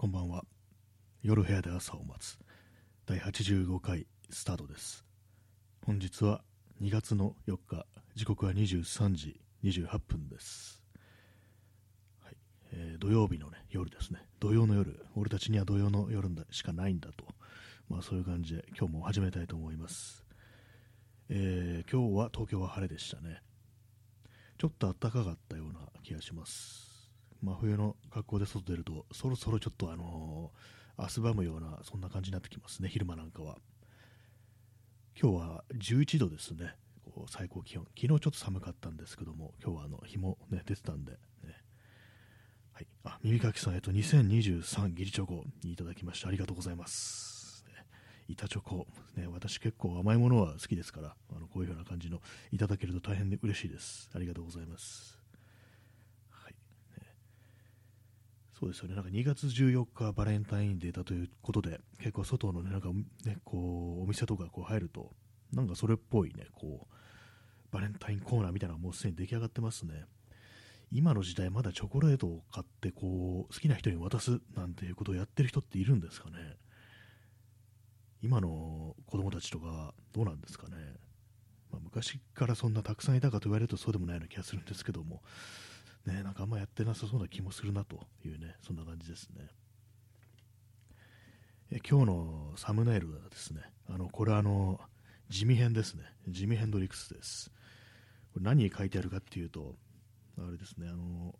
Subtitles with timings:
[0.00, 0.44] こんばんは。
[1.24, 2.38] 夜部屋で朝を待つ
[3.04, 5.04] 第85回スタートです。
[5.84, 6.44] 本日は
[6.80, 10.84] 2月の4日、時刻は23時28分です。
[12.22, 12.36] はい
[12.74, 14.20] えー土曜日の、ね、夜ですね。
[14.38, 17.24] 土曜の夜、俺たちには土曜の夜しかないんだと、
[17.88, 20.24] まあ、そういう感じで今日も始めたいと思います。
[21.28, 23.42] えー今日は東京は晴れでしたね。
[24.58, 26.87] ちょっと暖かかったような気がします。
[27.42, 33.58] 真冬の格好で外出ると、そろそろちょっとあのー汗ばむような、そんな感じになってきますね、昼間なんかは。
[35.20, 36.74] 今日は11度ですね、
[37.04, 37.86] こう最高気温。
[37.96, 41.18] 昨日ちょっと寒かったんですけども、今日はあの日も、ね、出てたんで、ね。
[42.72, 42.86] はい。
[43.04, 46.28] あ、耳かきさん、えっと、2023ギリチョコいただきました。
[46.28, 47.64] ありがとうございます。
[47.68, 47.72] ね
[48.26, 52.20] 板チョコ、ね、私結構甘いものは好きですから、あのこういうような感じの
[52.50, 54.10] いただけると大変で嬉しいです。
[54.14, 55.20] ありがとうございます。
[56.30, 56.52] はい。
[57.00, 57.06] ね
[58.58, 62.88] そうですよね、なんか2月14日バレンタインデーだということで、結構外のね、なんか
[63.24, 65.12] ね、こう、お店とかこう入ると、
[65.52, 66.94] なんかそれっぽいね、こう、
[67.70, 70.06] バレンタインコーナーみたいなのがもうすでに出来上がってますね。
[70.90, 76.56] 今の時代まだチョコレートを買ってこう好きな人に渡すなんていうことをやってる人っているんですかね。
[78.22, 80.76] 今の子供たちとかどうなんですかね、
[81.70, 85.22] まあ、昔からそんなたくさんいたかと言われるとそうでもないような気がするんですけども。
[86.08, 89.46] ねなんかあんまやってなさそうな気もするなというねそんな感じですね。
[91.70, 94.80] え今日のサムネイルはですねあのこれはあの
[95.28, 96.04] 地味編ですね。
[96.26, 97.50] ジミヘンドリクスです。
[98.32, 99.74] これ何に書いてあるかっていうと
[100.46, 101.34] あれですね、あの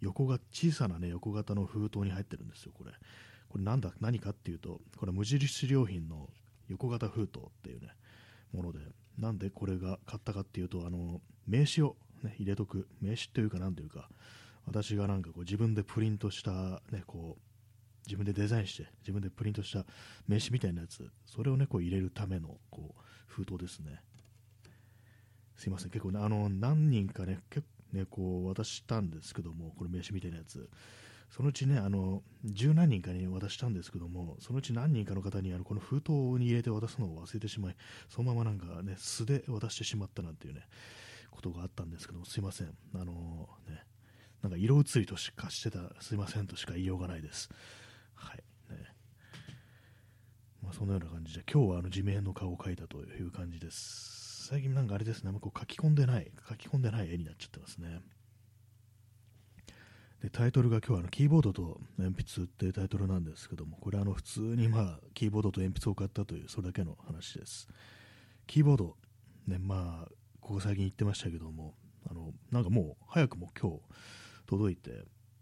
[0.00, 2.90] 横が小さな、ね、横型の封筒に入ってるんですよ、これ。
[3.48, 6.28] これなんだ何かっていうと、これ無印良品の
[6.68, 7.88] 横型封筒っていうね、
[8.52, 8.80] もので、
[9.18, 14.08] なんでこれが買ったかっていうと、あの名刺を、ね、入れとく、名刺というか、なんていうか、
[14.66, 17.42] 私がなんかこう自分でプリントした、ね、こう、
[18.06, 19.84] 自分でデザインして、自分でプリントした
[20.26, 24.00] 名刺みたいなやつ、それをね、こう入れるためのこう封筒ですね。
[25.56, 30.68] すいません、結構ね、あの、何人かね、結ね、こう渡したんですけども、これ名刺みたいなやつ、
[31.30, 37.76] そのうちね、あの十何人かに渡したんですけども、そのうち何人かの方にあのこの封筒に入れて渡すのを忘れてしまい、
[38.08, 40.62] そのままなんかね、素で渡してしまったなんていうね、
[41.32, 43.84] ことがあったんですけど、すいません、あのね、
[44.42, 47.48] なんか色移りとしかしてた、すいませんとしか言いようがないです。
[48.14, 48.36] はい。
[48.70, 48.76] ね
[50.62, 54.46] まあ、そのような感じで、今日はあの地面の顔を描いたという感じです。
[54.48, 58.00] 最近なんかあれですね、あんまこう書き込んでない、書き込んでない絵になっちゃってますね。
[60.20, 67.68] でタイトルが今日はあのキーボードと鉛筆っていうタイトルなんですけども、これあの普通にまあキーボードと鉛筆を買ったというそれだけの話です。
[68.46, 68.96] キーボード、
[69.48, 70.08] ね、まあ、
[70.42, 71.74] ここ最近言ってましたけども、
[72.10, 73.78] あのなんかもう早くも今日
[74.46, 74.90] 届いて、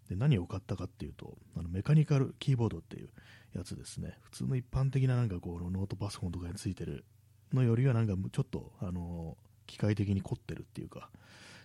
[0.09, 3.09] で何を買ったかっていうと、あのメカニカルキーボードっていう
[3.57, 7.05] やつですね、普通の一般的ななんかこうノートパソコンとかについてる
[7.53, 11.11] のよりはなんかちょっとあの機械的に凝ってるっていうか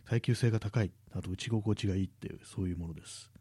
[0.08, 3.32] 耐久性が高いあと打ち心地がいいっていうそういうものです。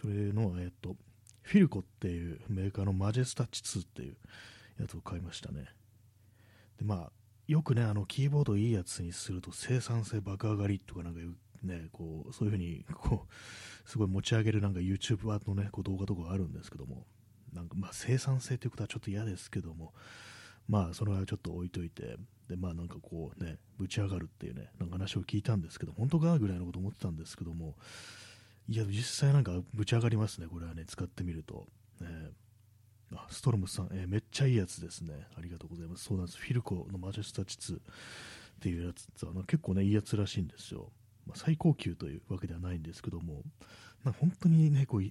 [0.00, 0.96] それのえっと
[1.42, 4.16] フィルコっていうメーカーのマジェスタッチ2っていう
[4.80, 5.66] やつを買いましたね。
[6.78, 7.12] でまあ
[7.48, 11.20] よくねあのキーボードいいやつにすると生産性爆上がりとかなんか
[11.62, 17.06] ねこうそういうふうにこうすごい持ち上げるなんか YouTuber のねこう動画とかあるんですけども
[17.52, 19.92] なんかまあ生産性ということはちょっと嫌ですけども
[20.68, 22.16] まあ、それはちょっと置いといて、
[22.48, 27.74] で、まあ、なんかこうね、ぶち上がるっていうね、なんか話を聞いたんですけど、本当かぐらいのこと思ってたんですけども、
[28.68, 31.66] いや、実際なんかぶち上がりますね、これはね、使ってみると。
[32.00, 32.06] ね、
[33.14, 35.26] あ、ストロムさん、えーめっちゃいいやつですね。
[35.36, 36.04] ありがとうございます。
[36.04, 36.38] そうなんです。
[36.38, 37.80] フィルコのマジェスタチ2っ
[38.60, 40.90] ていうやつあの結構ね、いいやつらしいんですよ。
[41.26, 43.42] まあ、最高級というわけではないんですけども、
[44.04, 45.02] な本当にね、こう、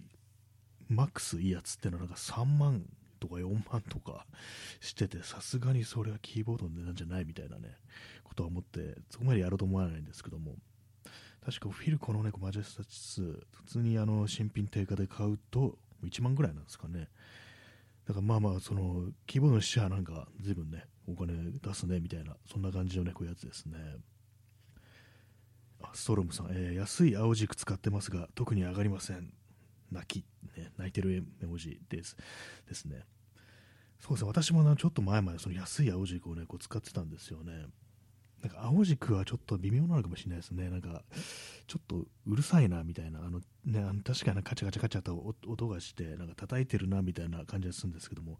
[0.93, 2.85] マックスいいやつってのはなんか3万
[3.19, 4.25] とか4万とか
[4.79, 7.75] してて、さすがにそれはキーボードの値段じゃないみたいなね、
[8.23, 10.55] ことは思って、そこまでやろうと思わないんですけども、
[11.45, 17.07] 確かフィルコのね、マジェスタチ2、普通にあの新品定価で買うと1万ぐらいなんですかね。
[18.07, 23.77] だからまあまあ、その、規模の死者なんか随分ね、お金出すね、みたいな、そんな感じのね、こういうやつですね。
[25.81, 29.33] あストロムさん、えー安い青軸使ってますが、特に上がりません。
[29.91, 30.25] 泣き、
[30.57, 32.15] ね、泣いてる絵文字です
[32.67, 33.03] ですね。
[33.99, 37.67] そうですね、私もなちょっと前までその安い青軸をね、こう使ってたんですよね。
[38.41, 40.69] なんか青軸はちょっと微妙なのかもしれないですね。
[40.69, 41.03] なんか、
[41.65, 48.39] ちょっとうるさいなみたいな、あのね、あの確かにカチャカチャカチャと音がして、なんか叩いてるなみたいな感じがするんですけども、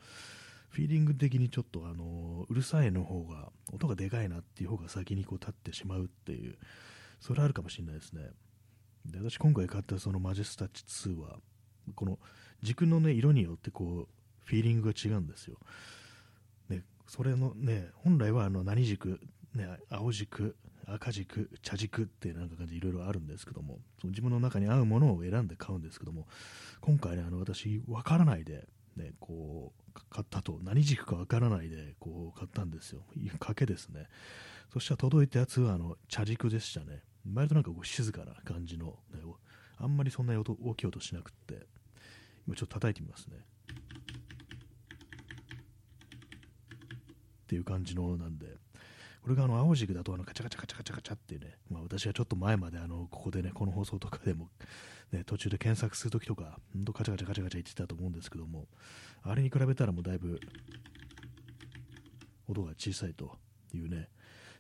[0.70, 6.58] フィーリング的にちょっとあのうるさいの方が、音がでかいなっていう方が先にこう立ってしまうっていう、
[7.20, 8.30] それあるかもしれないですね。
[9.06, 11.40] で私今回買ったそのマジェスタッチ2は
[11.96, 12.20] この
[12.62, 14.08] 軸のね、色によってこう、
[14.46, 15.58] フィーリングが違うんですよ。
[16.70, 19.20] ね、それのね、本来はあの何軸、
[19.58, 20.56] ね、青軸、
[20.86, 26.28] 赤軸、茶軸ってなんか感じいろいろあるんですけども、その自分の中に合うものを選んで買うんですけども、
[26.80, 33.04] 今回ね、あの私、わからないで、ね、こう、買ったと、何軸かわからないで、こう、買ったんですよ。
[33.40, 34.08] 賭けですね。
[34.72, 37.02] そしたら届いたやつは、あの、茶軸でしたね。
[37.34, 39.20] 割となんかこう静かな感じの、ね、
[39.78, 41.68] あんまりそんな音大きい音しなくって、
[42.48, 43.38] 今ちょっと叩いてみますね。
[47.44, 48.48] っていう感じのなんで、
[49.22, 54.50] これがあの青軸だとあのカチャカチャカチャカチャカチャっていうね、まあ、私はちょっと前まであのここでね、この放送とかでも、
[55.12, 58.68] ね、途中で検索するときとか、ほんとカチャカチャカチャカチャ言ってたと思うんですけども、
[59.24, 60.40] あれに比べたらもうだいぶ
[62.48, 63.38] 音が小さいと
[63.74, 64.08] いうね、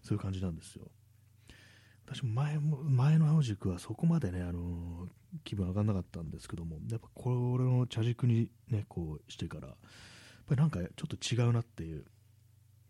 [0.03, 0.85] そういう感じなんですよ。
[2.05, 5.07] 私も前も前の青軸はそこまでね、あの
[5.43, 9.77] 気分上がんなかったんですけども、やっぱこれの茶軸にね、こうしてから、やっ
[10.47, 12.05] ぱりなんかちょっと違うなっていう、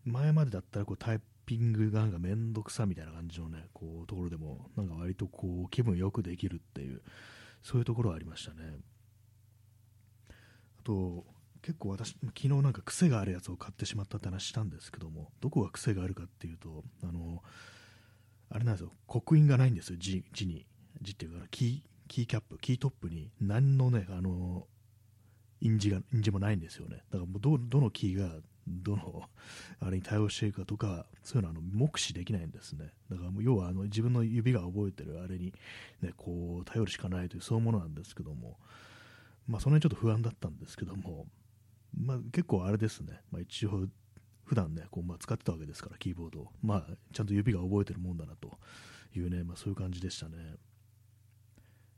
[0.04, 7.00] 前までだったらこうタイプピングがなんかめんどくさみたいな感じのね、こうところでも、なんか割とこう気分よくできるっていう、
[7.62, 8.76] そういうところはありましたね。
[10.28, 11.24] あと、
[11.62, 17.42] 結構私、昨日なんか癖があるやつを買ってしまったって話したんですけども、どこが癖があるかっていうと、あの、
[18.50, 20.66] あれなんですよ、刻印がないんですよ、字字に。
[21.00, 24.66] 字っていうか、キー、キーキャップ、キートップに何のね、あの、
[25.62, 27.04] 印字が、印字もないんですよね。
[27.10, 28.28] だからもうど、どのキーが、
[28.68, 29.24] どの、
[29.80, 32.92] あれに対応しているかとか、そういうのはあの目視できないんですね。
[33.10, 35.52] だからもう要はあの自分の指が覚えてるあれに、
[36.02, 38.58] ね、こう、頼るしかないという、そういうものなんですけども、
[39.46, 41.26] まあ、その辺ちょっと不安だったんですけども、
[41.96, 43.86] まあ、結構あれですね、まあ、一応、
[44.44, 46.48] 普段ね、こうまあ使ってたわけですから、キーボードを。
[46.62, 48.58] まあ、ちゃんと指が覚えてるもんだなと
[49.14, 50.56] いうね、まあ、そういう感じでしたね。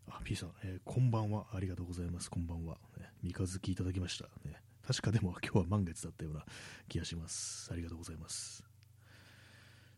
[0.08, 1.46] あ、P さん、えー、こんばんは。
[1.52, 2.28] ありがとうございます。
[2.31, 2.78] こんばんは。
[2.99, 4.25] ね、三日月いただきました。
[4.44, 6.44] ね、確かでも今日は満月だったような
[6.88, 7.70] 気がします。
[7.72, 8.64] ありがとうございます。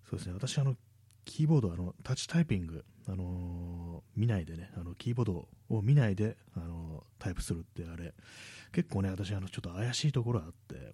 [0.05, 0.77] そうですね、私、あの、
[1.25, 8.13] キーボード、あの、タッチタイピング、あのー、見ないでね、あの、キーボードを見ないで、あのー、タイプするってあれ、
[8.71, 10.93] 結構ね、私、あの、ちょっと怪しいところあって、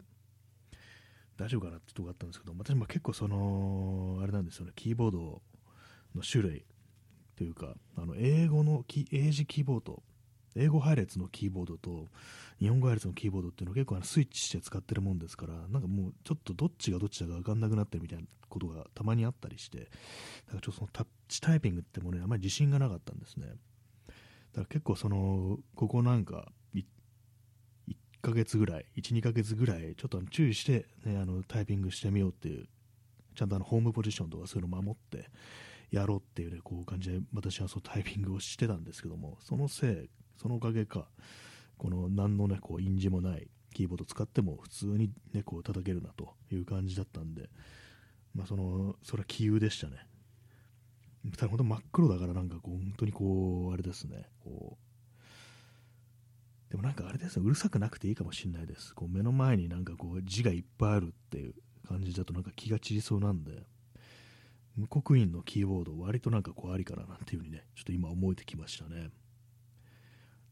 [1.36, 5.42] 大丈夫かなってとこあったんですけど、私も結構その、あれなんですよね、キーボード
[6.14, 6.64] の種類
[7.34, 10.04] というか、あの英語の英字キーボード、
[10.56, 12.08] 英語配列のキーボードと
[12.58, 19.90] 日本語配列のキーボードっていうのを結構あのスイッチして使ってるもんですから、なんかもうちょっとどっちがどっちだか分かんなくなってるみたいなことがたまにあったりして、だか
[20.54, 23.46] らちょっとそのタッチタイピングってものにあまり自信がなかったんですね。
[23.46, 23.56] だか
[24.62, 26.84] ら結構その、ここなんか1
[28.22, 32.66] ヶ月ぐらい、1、2ヶ月ぐらい、ちょっと注意して、ね、あのタイピングしてみようっていう、
[33.36, 35.30] ちゃんとあのホームポジションとかそういうのを守って
[35.92, 41.08] やろうっていうね、こう感じで私はそうタイピングをしてたんですけども、そのせい、そのおかげか、
[41.76, 47.48] この何のね、こう印字もないキーボード使っても普通にね、こう叩けるなという感じだったんで、
[48.34, 49.96] まあその、それは杞憂でしたね。
[51.36, 54.88] ただ本当真っ黒だからなんかこう、本当にこう、あれですね、こう、
[56.70, 58.94] でもなんかあれですね、うるさくなくていいかもしれないです。
[58.94, 61.54] こう目の前になんかこう字がいっぱいあるっていう
[61.86, 63.62] 感じだとなんか気が散りそうなんで、
[64.76, 69.08] 無刻印のキーボード割となんかこうありかななんていう風にね、ちょっと今思えてきましたね。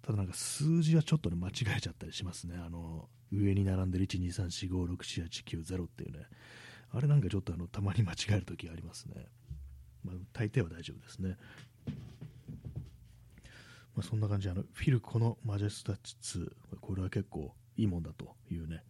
[0.07, 2.55] ただなんか数字はちょっとね、間違えちゃったりしますね。
[2.65, 6.27] あの、上に並んでる1、2、3、4、5、6、7、8、9、0っていうね、
[6.93, 9.27] あれなんかちょっとあの、たまに間違えるときありますね。
[10.05, 11.37] まあ、大抵は大丈夫ですね。
[13.97, 16.51] まあ、そんな感じであのフィルコのマジェスタッチ2
[16.83, 18.83] これは結構いいもんだというね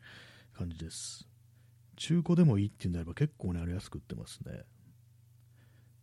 [0.52, 1.28] 感じです
[1.94, 4.64] 中古でもいいっていうんであれば結構ねあれ安く売ってますね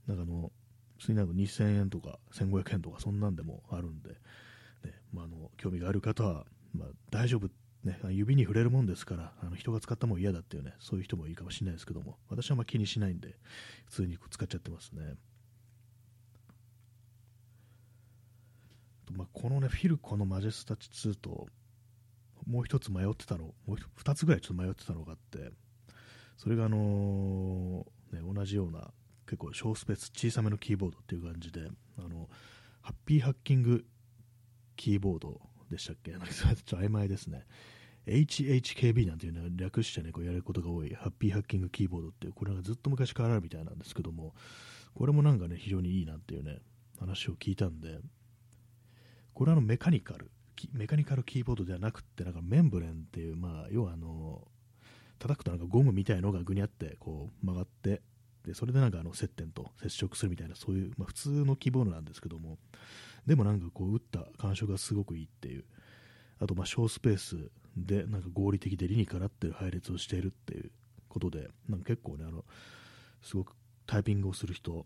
[0.07, 0.53] なんかあの
[0.97, 4.11] 普通になんか2000円とか1500円とかそんなんでもあるんで、
[4.83, 7.49] ねまあ、あの興味がある方は、まあ、大丈夫
[7.83, 13.35] ね、指に触れるもんですからあの人が使ったもん嫌だっていうねそういう人もいいかもしれないですけども私はあ気にしないんで
[13.87, 15.15] 普通に使っちゃってますね。
[19.15, 21.47] まあ、このね、フィルコのマジェスタチ2と、
[22.47, 25.51] もう一つ迷ってたの、もう二つぐらいちょっと迷ってたのがあって、
[26.37, 28.91] それがあの、ね、同じような、
[29.25, 32.29] 結構小スペース小さめのキーボードっていう感じで、あの、
[32.81, 33.85] ハッピーハッキング
[34.75, 36.11] キーボードでしたっけ？
[36.11, 37.45] なんかちょっと曖昧ですね。
[38.05, 44.33] HHKB なんていうのは略してね、こうやることが多い、ハッピーハッキングキーボードっていう、これがずっと昔からあるみたいなんですけども、
[44.93, 46.59] これもなんかね、非常にいいなっていうね、
[46.99, 47.99] 話を聞いたんで、
[49.33, 50.29] これはあのメカニカル、
[50.73, 54.47] メカニカルキーボードではなくって、なんかメンブレンっていう、まあ、要はあの、
[55.19, 58.01] 叩くとなんかゴムみたいのがぐにゃってこう曲がって、
[58.45, 62.57] でそれでなんかあの接点と接触するみたいな、そういう、まあ、普通のキーボードなんですけども、
[63.27, 65.65] でもなんかこう打った感触がすごくいいっていう、
[66.39, 70.71] あとまあ小スペースでなんか合理的で理にかなってる配列をしているっていう
[71.09, 72.43] ことでなんか結構ねあの
[73.21, 73.53] すごく
[73.85, 74.85] タイピングをする人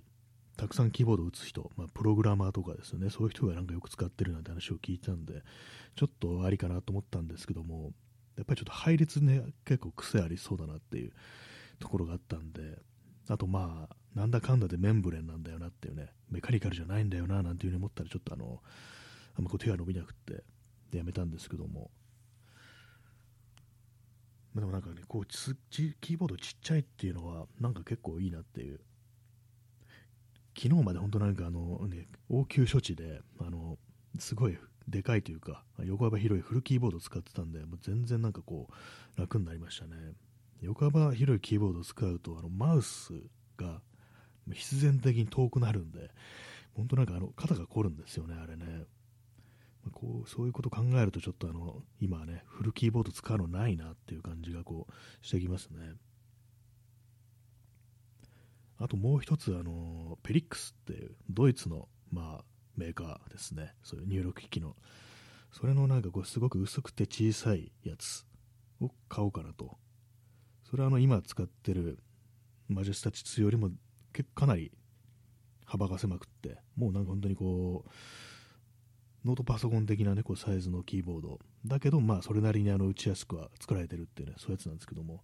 [0.58, 3.12] たくさんキーボードを打つ人、まあ、プログラマーとかですよね。
[3.12, 5.44] そういう人がなんかよく使ってるなんて話を聞いたんで
[5.96, 7.92] ちょっとありかなと思ったんですけども
[8.38, 11.12] やっぱりちょっと配列ね結構癖ありそうだなっていう
[11.80, 12.80] ところがあったんで
[13.28, 18.60] あとまあなんだかんだでメンブレンなんだよなっていうねメカニカルじゃないんだよななんていうふうに思ったらちょっとあの
[19.38, 20.44] あんまこう手が伸びなくって
[20.92, 21.92] でやめたんですけども。
[24.56, 28.80] でもなんかねこうキーボードちっちゃいっていうのはなんか結構いいなっていう。
[30.58, 33.78] 昨日まで本当なんかあの、ね、応急処置であの
[34.18, 34.58] すごい
[34.88, 38.68] でかいというか横幅広いフルキーボードを使ってたんでもう全然なんかこ
[39.16, 40.14] う楽になりましたね。
[40.62, 43.14] 横幅広いキーボードを使うとあのマウス
[43.58, 43.80] が
[44.54, 46.12] 必然的に遠くなるんで
[46.76, 48.84] 本当なんかあの肩が凝るんですよねあれね
[49.94, 55.96] こうそういうこと考えるとちょっとあの今はねフルキーボード使うのないなっていう感じがこうしてきますね
[58.80, 62.44] あともう一つ、あのペリックスっていうドイツの、まあ、
[62.76, 64.76] メーカーですね、そういう入力機器の。
[65.52, 68.26] それのなんかこうすごく薄くて小さいやつ
[68.80, 69.78] を買おうかなと。
[70.70, 72.00] それはあの今使ってる
[72.68, 73.72] マジェスタチ2よりも
[74.24, 74.72] かなり
[75.66, 77.90] 幅が狭くって、もうなんか本当にこう、
[79.28, 85.24] ノートパソコン的な、ね、こうサイズのキーボードだけど、まあ、それなりにあの打ちやすくは作られてるっていうね、そういうやつなんですけども、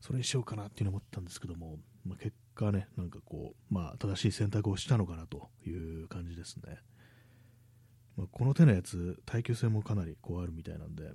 [0.00, 6.78] それにしようかなっていうの思ったんですけども、まあ、結果ね、なんかこう、まあ、正しい選択をしたのかなという感じですね。
[8.16, 11.12] まあ、この手のやつ、耐久性もかなりこうあるみたいなんで、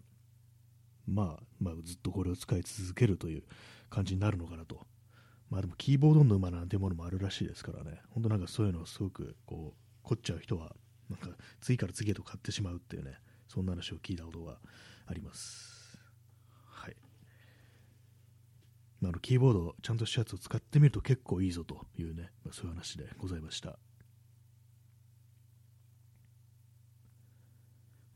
[1.06, 3.44] まあ、まあ、ずっとこれを使い続けるという
[3.90, 4.88] 感じになるのかなと。
[5.54, 10.76] まあでも、キーボードの馬なんてものもあるらしいですからね、本当なんかそういうのをすごくこう、凝っちゃう人は、
[11.12, 11.30] なんか
[11.62, 14.58] 次から次へと買ってしまうっていうね、そんな話を聞いたことが
[15.06, 15.72] あります。
[19.00, 23.78] まあ、のキーボードちゃんとしたやつを使ってみると結構いいぞというね、まあ、そういう話でございました。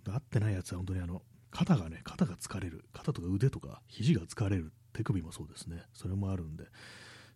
[0.08, 2.86] 合ってないやつは本当にあの肩がね肩が疲れる。
[2.94, 5.84] 肩とか腕とか肘が疲れる手首もそうですね。
[5.92, 6.64] それもあるんで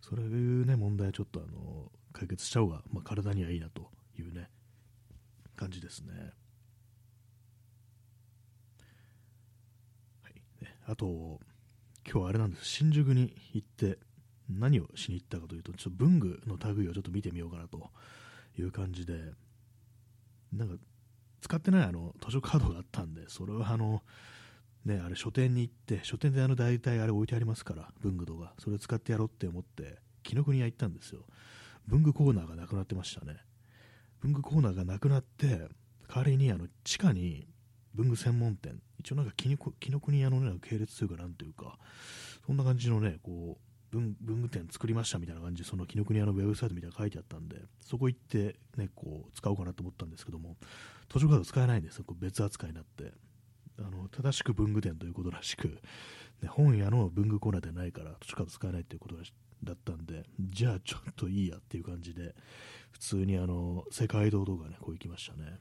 [0.02, 3.90] そういうね問題はちょっとあの解決しちゃうが、まあ、体にはいいなと
[4.20, 4.50] いうね
[5.56, 6.14] 感じですね。
[10.24, 11.40] はい、ねあと
[12.04, 14.00] 今日はあれなんです、新宿に行って
[14.50, 17.90] 何をしに行ったかというと、ちょっと文具の類をちょっと見てみようかなと
[18.58, 19.14] いう感じで、
[20.52, 20.76] なんか
[21.42, 24.02] 使ってないあの図書カードがあったんで、それはあの、
[24.86, 31.26] ね、あれ書店に行って、書店であの大体あれ置いてありますから、文具とか、それを使ってやろうって思って、紀ノ国屋行ったんですよ。
[31.88, 33.38] 文具コーナーがなくなってましたね。
[34.22, 35.70] 文具コーナーがなくなって、代
[36.16, 37.48] わりにあの地下に
[37.94, 41.78] 文具専門店、一応なんか紀ノ国屋の、ね、系列というか、なんというか、
[42.46, 50.56] そんな感じのね、こう、文具店作りましたみたいな感じで、その紀ノ国屋のウェブサイトみたいな書いてあったんで、そこ行ってね、こう、使おうかなと思ったんですけども、
[51.12, 53.14] 図書カード使えないんですよ、こう別扱いになって。
[53.86, 55.68] あの正しく文具店ということらしく、
[56.42, 59.16] ね、本屋の文具コーナーではないから図書カード使えないということ
[59.64, 62.36] だったんでじゃあちょっといいやっていう感じで
[62.92, 65.60] 普通にあの世界堂とかねこう行きましたね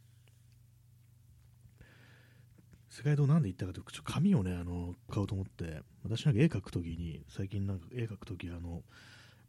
[2.91, 8.83] 世界堂なんで行ったかというと、紙をね、あの、買おうと思って、私なんか絵描くときに、最近なんか絵描くとき、あの、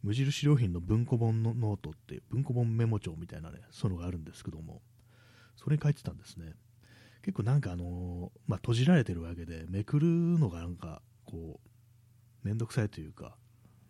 [0.04, 4.80] 無印良品の文庫本のノートって、文庫本メモ帳みたいなね、そういうのがあるんですけども、
[5.56, 6.52] それに書いてたんですね。
[7.22, 11.60] 結構なんかあのまあ、閉じられてるわけで、めくるのがなんか、こ
[12.44, 13.36] う、めんどくさいというか、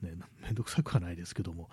[0.02, 1.70] ね、 めんどくさくはないですけども、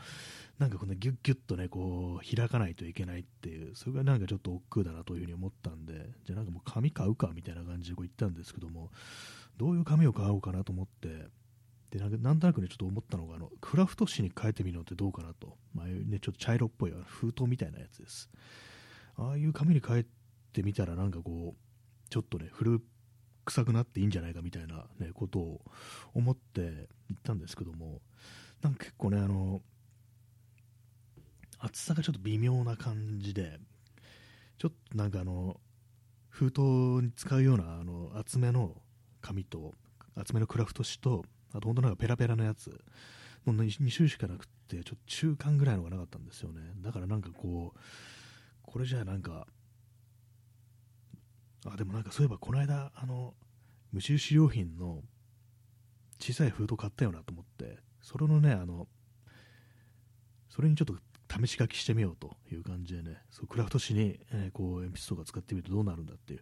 [0.58, 8.92] なんかこのギュッギュッとね、こう、開かないといけないっていう、それがなんかちょっと億劫だなというふうに思ったんで、じゃあなんかもう紙買うかみたいな感じでこう言ったんですけども、
[9.58, 11.28] どういう紙を買おうかなと思って、
[11.92, 18.30] でなんとなくね、ちょっと思ったのが、あのクラフト紙に変えてみるのってどうかなと、まあね、ちょっと茶色っぽい封筒みたいなやつです。
[19.18, 20.06] ああいう紙に変え
[20.52, 22.82] てみたら、なんかこう、ちょっとね、古
[23.46, 25.62] 臭くなっていいんじゃないかみたいな、ね、ことを
[26.14, 28.02] 思って言ったんですけども、
[28.62, 29.62] なんか結構ね、あの、
[31.60, 33.60] 厚さがちょっと微妙な感じで、
[34.58, 35.60] ちょっとなんかあの、
[36.30, 38.76] 封筒に使うようなあの厚めの
[39.22, 39.74] 紙と、
[40.16, 42.70] 厚めのクラフト紙と、あと本当なんかペラペラのやつ、
[43.46, 46.62] もう 2, 2種しかなくって、ちょっと中間ぐらいのがなかったんですよね。
[46.82, 47.80] だからなんかこう、
[48.62, 49.48] これじゃあなんか、
[51.66, 53.34] あ、でもなんかそういえばこの間、あの、
[53.92, 55.04] 無印良品の
[56.20, 58.88] 小さい封筒買ったよなと思って、それのね、あの、
[60.50, 60.96] それにちょっと
[61.30, 66.42] 試し書きしてみようという感じでね、そうクラフト紙に、えー、こう鉛筆とか使ってみるとどうなるんだっていう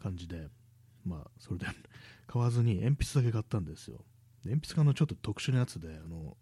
[0.00, 0.48] 感じで、
[1.04, 1.66] まあ、それで
[2.26, 4.04] 買わずに鉛筆だけ買ったんですよ。
[4.44, 6.36] 鉛筆がのちょっと特殊なやつで、あの、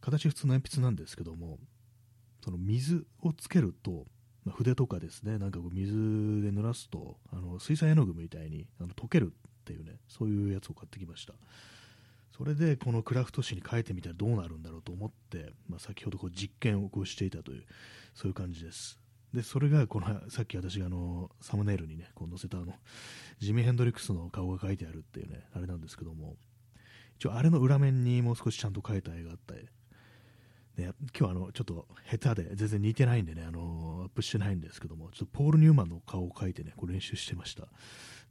[0.00, 1.58] 形普通の鉛筆なんですけども、
[2.42, 4.06] その水をつけると、
[4.44, 11.34] まあ、筆とかですね、なんかこう水で濡らすと、あの水彩絵の具みたいにあの溶けるっていうね、そういうやつを買ってきました。
[12.36, 17.64] それでこのクラフト紙に書いてみたらどうなるんだろうと思って、まあ、先ほどこう実験をこうしていたという、
[18.14, 18.98] そういう感じです。
[19.32, 22.74] で、それがこのさっき私があのサムネイルにね、こう載せたあの
[23.38, 26.36] ジミー・ヘンドリックスの顔が書いてあるっていうね、あれなんですけども、
[27.18, 29.54] 一応あれの裏面にもう少しちゃんと描いた絵があった
[30.76, 37.68] ね、今日あのちょっと下手で全然似てないんでね、あのアップしてないんですけども、ちょっとポール・ニューマンの顔を描いてね、これ練習してました。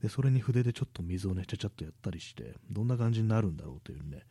[0.01, 4.23] で、それに筆でちょっと水をね、ちゃちゃっとやったりして、どんな感じになるんだろうというね、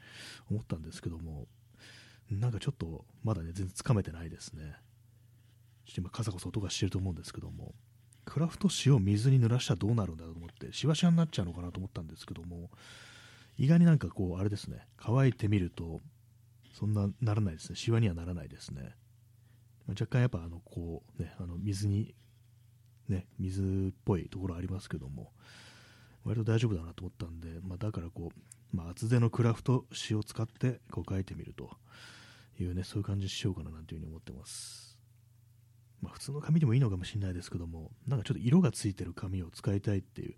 [0.51, 1.47] 思ったんですけども、
[2.31, 4.77] なんかちょっとまだね、全然つかめてないですね。
[5.87, 7.75] ちょっと今、カサカサ音がしてると思うんですけども、
[8.25, 12.71] クラフト紙を水に濡らしたらどうなるんだろうと思って、しわしわになっちゃうのかなと思ったんですけども、
[13.59, 16.01] 意外になんかこう、あれですね、乾いてみると、
[16.73, 18.95] そんなならないですね、シワにはならないですね。
[19.89, 22.15] 若干やっぱあのこう、ね、あの水に、
[23.09, 25.33] ね、水っぽいところありますけども、
[26.25, 31.71] 割と大丈夫だなと思ったんで、まあ、だからこう、まあ、厚手のクラフト紙を使ってこう書いてみると
[32.61, 34.92] いうね、そういう感じにしようかななんていうふうに思ってます。
[36.03, 40.35] まあ、普通の紙でもいいのかもしれないですけども、なんかちょっと色がついてる紙を使いたいっていう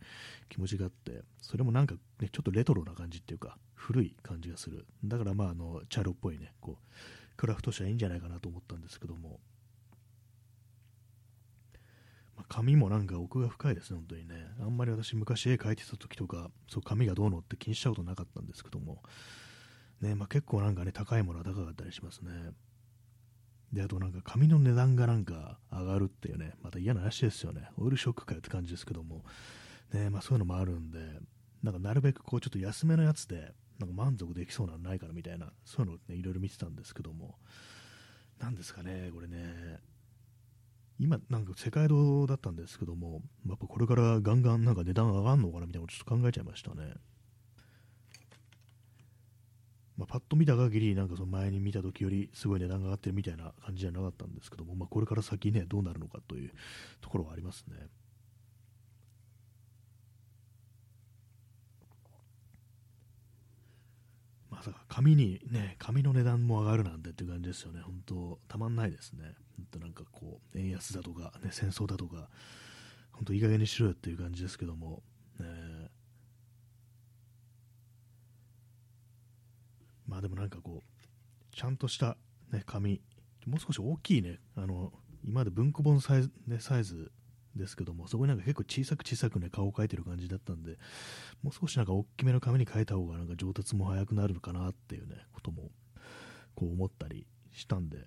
[0.50, 4.86] 気持ちがあって、それもなんかね、ちょっとレトロな感じっていうか、古い感じがする。
[5.04, 9.40] だからまあ、あの、チャロっぽいね、こう、クラフト紙はいいんじゃないかなと思ったんですけども、
[12.36, 14.34] まあ、紙もなんか奥が深いですね、本当にね。
[14.60, 19.02] あんまり私昔絵描いてた時とか、そう紙がどうのって気にしたことなかったんですけども、
[20.02, 22.50] ね、まあ、結構なんかね、高いものは高かったりしますね。
[23.72, 27.68] で、あとなんか紙の値段がなんか上がるっていうね、また嫌な話ですよね。
[27.76, 29.24] オイルショックかよって感じですけども、
[29.92, 30.98] ね、まあそういうのもあるんで、
[31.62, 37.36] なんかなるべくこうちょっと安めのやつで、なんか満足できそうなのないかなみたいな、そういうのをね、いろいろ見てたんですけども、
[38.38, 39.80] なんですかね、これね、
[40.98, 46.94] 今、なんか世界堂だったんですけども、やっぱこれからガンガンなんか値段上がるのかなみたいなことちょっと考えちゃいましたね。
[49.96, 56.50] まあ、パッと見た限り、なんかその前に見た時よりすごい値段が上がってるみたいな感じじゃなかったんですけども、まあ、これから先ね、どうなるのかという
[57.00, 57.76] ところはありますね。
[64.50, 67.80] まさか紙にね、紙の値段も上がるなんてっていう感じですよね。
[67.80, 69.34] 本当、たまんないですね。
[69.56, 72.28] 本当なんかこう、円安だとか、ね、戦争だとか、
[73.12, 75.02] 本当いい加減にしろよっていう感じですけども、
[75.38, 75.46] ね、
[80.06, 82.16] まあでもなんかこう、ちゃんとした、
[82.52, 83.00] ね、紙、
[83.46, 84.92] もう少し大きいね、あの
[85.24, 87.10] 今まで文庫本サイズ,、ね、サイズ
[87.56, 90.78] ですけども、そこになんか結構小さく小さくね、顔を描いてる感じだったんで、
[91.42, 95.70] もう少しなんか大きめの紙に書いた方がなんか上達も早くなるのかなっていうね、ことも、
[96.54, 98.04] こう思ったりしたんで、ね、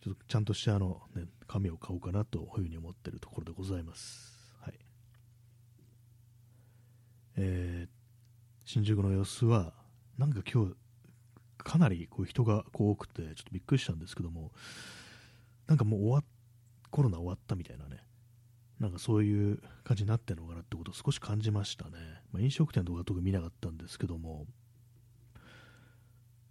[0.00, 4.54] ちょっとちゃんとしたあの、ね、紙を買おうかなというふうに思ってるところでございます。
[4.60, 4.78] はい。
[7.36, 7.97] えー、
[8.68, 9.72] 新宿の様子は、
[10.18, 10.74] なんか今日、
[11.56, 14.52] かなりこう人がこう多くて、ちょっとびっくりしたんですけども、
[15.66, 16.24] なんかもう終わ
[16.90, 18.04] コロナ終わったみたいなね、
[18.78, 21.92] なんかそういう感じになってるのかなってことを少し感じましたね。
[22.30, 24.44] まあ、飲食店とか特に見なかったんですけども、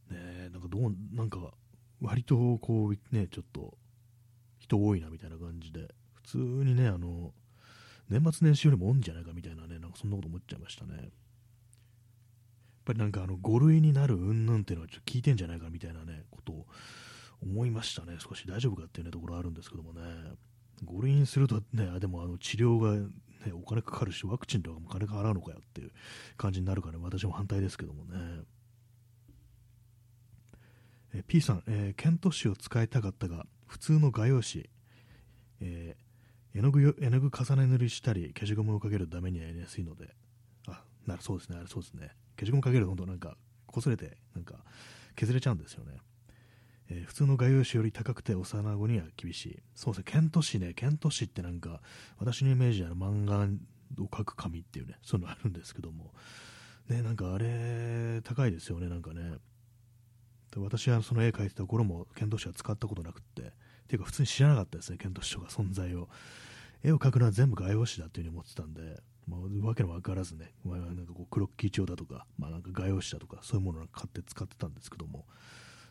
[0.09, 1.51] ねなんかどう、なんか
[2.01, 3.77] 割とこうね、ちょっと
[4.57, 7.31] 人多いなみたいな感じで、普通にね、あの、
[8.09, 11.11] 年末年始よりも多いんじゃないかみたいなね、なんかそんなこと思っちゃいましたね。
[12.87, 16.65] ぱりなんかあの5類になる云々っていうのはちょっと聞いてんじゃないかみたいなね、ことを
[17.43, 18.17] 思いましたね。
[18.19, 20.01] 少し大丈夫かっていうね、ところあるんですけどもね。
[20.85, 25.91] 5類にするとね、でもあの治療が、ね、お金かかるし、ワクチンとかも金か払うのかよっていう
[26.37, 28.41] 感じになるから、ね、私も反対ですけどもね。
[31.13, 34.69] え P さん、えー、ケント紙を使いたかったが、普通の画用紙、
[35.61, 40.15] えー、絵の具絵の具重ね塗りしたり、消しゴムをかけるためにはやりやすいので、
[40.67, 42.11] あ、なるそうですね、あれそうですね。
[42.37, 44.55] 消しゴムかけると本当なんか擦れてなんか
[45.15, 45.97] 削れちゃうんですよね。
[46.89, 49.59] えー、普通の画用紙より高くて幼子には厳しい。
[49.75, 51.81] そうですね、ケント紙ね、ケント紙ってなんか、
[52.17, 53.47] 私のイメージは漫画
[54.01, 56.13] を描く紙っていうね、そういうのあるんですけども、
[56.87, 59.37] ね、なんかあれ、高いですよね、なんかね。
[60.55, 63.45] 私はその絵描いてた頃も、ケント紙は使ったことなくって、っ
[63.87, 66.09] ていうか普通に知らなかったですね、ケント紙とか存在を。
[66.83, 75.25] 絵を描くのは全部画用紙だっていうふうに思ってたんで、まあ、わけのわからずね、まあ、なんかこうクロッキー帳だとか、まあ、なんか画用紙だとか、そういうものを買って使ってたんですけども、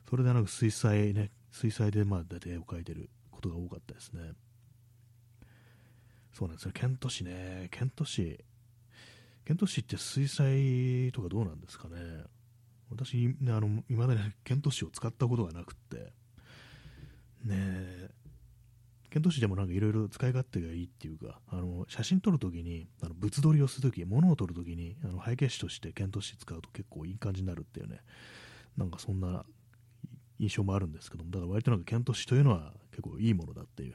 [0.08, 4.32] それでなんか水彩ね、水彩でまあ大体絵を描いてることが多かったですね。
[6.32, 8.44] そうなんですよ、ケント市ね、ケント市、
[9.44, 11.96] ケント市って水彩とかどうなんですかね。
[12.90, 16.12] 私、ね、あの、未だにケント市を使ったことがなくって、
[17.44, 18.10] ねえ、
[19.16, 28.00] ケント市でもなんかいろいろ使い勝手がいいっていうか、あの写真撮るときに、あの物撮りをするとき、物を撮るときにあの背景紙としてケント紙使うと結構いい感じになるっていうね、
[28.76, 29.46] なんかそんな
[30.38, 33.94] 印象もあるんですけども、だから割となんかケント紙というのは結構いいものだっていう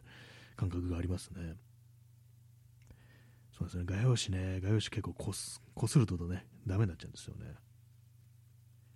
[0.55, 1.53] 感覚がありますね。
[3.55, 7.45] そうですね、画用紙ね、画用紙結構こすこするとね、ダメになっちゃうんですよね。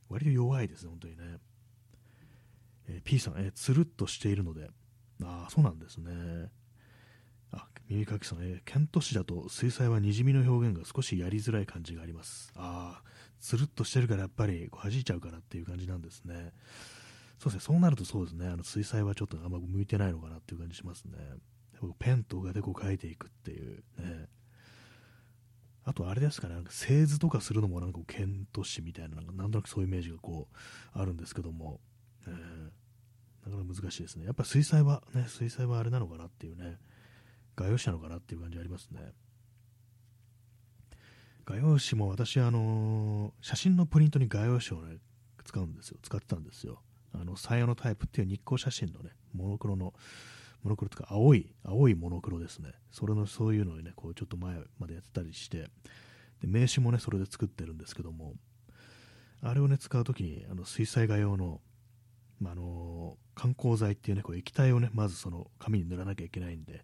[0.09, 1.23] 割と弱いですね、本当にね。
[2.87, 4.71] えー、P さん、えー、つるっとしているので、
[5.23, 6.49] ああ、そうなんですね。
[7.51, 12.51] あ、耳かきさん、え、ケント市だと水彩はにじみの表現が少しやりづらい感じがあります。
[12.55, 16.51] ああ、つるっとしてるからやっぱりこう弾いちゃうからっていう感じなんですね。
[17.39, 21.17] そうですね、そうなるとそうですね、あの水彩はちょっとあんま向いてないのかなっていう感じしますね。
[21.99, 24.27] ペンとかでこう描いていくっていうね。
[25.83, 31.79] あとあれですかね、なんか製図とかするのもなんかケント紙みたいな、なんかなんとなくそういうイメージがこうあるんですけども、
[32.27, 32.69] えー
[33.45, 34.25] なかなか難しいですね。
[34.25, 36.77] やっぱ水彩は、ね、水彩はあれなのかなっていうね、
[37.55, 39.13] 画用紙なのかなっていう感じありますね。
[41.45, 44.97] 画用紙も私、あのー、写真のプリントに画用紙をね、
[45.43, 45.99] 使うんですよ。
[46.01, 46.81] 使ってたんですよ。
[47.13, 49.93] あの、採用のタイプっていう日光写真のね、モノクロの、
[50.63, 52.73] モノクロとか青い、青いモノクロですね。
[52.91, 55.69] それの、そういうのをね、こう、ちょっと前までやってたりして、
[56.41, 58.33] で名刺もね、それで作ってるんですけども、
[59.41, 61.61] あれをね、使うときに、あの、水彩画用の、
[62.39, 66.83] まあ、あの観光剤っていうね、こう液体をね、まずその紙に塗らなきゃいけないんで、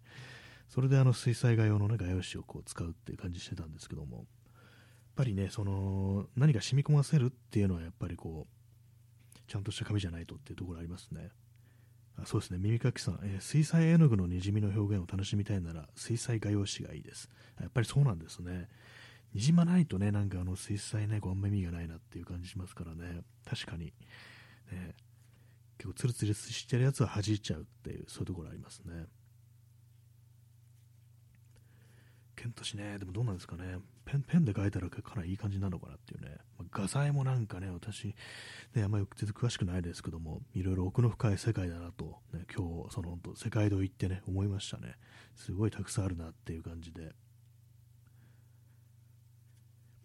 [0.68, 4.26] それであの水彩画用のね、画用紙をこう使うっていう感じしてたんですけども、やっ
[5.16, 11.28] ぱりね、その、何か染み込ませるっていうのはやっぱりこう、ちゃんとした紙じゃないとっていうところありますね。
[12.16, 17.28] あそうですね、耳かきさん、えー、水彩絵の具のにじみの表現を楽しみたいなら、水彩画用紙がいいです。
[17.60, 18.68] やっぱりそうなんですね。
[19.34, 23.22] にじまないとね、なんかあの水彩ね、こうあんま意味がないなっていう感じしますからね。
[23.44, 23.92] 確かに。
[24.70, 24.94] ね、
[25.82, 29.06] 結構ツルツルしてるやつは弾いちゃうっていうそういうところありますね。
[32.36, 33.78] ケント氏ねでもどうなんですかね。
[34.04, 38.14] ペンペンで書いたらかなりいい感じなのかなっていうね、まあ、画材もなんかね私
[38.74, 44.94] ねあんまり全然詳しくないですけどもいろいろ奥の深い世界だなと、ね、今日その本当世界堂行ってね思いましたね。
[45.34, 47.12] すごいたくさんあるなっていう感じで。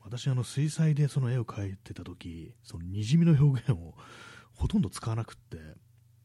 [0.03, 3.93] 私あの水彩でその絵を描いてた時そのにじみの表現を
[4.57, 5.57] ほとんど使わなくって、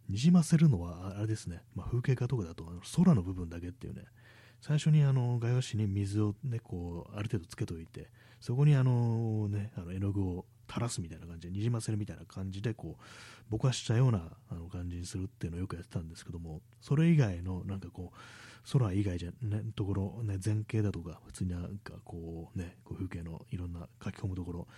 [0.09, 2.64] にじませるのはあれですね、まあ、風景画とかだと
[2.97, 4.03] 空の部分だけっていうね、
[4.61, 8.09] 最初にあの画用紙に水を、ね、こうある程度つけといて、
[8.40, 13.03] そこにあの、ね、あの絵の具を垂らすみたいな感じで、にじませるみたいな感じでこう
[13.51, 18.18] ぼかしたようなあの感じにするっていうのをよくやってたんですけども、それ以外のなんかこう、
[18.73, 24.68] 空以外じゃね、ところ、ね、前景だとか、普通になんかこうね、こう風景のいろんな書き込むところ、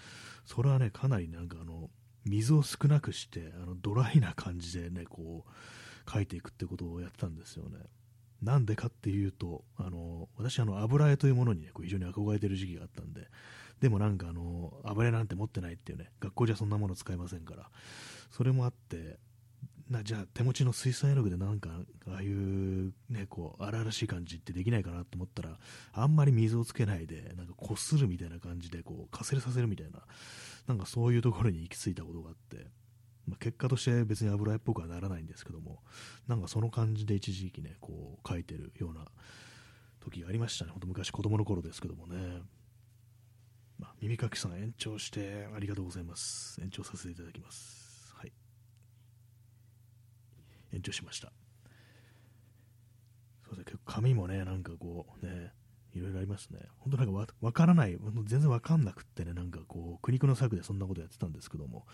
[0.46, 1.90] それはね、かなりなんかあの、
[2.24, 7.78] 水を少なくしてあのドライな感じでねこう描いていくってことをやってたんですよね。
[8.42, 13.28] なんでかっていうとあの私あの油絵というものに、ね、こう非常に憧れてる時期があったんで
[13.80, 17.70] でもなんかあの油絵なんて持ってないっていうね学校じゃそんなもの使いませんから
[18.30, 19.18] それもあって
[19.90, 21.70] なじゃあ手持ちの水彩絵の具でなんか
[22.08, 25.58] ああいうねこう荒々しい感じってできないかなと思ったら
[25.92, 30.00] あんまり水をつけないでなんかこするみたいな感じでこうかすれさせるみたいな
[30.66, 32.66] なんかそういうところに行き着いたことがあって、
[33.28, 35.80] まあ、結果として別に油絵っぽくはならないんですけども
[36.28, 39.04] なんかその感じで一時期ねこう描いてるような
[40.00, 40.70] 時がありましたね。
[40.70, 42.42] ほんと昔子供の頃ですけどもね。
[43.78, 46.60] まあ、耳かきさん延長してありがとうございます。
[46.62, 47.83] 延長させていただきます。
[50.74, 51.32] 延長しました。
[53.46, 55.52] そうです、結構紙もね、なんかこうね、
[55.94, 56.58] いろいろありますね。
[56.78, 61.86] 本当なんかわわからない、全然わかんなくってね、なんかこう、苦肉の策でそんなことやってたんですけども、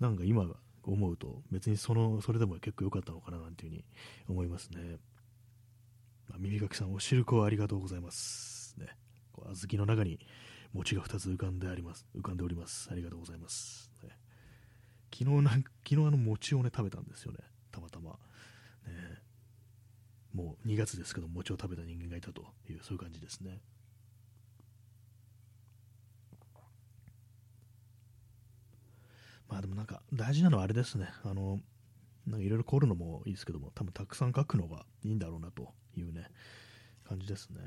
[0.00, 0.46] なんか今
[0.82, 3.84] 思うと、別にその、それでも結構良かったのかななんていうふうに
[4.28, 4.98] 思いますね。
[6.28, 8.74] まあ、耳かきさん、おしるこありがとうございます。
[8.78, 8.88] ね、
[9.32, 10.18] こう小豆の中に
[10.72, 12.88] 餅が2つ浮かんであります、浮かんでおります。
[12.90, 13.92] ありがとうございます。
[14.02, 14.10] ね、
[15.12, 17.38] 昨日なん昨日あの餅をね、食べたんですよね。
[17.76, 18.16] たまたま、ね、
[20.32, 23.60] もう2月ですけど餅を食べた人間がいたというそういう感じですね。
[29.48, 31.08] まあでもなんか大事なのはあれですね。
[31.22, 31.60] あの
[32.26, 36.28] なんかいろいろ凝るのもいいですけども多分たくさん書くのがいいんだろうなというね
[37.08, 37.60] 感じですね。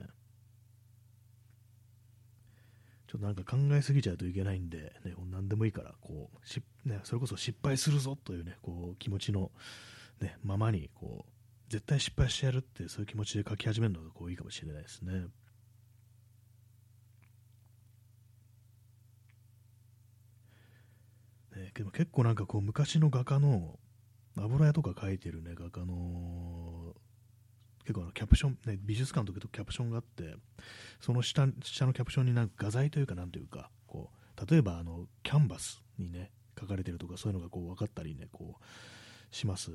[3.07, 9.49] ちょっとなんか考えすぎちゃうといけないんで、ね、何でもいいから、こう、しね、それこそ失敗するぞというね、こう、気持ちの
[10.21, 15.27] ね、ままにこう絶対失敗してやるってそういう気持ちで書き始めるのがこういいかもしれないですね。
[21.55, 23.79] ねでも結構なんかこう昔の画家の
[24.37, 26.95] 油絵とか描いてるね画家の
[27.83, 30.35] 結構あのキャプション、ね、美術館とかとキャプションがあって
[30.99, 39.71] その下下のキャプションになんか画材というかなんというかこう例えばあのキャンバスにね書かれてるとかそういうのがこう分かったりねこうします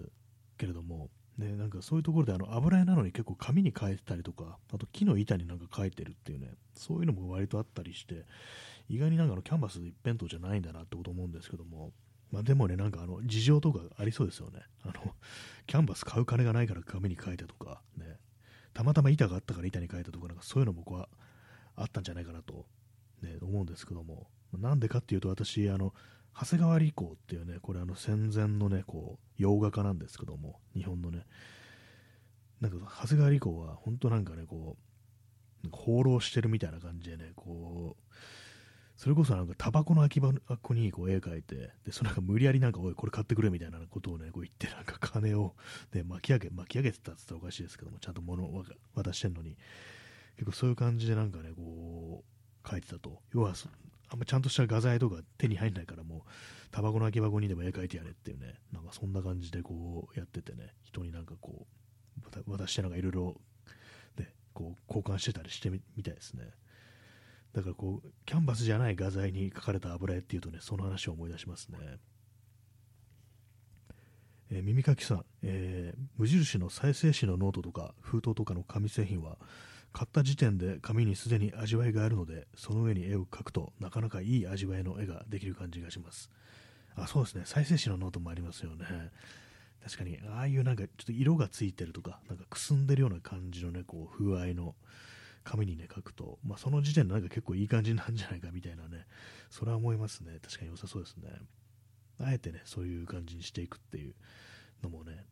[0.56, 8.24] けれどもね、なんかそういうところであの油絵なのに結構紙に描いてたりとかあと木の板になんか描いてるっていうねそういうのも割とあったりして
[8.88, 11.90] 意外になんかのキャンバス一辺倒じゃないんだなってこと思うんですけども
[12.34, 14.58] まあ、でもね、なんかあの事情とかありそうですよね。
[14.82, 15.14] あの
[15.68, 18.18] キャンバス買う金がないから紙に書いたとか、ね、
[18.72, 21.08] たまたま板があったから板に書いたとか、なんかそういうの僕は
[21.76, 22.66] あったんじゃないかなと、
[23.22, 25.94] ね、思うんですけども、なんでかっていうと、私、あの
[26.38, 31.26] 長谷川理子っていうね、これあの戦前のね、こう洋画家なんですけども、日本のね、
[32.60, 34.76] なんか長谷川理子は本当なんかね、こ
[35.64, 38.14] う、放浪してるみたいな感じでね、こう、
[38.96, 45.54] それこそなんかタバコの空き箱にこう絵描いて、で、そのなんか無理やりなんか、おい、これ買ってくれみたいなことをね、こう言って、なんか金を、
[45.92, 49.56] ね、巻き上げ、巻き上げてたって言ったらおかしいですけども、ちゃんと物を渡してんのに、
[50.36, 53.20] 結構そういう感じでなんかね、こう、書いてたと。
[53.32, 53.54] 要は、
[54.08, 56.20] あんまちゃんとした画材とか手に入んないからもう、
[56.70, 63.40] タバコの空き箱にでも絵描いてやれっていうね、なんかそんな感じでこうやっててね、人になんかこう、渡してなんかいろいろ、
[64.18, 66.50] ね、こう交換してたりしてみたいですね。
[67.52, 71.78] だからこう、キャンバスじゃない画材に描かれた油絵っていうとね、その話を思い出しますね。
[74.50, 79.38] えー、耳かきさん、えー、無印の再生紙のノートとか封筒とかの紙製品は
[79.94, 86.30] 買った時点で紙にすでに味わいがあるのでその上に絵を描くとなかなかいい味わいの絵ができる感じがします
[86.96, 88.84] あそうですね再生紙のノートもありますよね
[89.82, 94.74] 確かにああいうなんかちょっと色がついてるとかなんかくすんでるような感じのねこう風合いの
[95.44, 99.06] 紙にね、書くと、まあ、その時点でなんか結構いい感じなんじゃないかみたいなね、
[99.50, 100.38] それは思いますね。
[100.42, 101.28] 確かに良さそうですね。
[102.18, 104.14] あえてね、そういう感じにしていくっていう
[104.82, 105.26] のもね、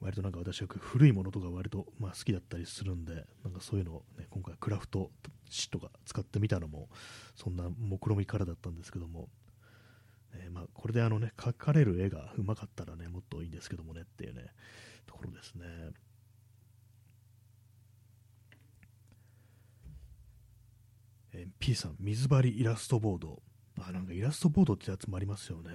[0.00, 5.10] 割となんか私は古いものとか割とまあ好きだったりするんで、なんかそういうのをね、今回クラフト
[5.50, 6.88] 紙とか使ってみたのも、
[7.34, 9.28] そんな目論みからだったんですけども、
[10.34, 14.46] ねまあ、これであのね、描かれる絵がうまかったらね、もっといいんですけどもねっていうね、
[15.06, 15.64] ところですね。
[21.32, 23.42] えー、P さん、水張りイラストボード。
[23.80, 25.70] あ、なんかイラストボードってやつもありますよね。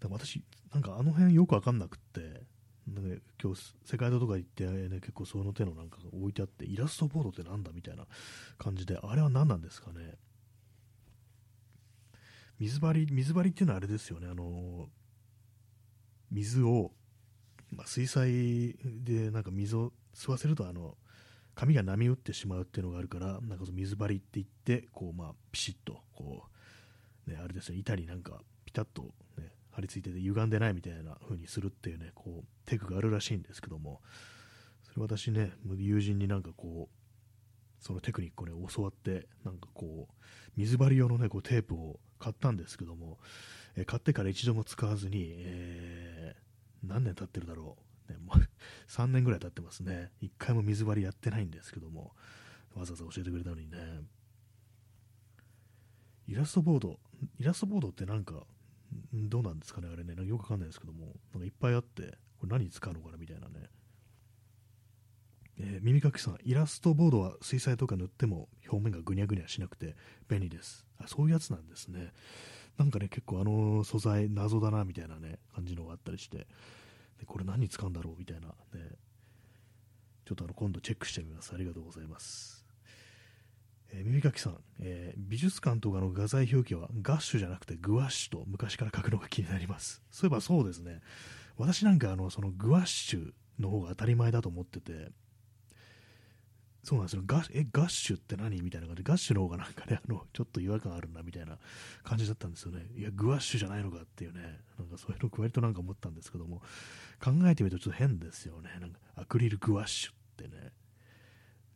[0.00, 2.42] でも私、なんかあの辺よくわかんなくって、
[2.88, 8.06] なんか今日、世界堂とか行って、ね、結構その手のなんか置いてあって、イラストボードってなんだみたいな
[8.58, 10.14] 感じで、あれは何なんですかね？
[12.58, 14.88] 水張り、水張りっていうのはあれですよね、あの
[16.30, 16.92] 水を、
[17.70, 20.96] まあ、水彩でなんか水を吸わせると、あの、
[21.54, 26.44] 髪が波打ってしまうっていうのがあるから、なんかその水張りって言って、こう、まあ、ピシッと、こ
[27.26, 29.12] う、ね、あれですね、板になんか、ピタッと、
[29.72, 34.00] 張り付いてて歪んでないみたいな風にするっていうね、こう、テクがあるらしいんですけども、
[34.84, 40.14] それ私ね、友人になんかこう、そのテクニックをね、教わって、なんかこう、
[40.56, 43.18] 水張り用のね、こうテープを買ったんですけども、
[43.74, 46.36] え買ってから一度も使わずに、え、
[46.84, 47.76] 何年経ってるだろ
[48.08, 48.48] う、ね、もう
[48.88, 50.12] 3年ぐらい経ってますね。
[50.20, 52.14] 1回も水張りやってないんですけども、
[52.74, 54.02] わざわざ教えてくれたのにね。
[56.28, 57.00] イラストボード、
[57.38, 58.46] イラストボードってなんか、
[59.12, 63.68] どうなんですかね、あれね、なんかよくわかんないですけども、なんかいっぱいあって、これ何に使うのかなみたいなね。
[65.58, 69.96] えー、耳かきさん、イラストボードは水彩とか塗っても表面がぐにゃぐにゃしなくて
[70.28, 70.86] 便利です。
[70.98, 72.12] あ、そういうやつなんですね。
[72.78, 76.46] なんかね、結構あの素材謎だなみたいなね、感じのがあったりして、で
[77.26, 78.54] これ何に使うんだろうみたいなね、
[80.24, 81.52] ちょっとあの今度チェックしてみます。
[81.54, 82.61] ありがとうございます。
[83.92, 90.02] えー、耳かきさん、えー、美術館とかの画材表記はガッシュじゃなくてグワッシュと昔から書くのが気になります。
[90.10, 91.00] そういえばそうですね。
[91.56, 95.10] 私なんかあのそのグワッシュの方が当たり前だと思ってて、
[96.84, 97.22] そうなんですよ。
[97.24, 101.58] ガえ、ガッシュって何みたいな感じで、ガッシュの方がなんかね、あの、ちょっと違和感あるな、みたいな
[102.02, 102.86] 感じだったんですよね。
[102.96, 104.40] いや、グワッシュじゃないのかっていうね、
[104.78, 106.60] なんかそういうの割となんか思ったんですけども、
[107.22, 108.70] 考えてみるとちょっと変ですよね。
[108.80, 110.72] なんか、アクリルグワッシュってね、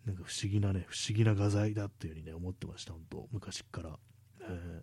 [0.07, 3.99] なんか不思議なね、不思議な画材だっていう風にね、思ってました、本当昔から。
[4.41, 4.83] え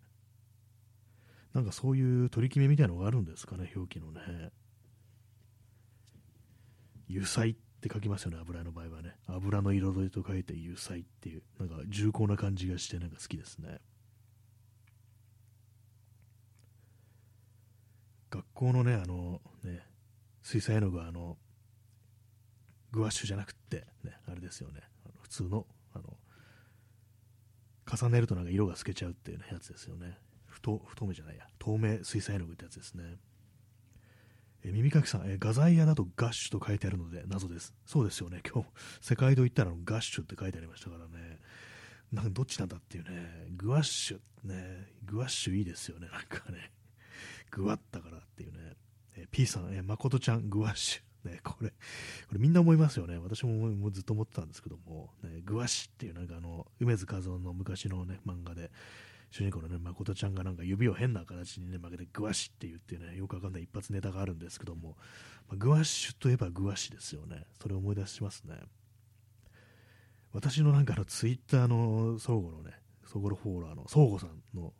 [1.53, 4.51] ー、なんかそういう取り決めみたいなのがあるんですかね、表記のね。
[7.09, 9.15] 油彩って書きますよね、油の場合はね。
[9.27, 13.79] 油の彩りと書いて油彩っていう、なんか重厚な感じがしてなんか好きですね。
[18.29, 19.87] 学校のね、あのね、
[20.41, 21.37] 水彩絵の具はあの、
[22.91, 24.81] グワッシュじゃなくって、ね、あれですよね。
[25.33, 26.17] 通の、あの、
[27.91, 30.17] 重ねるとなんか色が透けちゃうっていう、ね、やつですよね。
[30.47, 31.47] 太太めじゃないや。
[31.57, 33.17] 透明水彩絵の具ってやつですね。
[34.63, 37.73] え耳かきさん、え画材屋だとガッシュと書いてあるので謎です。
[37.85, 38.41] そうですよね。
[38.49, 38.69] 今日、
[39.01, 41.39] 世界堂行ったらガッシュって書いてありましたからね。
[42.11, 43.47] なんかどっちなんだっていうね。
[43.57, 44.87] グワッシュね。
[45.03, 46.07] グワッシュいいですよね。
[46.07, 46.71] なんかね。
[47.51, 48.75] グワッだからっていうね。
[49.17, 51.12] え P さん、え誠ちゃん、グワッシュ。
[51.23, 51.75] ね、 これ、こ
[52.33, 53.17] れみんな思いますよね。
[53.17, 58.71] 私もずっと思ってたんですけども、ね、グワシっていうなんかあの、梅津和夫の昔のね、漫画で、
[59.33, 64.95] 主人公のね、誠ちゃんがなんか指を変な形にね、曲げてグワシって言ってね、よくわかんない一発ネタがあるんですけども、
[65.47, 67.47] まあ、グワッシュといえばグワシですよね。
[67.59, 68.59] それを思い出しますね。
[70.33, 72.73] 私のなんかのツイッターの相互のね、
[73.05, 74.73] 相互のフォロワーの相互さんの、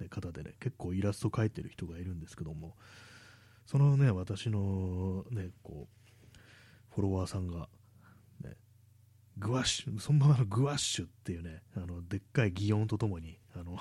[0.00, 2.76] ね、方でね、結構イラスト描いてる人がいるんですけども、
[3.68, 6.38] そのね、私のね、こう、
[6.94, 7.68] フォロワーさんが、
[8.42, 8.56] ね、
[9.36, 13.78] グワッシュ、そのままのグワッシュっていうね、あの、でっかい擬音とともに、あの、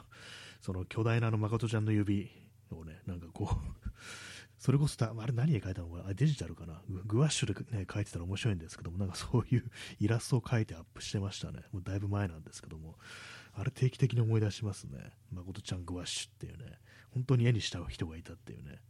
[0.60, 2.30] その巨大なあの誠ちゃんの指
[2.70, 3.90] をね、なんかこう、
[4.60, 6.10] それこそた、あれ何で書いたのかな？
[6.10, 6.82] あデジタルかな？
[6.90, 9.72] ググワッシュで、ね、書いてたら面白いんですけども、なんかそういう
[10.02, 11.64] イラストを書いてアップしてましたね。
[11.72, 13.00] もうだいぶ前なんですけども、
[13.54, 15.14] あれ定期的に思い出しますね。
[15.32, 16.78] 誠ちゃんグワッシュっていうね、
[17.12, 18.82] 本当に絵にした人がいたっていうね、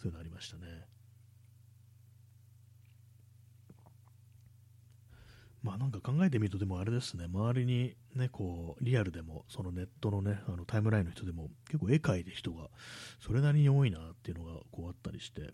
[0.00, 0.62] そういうのありましたね。
[5.62, 12.70] まあなんか考えてみると、でもあれですね、周りにね、こう、リアルでも、そのネットのね、あのタイムラインの人でも、結構絵描いて人が、
[13.20, 15.52] それなりに多いなっていうのがこうあったりして、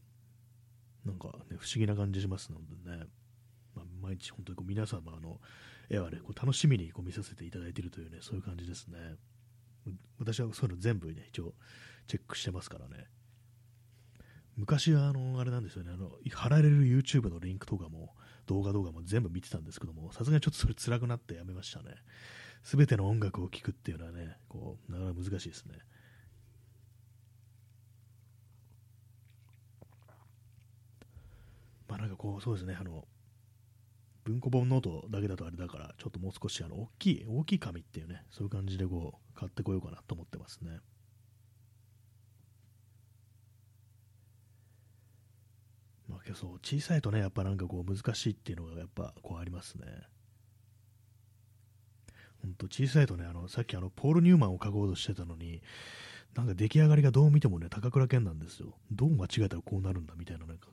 [1.04, 3.06] なんかね、不思議な感じしますのでね、
[3.74, 5.40] まあ、毎日本当にこう皆様の
[5.90, 8.98] 絵はね、こう楽しみにこう見させていただいているというね、そういう感じですね。
[10.20, 11.54] 私はそういうの全部ね、一応
[12.06, 13.08] チェックしてますからね。
[14.56, 18.14] 昔はあの、あれなんですよね、あの、貼られる YouTube のリンクとかも、
[18.46, 21.94] 動画動画も全部見てたんですけども、さすがにちょっとそれ辛くなってやめましたね。
[22.62, 25.74] すべての音楽を聴くっていうのはね、こう、なかなか難しいですね。
[31.88, 33.06] まあなんかこう、そうですね、あの、
[34.24, 40.80] 文庫本ノートだけだとあれだから、ちょっともう少しあの大きい、大きい紙っていうね、そういう感じでこう、買ってこようかなと思ってますね。
[46.08, 49.86] まあけどそう、小さいとね、やっぱなんかこう難しいっていうのがやっぱこうありますね。
[52.42, 55.62] ほんと小さいとね、あの、さっきあの、ポール・ニューマンを書こうとしてたのに、
[56.34, 58.74] なんか出来上がりがどう見てもね、高倉健なんですよ。
[58.92, 60.68] どう間違えたらこうなるんだみたいな、なんか、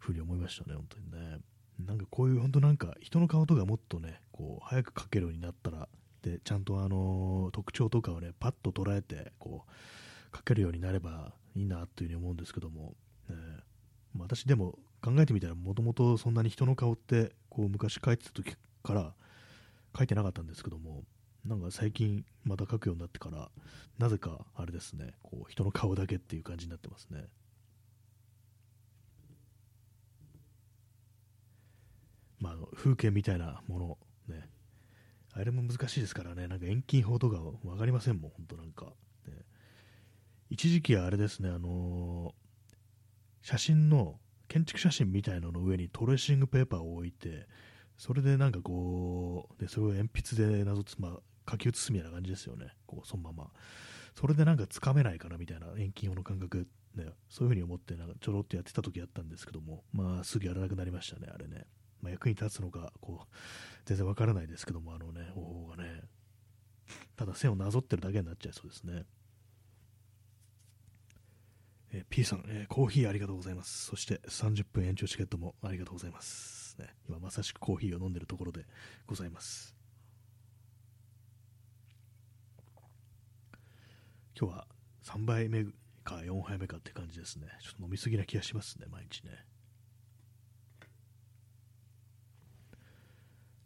[0.00, 1.38] ふうに思いましたね、本当にね。
[1.78, 5.88] なんかこういう、本当なんか、人の顔とかもっとね、こう、早く描けるようになったら、
[6.22, 9.64] で、ちゃんとあのー特徴とかをね、パッと捉えて、こ
[10.32, 12.94] う、描けるようになればいいな、というふうに思うんですけども、
[13.28, 13.36] ね
[14.14, 19.14] まあ私でも考えてみたら、もともとそんなに人の顔って、こう、昔描いてた時から、
[19.92, 21.04] 描いてなかったんですけども、
[21.44, 23.50] なんか最近また描くようになってから、
[23.98, 27.26] なぜかあれですね、こう人の顔だけっていう感じになってますね。
[32.40, 33.98] まあ、風景みたいなもの、
[34.34, 34.48] ね、
[35.34, 38.86] あれも難しいですからね、なんか遠近法とか分かりませんもん、本当なんか、
[39.26, 39.34] ね。
[40.48, 42.44] 一時期はあれですね、あのー
[43.44, 47.46] 写真の、建築写真みたいなのの上にトレーシングペーパーを置いて、
[47.96, 51.18] それでなんかこう、でそれを鉛筆で謎つ、ま、
[51.50, 52.68] 書き写すみたいな感じですよね。
[52.86, 53.50] こう、そのまま。
[54.14, 61.66] それでなんかつかめないかなみたいな遠近法の感覚、ね、そういうふうに思って、なんかちょろっとやってた時やったんですけども、まあ、すぐやらなくなりましたね、あれね。
[62.00, 63.26] まあ、役に立つのか、こう、
[63.84, 66.02] 全然わからないですけども、あのね、方法がね、
[67.16, 69.04] ただ線をなぞってるだけになっちゃいそうですね。
[71.94, 73.86] えー P さん、えーコーヒーありがとうございます。
[73.86, 76.76] そして30分延長チケットもありがとうございます。
[76.78, 78.66] ね、今まさしくコーヒーを飲んでるところで
[79.06, 79.76] ございます。
[84.38, 84.66] 今日は
[85.04, 85.64] 3杯目
[86.02, 87.46] か4杯目かって感じですね。
[87.62, 89.30] ちょっと飲みすぎな気がしますね、毎日ね。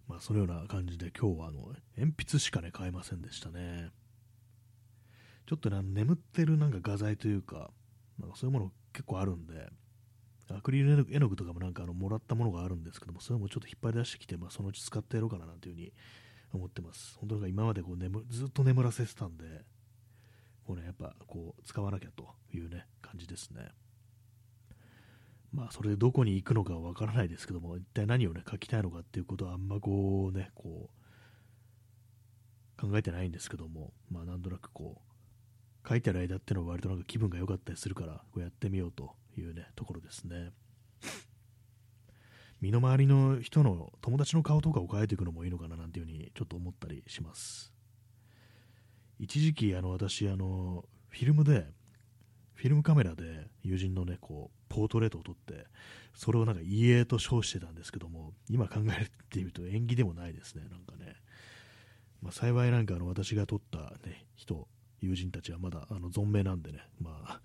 [0.06, 1.60] まあ、そのような感じで今日はあの
[1.96, 3.90] 鉛筆しかね、買えませんでしたね。
[5.46, 7.70] ちょっとね、眠ってるなんか画材というか、
[8.18, 9.68] なんかそういうもの結構あるんで、
[10.50, 15.92] アクリル絵の具とかもなんかあのもらったものがあるんですけども、それもちょっと引っ張り出してきて、まあ、そのうち使ってやろうかななんていうふうに
[16.52, 17.16] 思ってます。
[17.18, 19.44] 本当なんか今までこう眠ずっと眠らせてたんで、
[20.64, 23.68] こうね、やっぱこう使わなきゃというね、感じですね。
[25.52, 30.90] まあ、それでどこに行くのかわからないですけども、一体何をね、書きたいのかっていうことはあんまこうね、こ
[32.78, 35.07] う、考えてないんですけども、まあ、なんとなくこう、
[35.88, 40.50] 書いてる間っていうのは割となんか気分が良かったりするから、こうやってみようというね、ところですね。
[42.60, 47.72] 身の回りの人の友達の顔とかを描いていくのもいいのかななんていうふうにちょっと思ったりします。
[49.18, 51.66] 一時期、あの、私、あの、フィルムで、
[52.54, 55.66] フィルムカメラで友人のね、こう、ポートレートを撮って、
[56.14, 61.14] それをなんか家と称してたんですけども、今考えてみると縁起でもないですね、なんかね。
[62.20, 64.66] まあ、幸いなんかあの私が撮った、ね、人、
[65.00, 67.40] 友人たちはまだあの存命なんでね、まあ、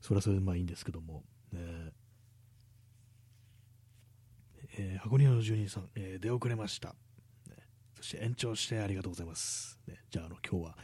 [0.00, 1.60] それはそれでまあいいんですけども、ね
[4.78, 6.90] えー、箱庭の住人さん、えー、出遅れました。
[7.48, 7.56] ね
[7.94, 9.78] そして延長してありがとうございます。
[9.86, 10.76] ね、じゃあ、あの、今日は、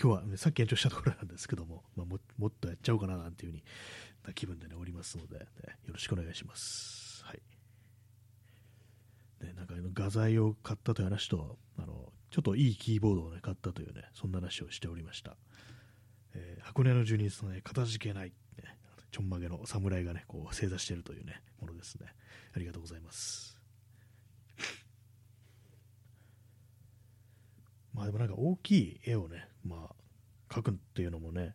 [0.00, 3.64] 今日は、ね、さっき延長したところなんですけども、まあ、ももっとやっちゃおうかななんていう風に
[4.26, 5.44] な気分でね、おりますので、ね、
[5.86, 7.24] よろしくお願いします。
[7.24, 7.40] はい。
[9.44, 15.36] ね、なんか画材を買ったという話と、あの、ちょっといいキーボードをね、買ったというね、そんな話をしておりました。
[16.34, 18.76] えー、箱根の住人さんね、かたじけない、ね、
[19.10, 22.06] ちょんまげの侍がね、こう、正座しているというね、ものですね。
[22.54, 23.58] ありがとうございます。
[27.94, 31.54] まあでもなんか大きい絵をね、まあ、描くっていうのもね、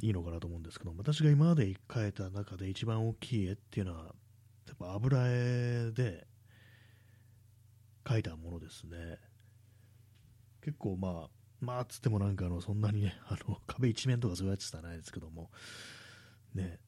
[0.00, 4.14] いいのかなと思うんですけど、私が今まで描いた中で一番大きい絵っていうのは、
[4.66, 6.26] やっぱ油絵で
[8.04, 9.18] 描いたものですね。
[10.60, 11.30] 結構まあ、
[11.60, 15.50] まあつってもなんかあの、そんなにね、あの、 壁一面とかそういうやつじゃないですけども、
[16.54, 16.80] ね、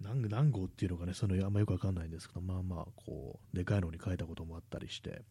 [0.00, 5.22] 何何号っていうのがね、そのあんまよくわかんないんですけど、まあまあ、こう、でかいのに描いたこともあったりして、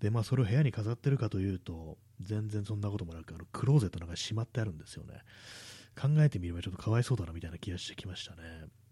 [0.00, 5.22] で、まあ、それを部屋に飾ってるかというと、全然そんなこともなく、あのクローゼットなんかしまってあるんですよね。
[6.00, 8.42] 考えてみればちょっとかわいそうだなみたいな気がしてきましたね。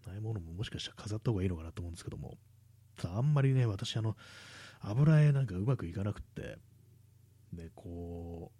[0.06, 2.36] ああいうものももしかしたら飾った方がいいのかなと思うんですけども、
[2.96, 4.16] ただあんまりね、私、あの、
[4.80, 6.58] 油絵なんかうまくいかなくって、
[7.56, 8.52] ね、こ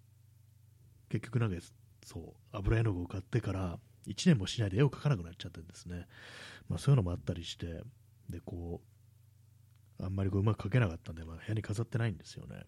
[1.07, 1.61] う、結局なんか、
[2.05, 6.07] そう、油絵の具を買ってから、1年もしないで絵を描かなくなっちゃってんですね。
[6.69, 7.81] まあそういうのもあったりして、
[8.29, 8.81] で、こ
[9.99, 12.63] う、あんまりこううまく描けなかったんで、まあ、部屋に飾ってないんですよね。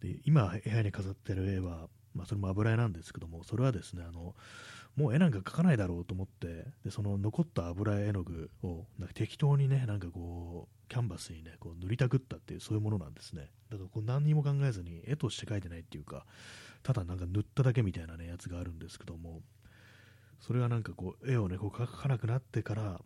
[0.00, 4.34] で今、部屋に飾ってる絵は、まあ、それも油絵なんですけども、それはですね、あの
[4.96, 13.50] もう絵なんか描かないだろうと思って、でその残った油絵の具をなんか適当にね、なんかこう、キャンバスにね、こう塗りたくったっていう、そういうものなんですね。
[13.70, 16.24] だからこう何にも考えずに、絵として描いてないっていうか、
[16.82, 19.42] ただなんか塗っただけみたいなね、やつがあるんですけども、
[20.40, 23.00] それがなんかこう、絵をね、こう描かなくなってから、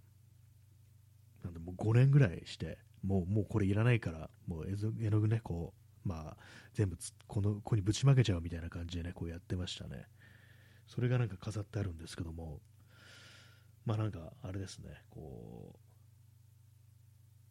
[1.43, 5.75] なんでもう5年ぐらいして、もうもうこれいらないから、もう絵の具ね、こ
[6.05, 6.37] う、まあ、
[6.75, 10.07] 全部このここにぶちまけちゃうみたいな感じでね、こうやってましたね。
[10.91, 12.59] それがなんか飾ってあるんですけども、
[13.87, 15.73] まあなんか、あれですね、こ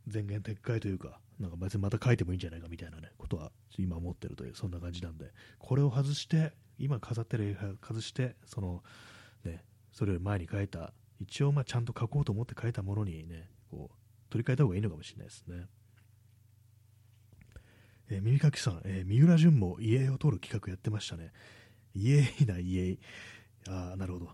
[0.06, 8.84] う、前言撤回というか、なんか別にまた書いてもいいんじゃないかみたいなね、ことは今思ってるという、そんな感じなんで、これを外して、今飾ってる絵外して、その、
[9.46, 9.64] ね、
[9.94, 13.96] それより前に書いた、一応まあちゃんと書こうと思って書いたものにね、こう
[14.30, 15.66] 取り替えた方がいいのかもしれないですね。
[18.10, 21.32] えー、耳かきさん、えー、三浦淳も家を通る企画やってましたね。
[21.96, 23.00] イエーイなイエイ。
[23.68, 24.30] ああ、なるほど。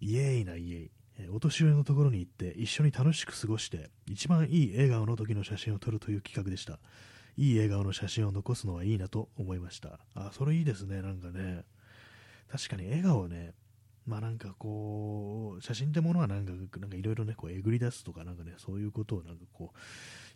[0.00, 0.90] イエーイなイエイ。
[1.30, 6.78] お年寄りのところに行って一緒に楽しく過ごして一番いい笑顔の時の写真を撮るという企画でした。
[7.36, 10.00] いい笑顔の写真を残すのはいいなと思いました。
[10.14, 11.64] あ、それいいですね、なんかね。
[12.50, 13.54] 確かに笑顔ね、
[14.06, 16.52] まあなんかこう、写真ってものはなんか、
[16.96, 19.72] いろいろね、こうえぐり出すとか、なんかね、そういうことをなんかこ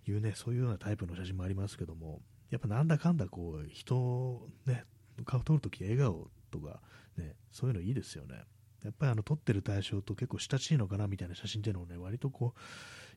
[0.07, 2.21] う、いうね、そういうようなタイプの写真もありますけども、
[2.51, 4.85] やっぱなんだかんだこう、人を、ね、
[5.25, 6.81] 顔撮るとき笑顔とか、
[7.17, 8.45] ね、そういうのいいですよね。
[8.85, 12.61] やっぱりあの撮ってる対象と結構親しいのかなみたいな写真っていうのもね、割とこう、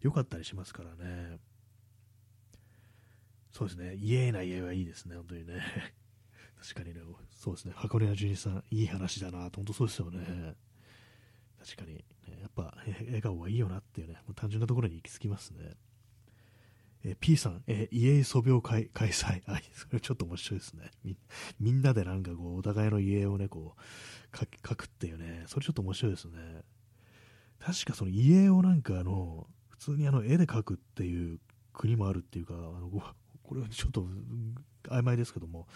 [0.01, 1.39] 良かったりしますからね。
[3.51, 5.61] そうですね、イエーな家はいいですね、本当にね。
[6.61, 10.55] 確かにね、そうですね、箱根屋純さん、いい話だなと、本当そうですよね。
[11.59, 12.03] 確かに、ね、
[12.41, 15.75] やっぱ笑顔はいいよなっていうね、もう単純なところに行き着きますね。
[17.07, 19.43] え P さん、え家素描会開催。
[19.45, 21.15] あ、それちょっと面白いですねみ。
[21.59, 26.63] みんなでなんかこう、お互いの家をね、こう、書くっていうね、それちょっと面白いですね。
[27.59, 31.39] 確かその家をなんかあの、普通にあの絵で描くっていう
[31.73, 32.89] 国もあるっていうか、あの
[33.43, 34.07] これはちょっと
[34.89, 35.67] 曖昧ですけども、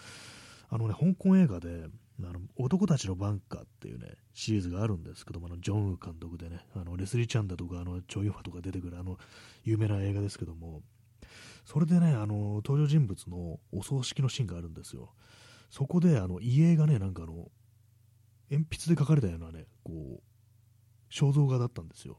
[0.68, 1.86] あのね、香港映画で、
[2.22, 9.18] あの男たちのバンカーっていうね、シリーズがあるんですけども、あのジョン・ウ監督でね、あのレスリー・チャンだとか、あのチョ・ヨファとか出てくるあの
[9.64, 10.82] 有名な映画ですけども、
[11.64, 15.12] それでね、あの登場人物のお葬式のシーンがあるんですよ。
[15.70, 17.50] そこで、あの遺影がね、なんかあの、
[18.50, 22.18] 鉛筆で描かれたようなね、こう、肖像画だったんですよ。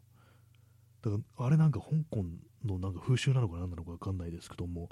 [1.02, 2.24] だから、あれなんか香港
[2.66, 4.90] のなんか風習なのか何なのか分かんないですけども、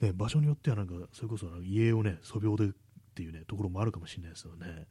[0.00, 2.68] ね、場所によってはなんか、それこそ遺影をね、素描でっ
[3.14, 4.86] ていうね、ところもあるかもしれないですよね。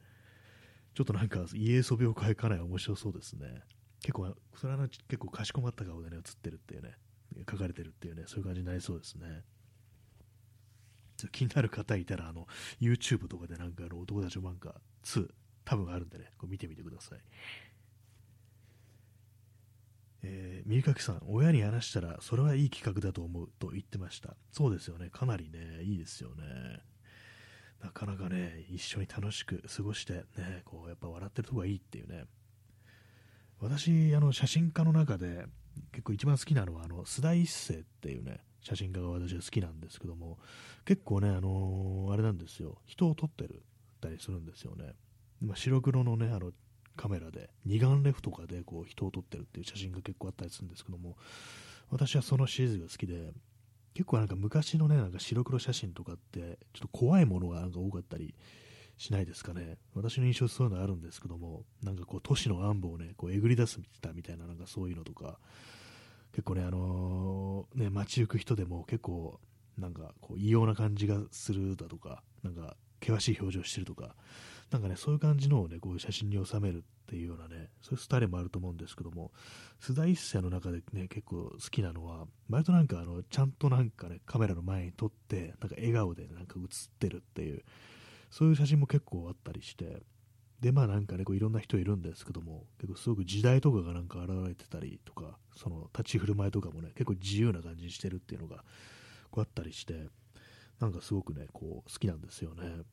[0.93, 3.61] ちょっとなんか、家素描会かなり面白そうですね。
[4.01, 6.97] 結構、それは結構かしこまった顔でね、映ってるっていうね、
[7.49, 9.43] 書かれてるっていうね、そういう感じになりそうですね。
[11.31, 12.47] 気になる方いたら、あの、
[12.79, 15.27] YouTube とかでなんかあの、男たちの漫画2、
[15.65, 17.19] 多分あるんでね、こう見てみてください。
[20.23, 24.35] えー、三垣さん、親に話したら、それはいい企画だと思うと言ってました。
[24.51, 26.43] そうですよね、かなりね、いいですよね。
[27.81, 32.25] なかなかね、一緒に楽しく過ごして、ね、こう、やっぱ笑ってるとこがいいっていうね。
[33.59, 35.45] 私、あの、写真家の中で、
[35.91, 40.38] 結構一番好きなのは、あの、須田一世っていうね、写真家が私は好きなんですけども、
[40.86, 43.63] 結構ね、あのー、あれなんですよ、人を撮ってる
[43.99, 44.93] たりするんですよね。
[45.41, 46.51] ま、白黒のね、あの、
[46.95, 51.15] カメラで、二眼レフとかでこう人を撮ってるっていう写真が結構あったりするんですけども、
[51.89, 53.34] 私はそのシリーズが好きで、
[53.93, 58.34] 結構なんか昔のね、なんか白黒写真とかって、ちょっと怖いものがなんか多かったり
[58.97, 59.77] しないですかね。
[59.93, 63.79] 私の印象そういうのあるんですけども、なんかこう都市の暗部をね、こうえぐり出す
[64.13, 65.39] みたいな、なんかそういうのとか、
[66.31, 69.39] 結構ね、あのー、ね、街行く人でも結構、
[69.77, 74.15] なんかこう異様な感じがするだとか、なんか険しい表情してるとか、
[74.71, 79.31] なんかね、そういう感じのをね、こう写真に収めるっていうようなね、そういうスタイルもあると思うんですけども、
[79.79, 87.63] 須田一世の中でね、結構好きなのは、割となんかあの、ちゃんとなんかね、カメラの前に撮って、なんか笑顔でなんか写ってるっていう、
[88.30, 90.03] そういう写真も結構あったりして、
[90.59, 98.63] で、まあなんかね、こういろんな人いるんですけども、結構すごく時代とかがなんか現れてたりとか、その立ち振る舞いとかもね、結構自由な感じにしてるっていうのが、
[99.30, 100.09] こうあったりして、
[100.80, 102.63] なんかすごくね、こう好きなんですよね。
[102.63, 102.84] だか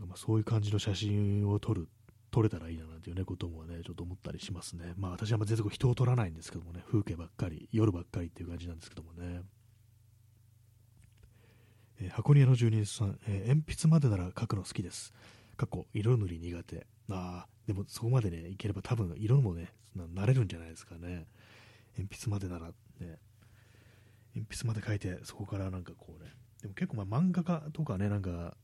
[0.00, 1.88] らまあそういう感じの写真を撮る、
[2.30, 4.94] 撮れたらいいななんていうね、こともね、ちょっと思ったりしますね。
[4.96, 9.42] まあ私は全然人を撮らないんですけどもね、風景ばっかり、夜ばっかりっていう感じなんですけどもね。
[12.00, 15.12] えー、箱庭の住人さん、えー、鉛筆までなら書くの好きです。
[15.56, 16.86] 過去、色塗り苦手。
[17.10, 19.72] ああ、でもそこまでね、いければ多分色もね、
[20.14, 21.26] なれるんじゃないですかね。
[21.96, 22.68] 鉛筆までなら
[23.00, 23.18] ね、
[24.34, 26.30] 鉛筆まで書いて、そこからなんかこうね、
[26.62, 28.56] でも結構まあ漫画家とかね、なんか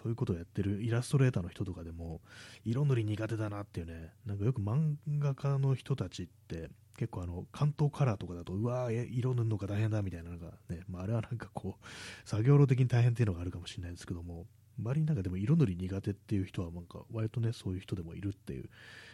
[0.00, 2.20] そういうことをやってるイラストレーターの人とかでも、
[2.64, 14.46] 色塗り苦手だなっていうね、なんかよく漫画家の人たちって、結構あの関東カラーとかだと、うわー、色塗るのが大変だみたいな、なんかね、まあ、あれはなんかこう、作業路的に大変っていうのがあるかもしれないですけども、
[14.78, 18.70] 周りになんかでも色塗り苦手っていう人は、なんか割とね、そういう人でもいるっていう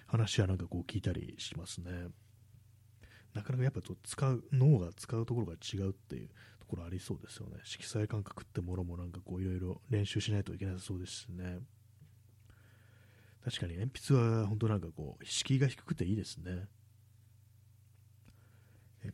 [0.07, 2.09] 話はなんかこう聞いたりしますね。
[3.33, 6.29] なかなかやっぱ使う、脳が使うところが違うっていう
[6.75, 7.61] ころありそうですよね。
[7.65, 11.59] 色彩感覚ってものもなんかこういろいろ練習しないといけないそうですしね。
[13.45, 16.67] 確かに鉛筆は本当なんかこう、敷居が低くていいですね。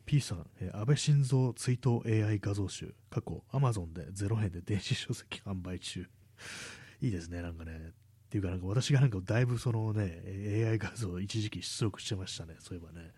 [0.05, 6.07] P さん、安倍晋三追悼 AI 画像集、過去 Amazon で0円で電子書籍販売中。
[7.01, 7.89] いいですね、なんかね。
[7.89, 7.91] っ
[8.29, 10.23] ていうか、なんか私がなんかだいぶそのね、
[10.69, 13.11] AI 画像一時期出力してましたね、そういえばね。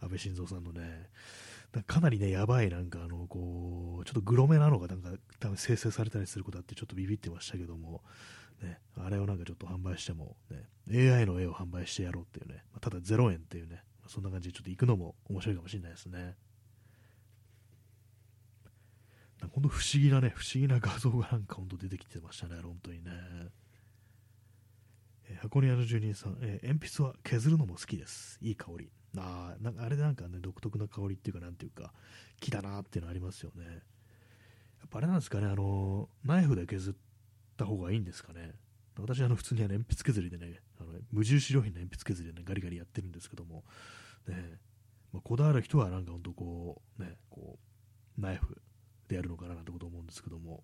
[0.00, 1.10] 安倍晋三さんのね。
[1.82, 5.10] かなりね、やばい、なんかあの、こう、ちょっとグロめなのが、なんか、
[5.40, 8.02] 多分生成されたりすることあって、ちょっとビビってましたけども、
[8.62, 16.36] ね、あれをなんかちょっと販売しても、ね、AI の絵を販売してやろうっていうね、ただ0円っていうね、そんな感じでちょっと行くのも面白いかもしれないですね。
[19.52, 23.10] 本当不思議なね、不思議な画像がなんか本当出てきてましたね、本当にね。
[25.28, 28.38] え、箱根屋の住人さん、えー、鉛筆は削るのも好きです。
[28.42, 28.90] いい香り。
[29.22, 31.92] あなんかあれでなんかね、独特な香りっていうか、なんていうか、
[32.40, 33.64] 木だなっていうのありますよね。
[33.64, 33.70] や
[34.86, 36.94] っぱあれなんですかね、あのナイフで削っ
[37.56, 38.52] た方がいいんですかね。
[38.98, 43.64] 私あの普通にあの鉛筆削りでね、あの無印良品の鉛筆削りでね、ガリガリやってるんですけども、
[44.28, 44.58] ね
[45.12, 47.58] まあ、こだわる人はなんか本当こう、ね、こ
[48.18, 48.60] う、ナイフ
[49.08, 50.62] でやるのかななんてこと思うんですけども、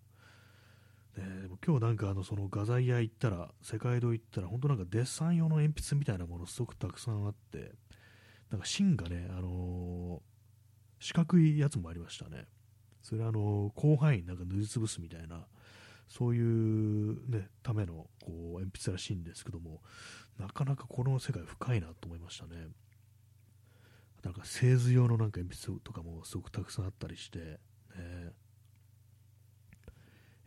[1.16, 7.72] ね、でも今日なんかあのその画材屋行ったら、世界堂行ったら、本当なんかデッサン用の鉛筆みたいなものすごくたくさんあって、
[8.50, 12.46] なんか芯がね、あのー、四角いやつもありましたね。
[13.02, 15.46] それあのー、広範囲になんか塗りつぶすみたいな、
[16.08, 19.80] そういうね、ためのこう鉛筆らしいんですけども、
[20.38, 22.68] なかなかこの世界深いなと思いましたね。
[24.24, 27.58] なんか製図用のなんか鉛筆とかもすごくたくさんあったりして、ね、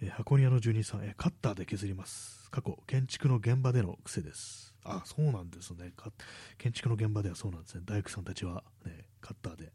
[0.05, 2.49] え箱庭の住人さんえ、カッターで削ります。
[2.51, 4.75] 過去、建築の現場での癖です。
[4.83, 5.93] あ、そうなんですね。
[6.57, 7.83] 建築の現場ではそうなんですね。
[7.85, 9.71] 大工さんたちは、ね、カッターで。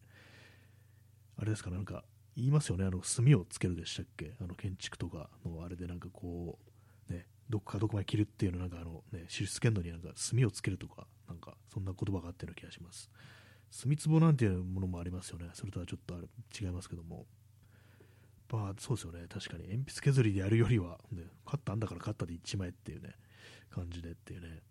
[1.38, 2.04] あれですかね、なんか、
[2.36, 2.84] 言いますよね。
[2.84, 4.34] あの、炭をつけるでしたっけ？
[4.38, 6.58] あの、建築とかのあれでなんかこ
[7.08, 13.10] う、ね、どこかどこまで切るっていうのなんかあの、ね、印つけるのになんか炭をつけるとか、なんか、そんな言葉があったような気がします。
[13.82, 15.48] 炭壺なんていうものもありますよね。
[15.54, 16.28] それとはちょっとあれ
[16.60, 17.26] 違いますけども。
[18.50, 19.26] まあ、そうですよね。
[19.28, 23.14] 確かに、鉛筆削りでやるよりは、ね、カッターあんだからカッターで1枚っていうね、
[23.70, 24.62] 感じでっていうね。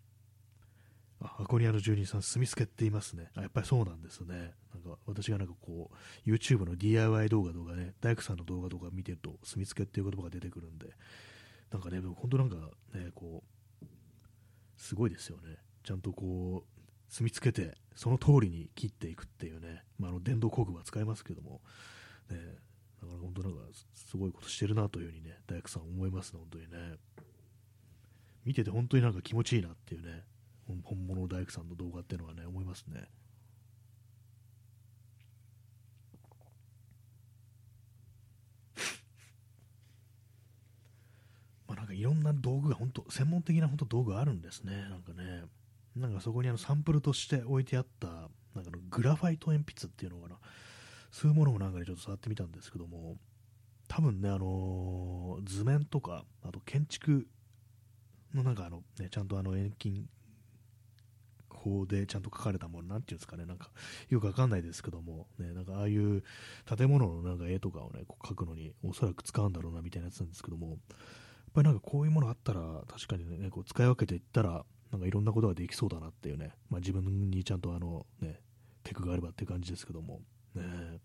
[1.20, 3.30] あ箱庭の住人さん、住みつけって言いますね。
[3.34, 4.54] あ、やっぱりそうなんですね。
[4.72, 10.88] なんか私がなんかこう、YouTube の DIY 動画とかね、大工さんの動画とか見てると、住みつけっていう言葉が出てくるんで、
[11.70, 12.56] なんかね、本当なんか
[12.94, 13.42] ね、こ
[13.82, 13.86] う、
[14.76, 15.56] すごいですよね。
[15.82, 21.60] ちゃんとこう、住みつけて、その通りに切っていくっていうね、まあ、あの電動工具は使いますけども、
[22.30, 22.38] ね、
[23.00, 23.58] だから本当なんか
[23.94, 26.96] すごいことしてるなというふうにね、大工さん思いますね、本当にね。
[28.44, 30.24] 見てて本当になんか気持ちいいなっていうね、
[30.84, 33.08] 本物の大工さんの動画っていうのはね、思いますね。
[41.68, 45.44] まあなんかいろんな道具が本当、専門的な本当道具あるんですね、なんかね。
[45.96, 50.38] なんかそこにあのサンプルとして置いてあった、なんかのグラファイト鉛筆っていうのかな、
[51.10, 53.16] そういうものもなんかね、ちょっと触ってみたんですけども、
[53.88, 57.26] 多分ね、あのー、図面とか、あと建築
[58.34, 60.06] のなんかあの、ね、ちゃんとあの遠近
[61.50, 63.70] 法でちゃんと書かれたもの、なんていうんですかね、なんか
[64.08, 66.22] よくわかんないですけども、ね、なんかああいう
[66.76, 70.78] 建物のなんか絵とかをね、こう描くのにおそらく使うんだろうなみたいなやつなんですけども、やっ
[71.54, 78.40] ぱりなんかこういうものあったら、確かにね、こう使い分けていったら、なんかいろんなことができそうだなっていうね、まあ、自分にちゃんとあの、ね、
[78.84, 80.20] テクがあればっていう感じですけども、
[80.58, 81.00] ね、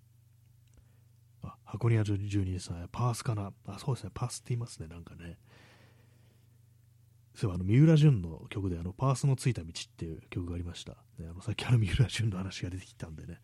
[1.43, 5.37] あ箱庭住人さん、パースかな、あそうですね、パースって言いますね、なんかね。
[7.35, 10.93] そういえばあの三浦淳の曲であのパースのついた道っていう曲がありました。
[11.17, 13.39] ね、あのさっきあの三浦淳の話が出てきたんでね、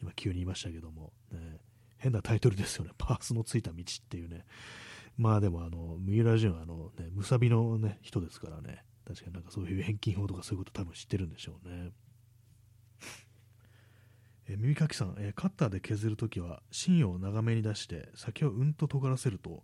[0.00, 1.58] 今急に言いましたけども、ね、
[1.98, 4.44] 変なタイトルですよね、パースのついた道っていうね。
[5.18, 11.90] まあでもあの三浦淳はあの、ね、むさびの、ね、人ですからね、確かになんかそういう遠近法とかそういうこと多分知ってるんでしょうね。
[14.48, 19.62] え耳かきさん、えカッターで削るときは芯を長めに出して先をうんと尖らせると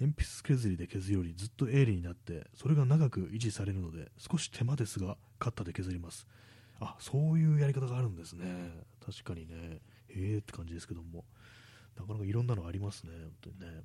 [0.00, 6.26] 鉛筆削りで削るよりずっと鋭利になってそれが長く維持されるので少し手間ですがカッターで削ります。
[6.80, 8.46] あそういうやり方があるんですね。
[9.04, 9.80] 確かにね。
[10.08, 11.24] へえって感じですけども。
[11.98, 13.82] なかなかいろんなのありますね本当にね。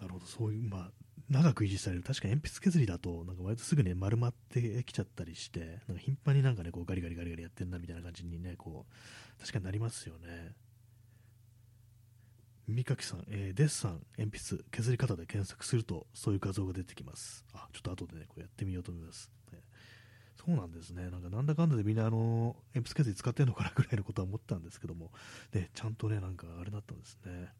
[0.00, 0.26] なるほど。
[0.26, 10.52] そういうまあ長く維持される確か鉛筆削りだとなんか割とすぐね丸まってきちゃったりしてなんか頻繁になんかねこうガリガリガリガリやってんなみたいな感じにねこう確かになりますよね
[12.68, 17.44] 耳かきさん、えー、デッサン、鉛筆、削り方で検索すると、そういう画像が出てきます。
[17.54, 19.30] あ、ちょっと後でね、これやってみようと思います。
[19.52, 19.60] ね、
[20.34, 21.08] そうなんですね。
[21.10, 25.12] なんか、なんだかんだでみんな、あの、鉛筆削り使ってんのかなぐらいのことは思ったんですけども、
[25.52, 27.52] ね、ちゃんとね、なんか、あれだったんですね。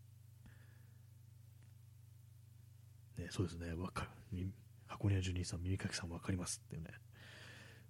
[3.18, 4.50] ね、そうですね、わかる。
[4.86, 6.90] 箱庭ジュニーさん、耳かきさん分かりますっていうね。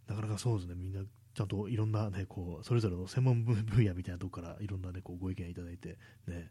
[0.07, 1.03] なかなかそうですね、みんな、
[1.35, 6.51] ちゃんといろんなね、こう、それぞれの専門分野みたいなとこからいろんなね、こう、ご意見いただいて、ね、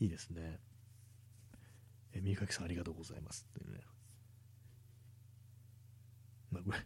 [0.00, 0.58] いいですね。
[2.12, 3.80] え三垣さんありがとうございますっていうね。
[6.50, 6.78] まあ、これ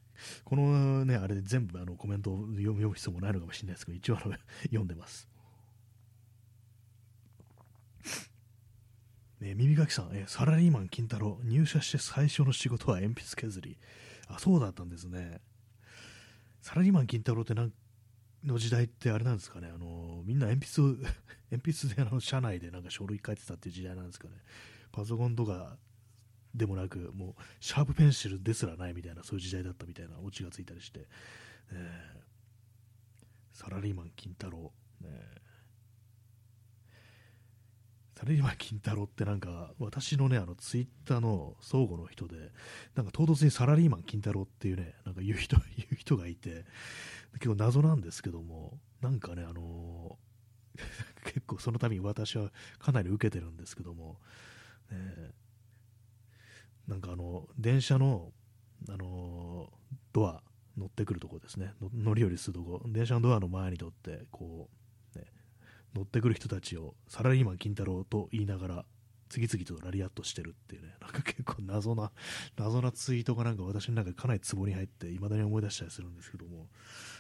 [0.45, 5.29] このね、あれで全部あのコメントを読む必要もないのかもしれないですけど、一応あの読んでます。
[9.45, 13.77] ね、耳かきさん、えサラリーマン金太郎、入社して最初の仕事は鉛筆削り。
[14.29, 15.41] あ、そうだったんですね。
[16.63, 17.73] サラリーマン金太郎ってなん
[18.43, 20.97] の時代ってあれなんですかね、あのみんな鉛筆
[21.53, 24.35] 鉛筆であの社内でなんか書類書いてたっていう時代なんですかね、
[24.93, 25.77] パソコンとか
[26.55, 31.07] でもなく、もうシャープペンシルですらないみたいな、そういう時代だったみたいなオチがついたりして、
[31.71, 35.44] えー、サラリーマン金太郎、ね、サ
[38.23, 42.37] ラリーマン金太郎ってなんか、私のね、あのツイッターの相互の人で、
[42.95, 46.65] なんか唐突にサラリーマン金太郎っていうね、なんか言う人、 言う人がいて、
[47.35, 54.21] 結構謎なんですけども、なんかね、あのー、 結構そのために私はかなり受けてるんですけども、
[54.91, 55.33] ね、
[56.87, 58.33] なんかあの、電車の、
[58.89, 60.43] あのー、ドア、
[60.77, 64.84] 乗ってくるとこですね、乗り降りするとこ、電車のドアの前にとって、こう、
[65.95, 68.85] 乗ってくる人たちをサラリーマン金太郎と言いながら、
[69.29, 72.13] 次々とラリアットしてるっていうね、 なんか結構謎な、
[72.57, 76.69] 謎なツイートがなんか私の中でかなりツボに入って、いまだに思い出したりするんですけども、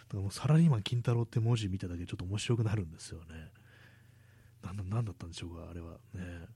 [0.08, 3.50] だからもうサラリーマン金太郎って文字見ただけちょっと面白くなるんですよね。
[4.62, 6.46] なんだなんだったんでしょうか、あれはね。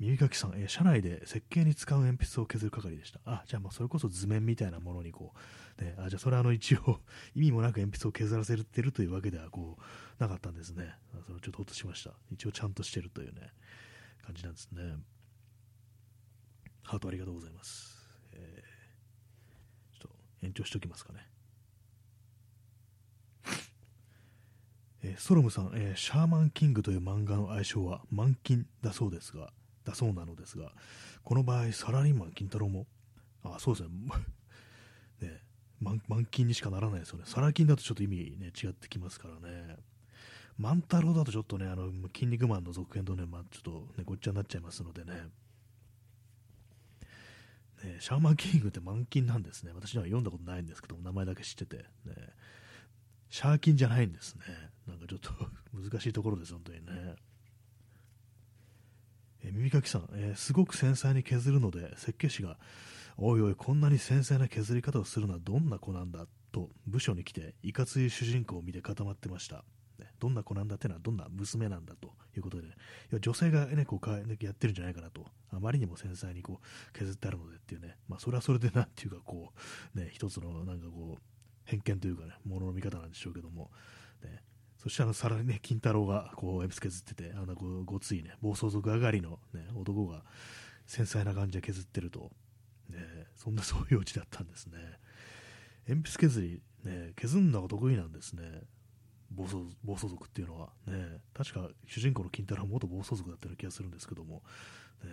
[0.00, 3.18] 耳かきさん、えー、社内で設計に使う鉛筆を削る係でした。
[3.24, 5.32] あ、じゃあまあそれこそ図面みたいなものにこ
[5.80, 7.00] う、ね、あじゃあそれはあの一応
[7.34, 9.82] 意味もなく鉛筆を削らせてるというわけではこう
[10.22, 10.94] なかったんですね。
[11.26, 12.14] それちょっとほっとしました。
[12.30, 13.52] 一応ちゃんとしてるというね、
[14.24, 14.98] 感じなんですね。
[16.82, 18.08] ハートありがとうございます。
[18.32, 21.28] えー、ちょっと延長しておきますかね。
[25.02, 29.52] えー、ストロムさん、えー、シャーマンキングという漫画の愛称は満金だそうですが、
[29.88, 30.72] だそうなのですが、
[31.24, 32.86] この場合、サラリーマン金太郎も、
[33.42, 33.90] あ、そうですね、
[35.20, 35.42] ね
[35.80, 37.24] 満満金にしかならないですよね。
[37.26, 39.76] サラ金だとちょっと意味ね、違ってきますからね。
[40.58, 45.12] 万太郎だとちょっとね、あの、筋肉マンの続編とね、まあ、ちょっとね、ごっちゃになっちゃいますのでね。
[47.84, 49.70] ねシャーマンキングって満金なんですね。
[49.72, 51.76] 私には読んだことないんですけど名前だけ知ってて。
[51.76, 51.84] ね、
[53.30, 54.42] シャーキンじゃないんですね。
[54.88, 55.30] なんかちょっと
[55.72, 57.14] 難しいところです、本当にね。
[59.44, 62.58] え耳かきさん、えー、すごく繊細に削るので、設計士が、
[63.16, 69.64] おいおい、こんなに繊細な削り方をするのはどんな子なんだと部署に来て、いかつい主人公を見て固まってました。
[69.98, 72.74] ね、どんな子なんだってのはどんな娘なんだということで、ね、
[73.10, 74.08] いや女性が、ね、こう
[74.44, 79.52] やってるんじゃないかなと、あまりにも繊細にこう削ってあるのでっていうね、まあ、それはそれでなんていうかこ
[79.94, 81.22] う、ね、一つのなんかこう、
[81.64, 83.70] 偏見というかね、ものの見方なんでしょうけども、
[84.22, 84.42] ね、
[84.78, 90.22] そしてあの、さらにね、金太郎がこう、鉛筆削ってて、あの、ごごついね、暴走族上がりのね、男が
[90.86, 92.30] 繊細な感じで削ってると、
[92.88, 92.98] ね、
[93.36, 94.78] そんなそういうオチだったんですね。
[95.88, 98.42] 鉛筆削り、ね、削るのが得意なんですね。
[99.30, 104.42] 暴走暴走族っていうのは、ね、確か主人公の金太郎は元暴走族だったような気がするんですけども、
[105.04, 105.10] ね、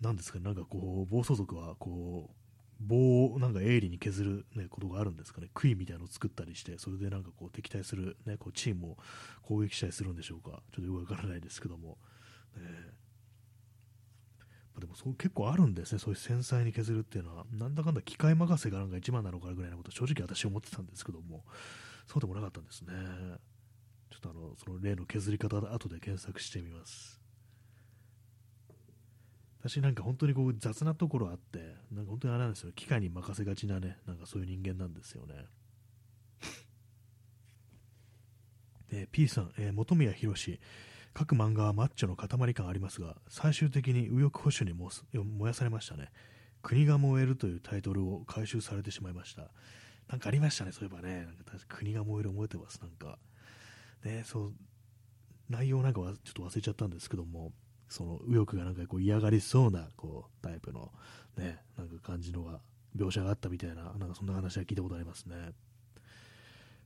[0.00, 2.41] なんですかね、なんかこう、暴走族はこう、
[2.80, 8.96] 棒をなんか鋭利に削る、ね、ことがあるんですかね、杭みたいなのを作ったりして、それでなんかこう敵対する、ね、こうチームを
[9.42, 11.98] 攻撃したりするんでしょうか、ちょっとよくわからないですけども、
[12.56, 12.62] ね、
[14.80, 21.44] でもそう結構あるんですね、そういう繊細に削るっていうのは、なんだかんだ機械任せがなんか一番なのかぐらいのこと、正直私思ってたんですけども、
[22.06, 22.92] そうでもなかったんですね。
[24.10, 27.21] ちょっとあの、その例の削り方、後で検索してみます。
[29.62, 35.46] 私なんか本当にこう雑なところあって、なんか本当にあれなんですよ、機械に任せがちなね、なんかそういう人間なんですよね。
[38.90, 40.58] えー、P さん、えー、本宮宏
[41.14, 44.76] 各漫画はマッチョの塊感ありますが、最終的に右翼保守に
[45.38, 46.10] 燃やされましたね。
[46.62, 49.52] 国が燃えるというタイトルを回収されてしまいました。
[50.08, 51.24] なんかありましたね、そういえばね。
[51.24, 53.18] なんか国が燃える覚えてます、なんか。
[54.04, 54.54] ね、そう、
[55.48, 57.52] 内容なんかはちょっと忘れちゃったんですけども、
[57.92, 60.90] その右翼がなんかこう嫌がりそうなこうタイプの
[61.36, 62.60] ね、なんか感じのが
[62.96, 65.52] 描写があったみたいな、なんかそんな話は聞いたことありますね。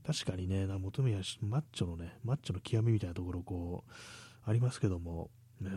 [0.04, 3.92] 確かにね、求めやマッチョのね、マッチョの極みみたいなところこう、
[4.48, 5.30] ありますけども、
[5.60, 5.70] ね、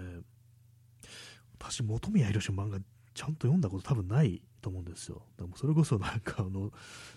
[1.58, 2.80] 私、元宮宏の漫画
[3.20, 5.24] ちゃんと読んだこと多分ないと思うんですよ。
[5.38, 6.72] でもそれこそなんかあの、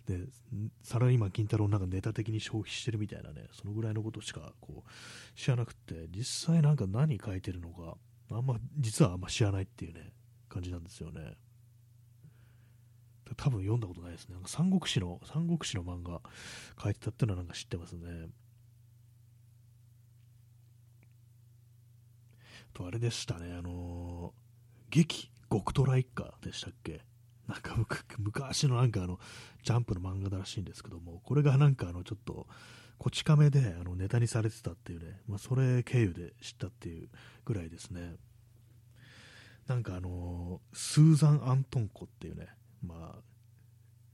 [0.09, 0.27] ね、
[0.83, 7.97] サラリーマン金太郎なんかネタ的に消費してるみたいなね、そのぐらいのことしかこう知らなくて、実際なんか何書いてるのか、
[8.33, 10.13] あんま、実はあんま知らないっていうね、
[10.49, 11.37] 感じなんですよね。
[13.37, 14.35] 多分読んだことないですね。
[14.35, 16.21] なんか三国志の、三国志の漫画
[16.83, 18.27] 書いてたっていうのはなんか知ってますね。
[22.75, 27.03] と、あれでしたね、あのー、劇、極トラ一家でしたっけ？
[27.47, 27.77] なんか
[28.19, 29.19] 昔のなんかあの
[29.63, 32.47] ジャンプの漫画だらしいんですけども、これがなんかあのちょっと
[32.97, 37.09] こち亀であのネタにされてたっていうね、まあ、それ経由で知ったっていう
[37.45, 38.15] ぐらいですね。
[39.67, 42.47] なんかあのスーザン・アントンコっていうね、
[42.83, 43.19] まあ、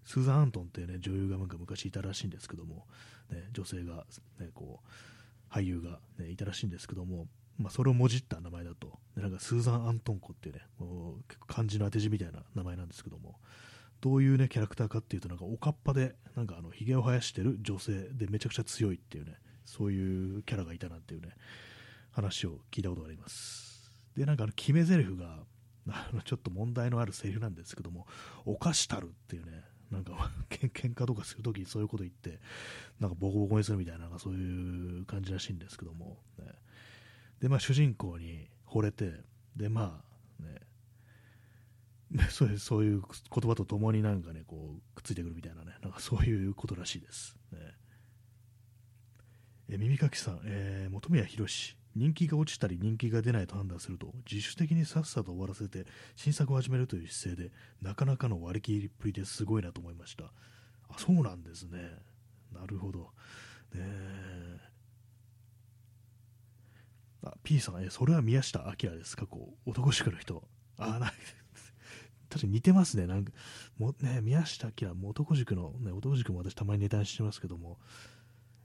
[0.05, 2.87] スーザン・アントンっていうね女優がなんか昔いたらしいんですけども、
[3.31, 4.07] ね、女性が、
[4.41, 7.27] ね、こう俳優が、ね、いたらしいんですけども、
[7.59, 13.37] まあ、それをもじった名前だと、なんかスーザン・アントンコっていうね、もう結構漢字の当て字みたいな名前なんですけども、
[14.01, 19.35] どういうね、キャラクターかっていうと、なんかおかっぱで、なんかあの、髭を生やしてる女性でめちゃくちゃ強いっていうね、
[19.65, 21.31] そういうキャラがいたなっていうね、
[22.13, 23.93] 話を聞いたことがあります。
[24.17, 25.41] で、なんかあの、決め台詞が、
[25.89, 28.07] あの、ちょっと問題のあるセリフなんですけども、
[28.45, 32.41] 犯したるっていうね、なんか 喧嘩とかするときにそういうこと言って、
[33.01, 36.47] なんかボコボコにするみたいな、そういう感じらしいんですけども、ね、
[37.41, 39.13] で、まあ、主人公に惚れて、
[39.57, 40.03] で、ま
[40.41, 40.61] あ、ね、
[42.31, 43.11] そういうそういう言
[43.51, 47.37] 葉とともになんかね、こう、くっついてくるみたいなね、なんかそういうことらしいです。
[47.53, 47.59] ね、
[49.71, 55.85] え耳かきさん、えー、本宮宏人気が落ちたり人気が出ないと判断すると自主的にさっさと終わらせて
[56.17, 60.25] 新作を始めるという姿勢でなかなかの割り切りっぷりですごいなと思いました。
[60.89, 61.99] あそうなんですね。
[62.53, 63.11] なるほど。
[63.75, 63.83] ね。
[67.23, 69.27] あ、P さん、え、それは宮下明ですか？
[69.27, 70.49] こう、男塾の人。
[70.77, 71.13] あ、な、
[72.29, 73.07] 確かに似てますね。
[73.07, 73.33] なんか、
[73.79, 77.79] もね、宮下明も男塾の、ね、男塾も私たまにネタにしてますけども、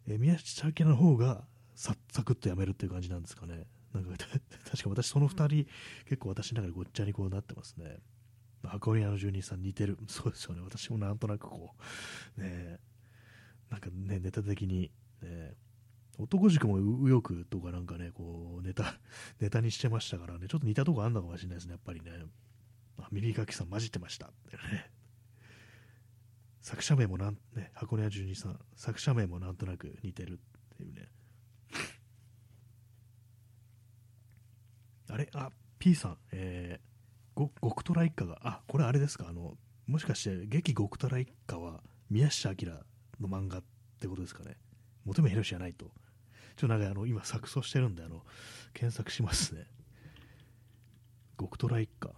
[0.05, 3.65] え宮下明の方がササクッとやめるっていう感じなんですかね。
[3.93, 4.11] なんか、
[4.69, 5.71] 確か私その2人、
[6.05, 7.99] 結構私の中でごっちゃにこうなってますね。
[8.63, 9.97] 箱庭の住人さん似てる。
[10.07, 10.61] そうですよね。
[10.61, 11.75] 私もなんとなくこ
[12.37, 12.79] う、ね、
[13.69, 14.91] なんかね、ネタ的に、
[15.21, 15.55] ね、
[16.19, 18.99] 男塾も右翼とかなんかね、こう、ネタ、
[19.39, 22.11] ネタにしてましたからね、ちょっと似たとこあんのかもしれないですね、やっぱりね。
[22.97, 24.91] あ、ミリーガキさん混じってましたね。
[26.61, 30.39] 作者名もなん、ね、箱根屋十二さん、作者名もなんとなく似てる
[30.73, 31.09] っていうね。
[35.09, 35.29] あれ？
[35.33, 39.57] あ、P さん、えー、極虎一家が、あ、これあれですか、あの、
[39.87, 42.71] もしかして、劇極虎一家は宮下明
[43.19, 43.63] の漫画っ
[43.99, 44.55] てことですかね。
[45.03, 45.91] 求め広しじゃないと。
[46.55, 48.23] ちょっとなんかあの、今錯綜してるんで、あの、
[48.73, 49.65] 検索しますね。
[51.39, 52.09] 極虎一家。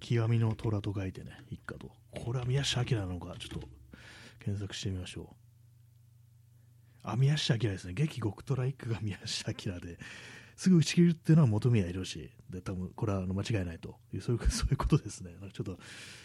[0.00, 1.90] 極みの虎と書いてね、一家と。
[2.10, 3.68] これは宮下明なのか、ちょっと
[4.38, 5.48] 検索してみましょう。
[7.02, 7.92] あ、宮下明ですね。
[7.92, 9.98] 劇極虎一家が宮下明で、
[10.58, 15.30] すぐ打ち切るっていうのは本宮宏で、多分これはあの間違いないという、そういう、 そういうことですね。
[15.52, 15.78] ちょっと、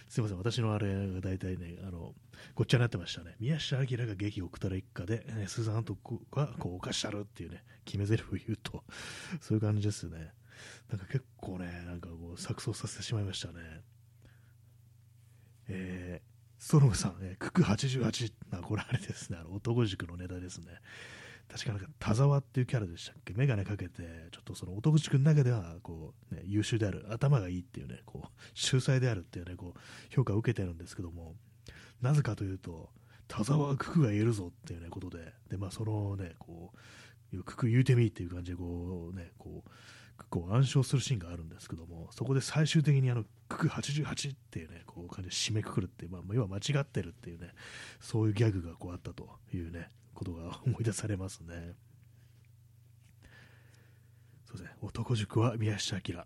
[0.09, 0.39] すみません。
[0.39, 2.15] 私のあれが大体ね、あの、
[2.55, 3.35] ごっちゃになってましたね。
[3.39, 5.93] 宮下明が劇極虎一家で、ね、スーザンと
[6.31, 8.83] がこう犯したるっていうね、決め台詞を言うと、
[9.39, 10.33] そういう感じですね。
[10.89, 13.83] なんか結構ね、なんかこう、錯綜させてしまいましたね。
[15.67, 20.79] えー、ストロムさん、えー、クク88、あ、これあれですね、あの男塾のネタですね。
[21.49, 29.79] 確かなんか田沢っていうキャラでしたっけ、眼鏡かけて、ちょっとその男塾の中ではこう、ね、優秀である、頭がいいっていうね、こう秀才であるっていうね、こう
[30.13, 31.35] 評価を受けてるんですけども、
[32.01, 32.89] なぜかというと、
[33.27, 36.71] 田沢はククが言えるぞっていうね、ことで、で、まあ、そのね、こ
[37.33, 39.69] う、クク言うてみっていう感じで、こうね、こう、
[40.29, 47.49] こう暗唱するシーンがあるんですけども、そこで最終的にあの、クク88っていうね、こう感じで締めくくるっていう、まあ、要は間違ってるっていうね、
[47.99, 51.75] そういうギャグがこうあったというね、ことが思い出されますね。
[54.45, 56.23] そうですね、男塾は宮下明、ね、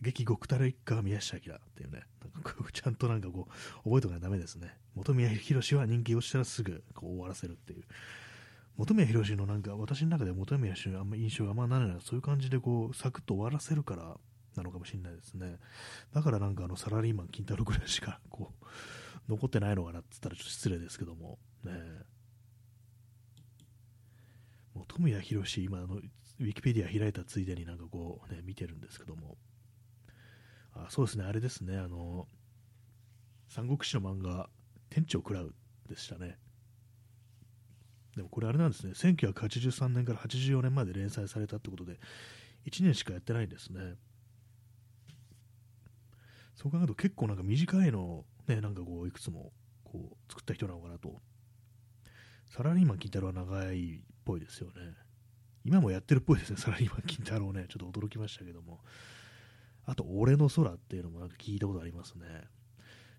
[0.00, 2.02] 劇極たる一家は宮下明っていうね、
[2.34, 3.48] なんかちゃんとなんかこ
[3.84, 4.74] う、覚えとかないとダメですね。
[4.94, 7.84] 本宮宏は人気落ちたらすぐこう終わらせるっていう。
[8.76, 14.16] 本宮宏のなんか私の中で本宮宏あんま印象があんまならなそういう感じでこうサクッと終わらせるから
[14.56, 15.56] なのかもしれないですね。
[16.12, 18.64] だからなんかあのサラリーマン金太郎ぐらいしかこう
[19.28, 21.38] 残ってないのかなって言ったらちょっと失礼ですけども。
[21.64, 21.72] ね。
[24.88, 29.36] 本宮宏今あのウィキペディア開いたついでになんかこうね見てるんですけども
[30.74, 32.26] あそうですねあれですねあの
[33.48, 34.48] 三国志の漫画
[34.90, 35.54] 店長食らう
[35.88, 36.38] でしたね
[38.16, 41.98] でもこれあれなんですね、1983年から84年まで連載されたってことで、
[42.66, 43.94] 1年しかやってないんですね。
[46.54, 49.52] そう考えると結構なんか短いのね、なんかこういくつも
[49.84, 51.20] こう作った人なのかなと。
[52.48, 54.94] サラリーマン金太郎は長いぽいですよね。
[55.64, 57.66] 今もやってるっぽいですね、サラリーマン金太郎ね。
[57.68, 58.80] ちょっと驚きましたけども。
[59.84, 62.24] あと、俺の空っていうのもなんか聞いたことありますね。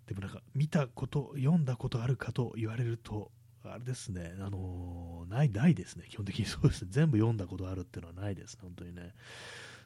[0.07, 3.31] でもなんか見たこと、読んだことあるかと言われると、
[3.63, 9.13] あれですね、あのー、ない、ないですね、基本的にそうですね、全部読んだことあるっていうのはないですね、本当にね。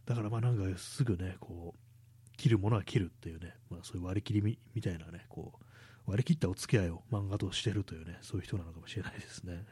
[0.06, 9.66] だからまあなんかすぐね、こう、切るものは切るっていうね、まあそういう割り切りみみたいなね、こう、割り切ったお付き合いを漫画としてるというね、そういう人なのかもしれないですね。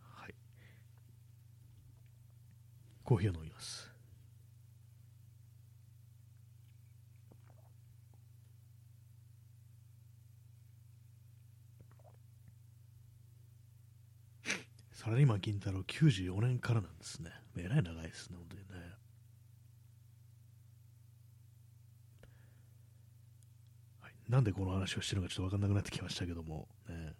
[0.00, 0.34] はい。
[3.10, 3.90] コーヒーを飲みます。
[14.92, 17.32] サラリーマン金太郎94年からなんですね。
[17.56, 18.86] えらい長いですね、本当にね。
[24.02, 27.14] はい、なんでこの話をしてるのかちょっと分かんなくなってきましたけども、ね、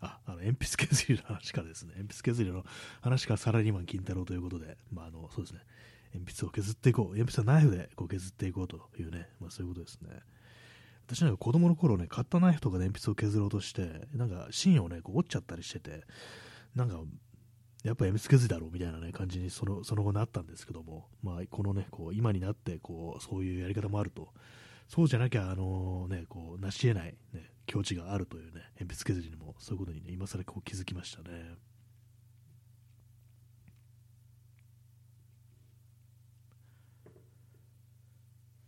[0.00, 2.64] あ、あの鉛筆削りの話からですね、鉛筆削りの
[3.00, 5.60] 話からサラリーマン金太郎ということで、まあ、あのそうですね、
[6.14, 10.08] 鉛筆を削っていこう、鉛筆はナイフでこう削っていこうというね、まあ、そういうことですね。
[11.06, 16.04] 私なんか子供の頃ね、買ったナイフとかで鉛筆を削ろうとして、なんか芯をね、こう折っちゃったりしてて、
[16.74, 17.00] なんか、
[17.84, 24.28] やっぱやみつけずだろうみたいな、ね、感じにそのその後なったんですけども、まあ、このね、こう今になってこうそういうやり方もあると、
[24.88, 31.56] そうじゃなきゃ、あのね、こう成し得ない、ね、境地があるというね、鉛筆削りにもそういうことにね、今更こう気づきましたね。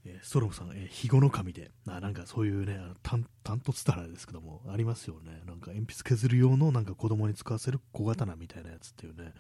[0.04, 5.42] えー、ストロムさん、えー、肥後の神で、あなんかそういうね、単突たらですけども、ありますよね。
[5.46, 9.34] なんか鉛筆削る用のなんか子供に使わせる小刀みたいなやつっていうね、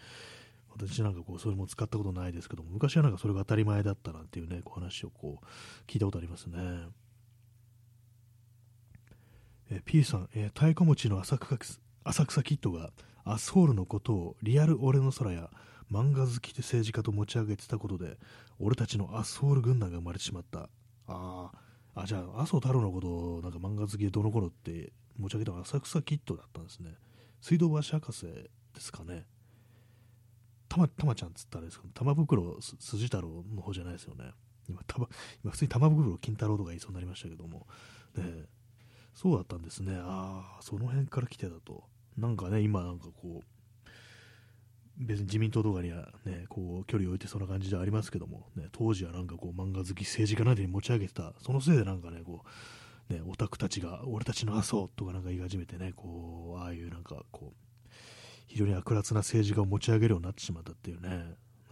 [0.70, 6.58] 私なんかこう、それも使ったことないですけども、昔はなんかそれが当たり前だったなんていうね、こう話をこう、聞いたことありますね。
[9.70, 12.90] え、P さん、えー、太鼓持ちの浅草浅草キッドが
[13.24, 15.50] アスホールのことをリアル俺の空や
[15.92, 18.16] 漫画好きで政治家と持ち上げてたことで、
[18.58, 20.68] 俺たちのアスホール軍団が生まれてしまった。
[21.06, 21.50] あ
[21.94, 26.94] あ、じゃあ、麻生太郎のことをなんか漫画好きでどの頃って持ち上げたの浅草キッドだったんですね。
[27.40, 29.26] 水道橋博士ですかね。
[30.68, 34.32] たま、たまちゃんっつったらですか玉袋筋太郎の方じゃないですよね。
[34.68, 34.96] 今、た、
[35.42, 37.66] 今普通に玉袋金太郎とか言いそうになりましたけども。
[38.16, 38.24] ね、
[39.20, 39.98] そうだったんですね。
[40.00, 41.82] ああ、その辺から来てたと。
[42.16, 43.84] なんかね、今なんかこう、
[44.96, 52.44] 別に自民党とかにはね、こう、距離を置いてそんな感じではありますけども、ね、当時はなんかこう、漫画好き政治家などに持ち上げてた、そのせいでなんかね、こ
[53.10, 57.88] う、ね、オタクたちが、俺たちの麻生とかなんか言い始めてね、こう、ああいうなんかこう、
[58.46, 61.08] 非常に悪辣な政治家を持ち上げるようになってしまったっていうね、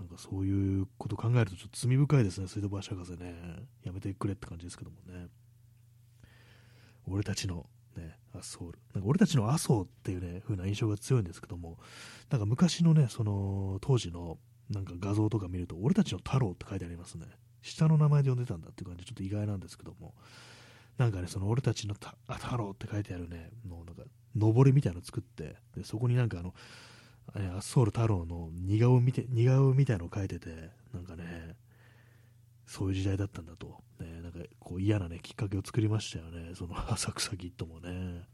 [0.00, 3.36] なんかそういうこと考えるとちょっと罪深いですね、水道橋博士ね。
[3.84, 5.28] やめてくれって感じですけどもね。
[7.08, 8.78] 俺たちのね、アソール。
[8.94, 11.78] なんか俺たちの麻生っていうね、風な印象が強いんですけども、
[12.30, 14.38] なんか昔のね、その当時の
[14.70, 17.26] なんか画像とか見ると、俺たちの太郎って書いてありますね。
[17.62, 20.14] 下の名前で呼んでたんだっていう感じ、ちょっと意外なんですけども、
[20.98, 24.02] なんかね、その俺たちの太郎って書いてあるね、のなんか、
[24.34, 26.54] 上りみたいなの作って、でそこになんかあの、
[27.56, 31.56] アソール太郎の似顔見て似顔みたいなのを書いてて、なんかね、
[32.66, 38.28] そういう時代だったんだと、ね、なんかこう嫌な、ね、きっかけを作りましたよね、その 浅草キッドもね。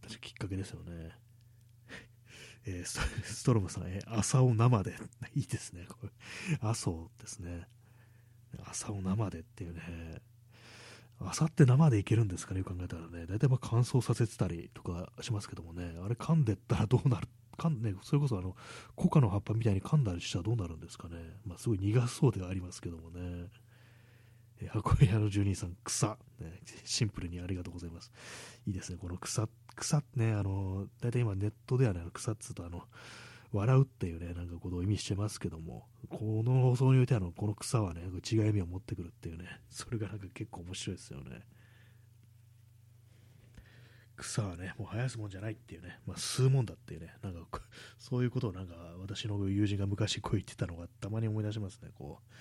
[0.00, 1.12] 確かきっかけですよね。
[2.64, 4.94] えー、ストロムさん、えー、朝を生で。
[5.34, 6.10] いいですね、これ。
[6.60, 7.68] 朝をですね。
[8.64, 10.22] 朝を生でっていうね。
[11.18, 13.26] 朝って生でいけるんですかね、よく考えたらね。
[13.26, 15.98] 大体まあ乾燥させてたりとかしますけどもね。
[16.02, 17.28] あれ噛んでったらどうなる
[17.58, 18.56] かんね、それこそあの、
[18.94, 21.16] コカの葉っぱみたいに噛んだりしたらどうなるんですかね。
[21.44, 23.48] まあ、すごい苦そうではありますけどもね。
[24.60, 26.60] えー、箱屋の住人さん、草、ね。
[26.84, 28.10] シンプルにありがとうございます。
[28.66, 32.84] いいですね、この草、草ね、あの、大体今ネットではね、草っつうとあの、
[33.52, 41.46] 笑うっていうね、なんかことを意味してますけども、この放送においてあの、この草はね、違い意味を持ってくるっていうね、それがなんか結構面白いですよね。
[44.18, 47.60] 草はね、もう生やすもんじゃないっていうね、まあ、吸うもんだっていうね、なんか、
[47.98, 52.32] そういうことをなんか、私の友人が昔こう言ってたのがたまに思い出しますね、こう。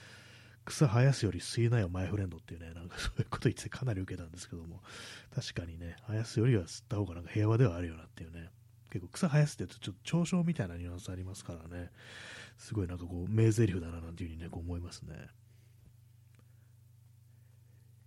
[0.65, 4.81] 草生やすより吸いなよ、マイフレンドっていうね、なんかそういうこと言ってかなり受けたんですけども、
[5.33, 8.49] 確かにね、生やすよりは吸った方がなんか平和ではあるよなっていうね、
[8.89, 11.91] 結構草生やすって言うとちょっと嘲笑みたいなニュアンスありますからね、
[12.57, 15.29] すごいなんかこう、名台詞だななんていうふうにね、こう思いますね。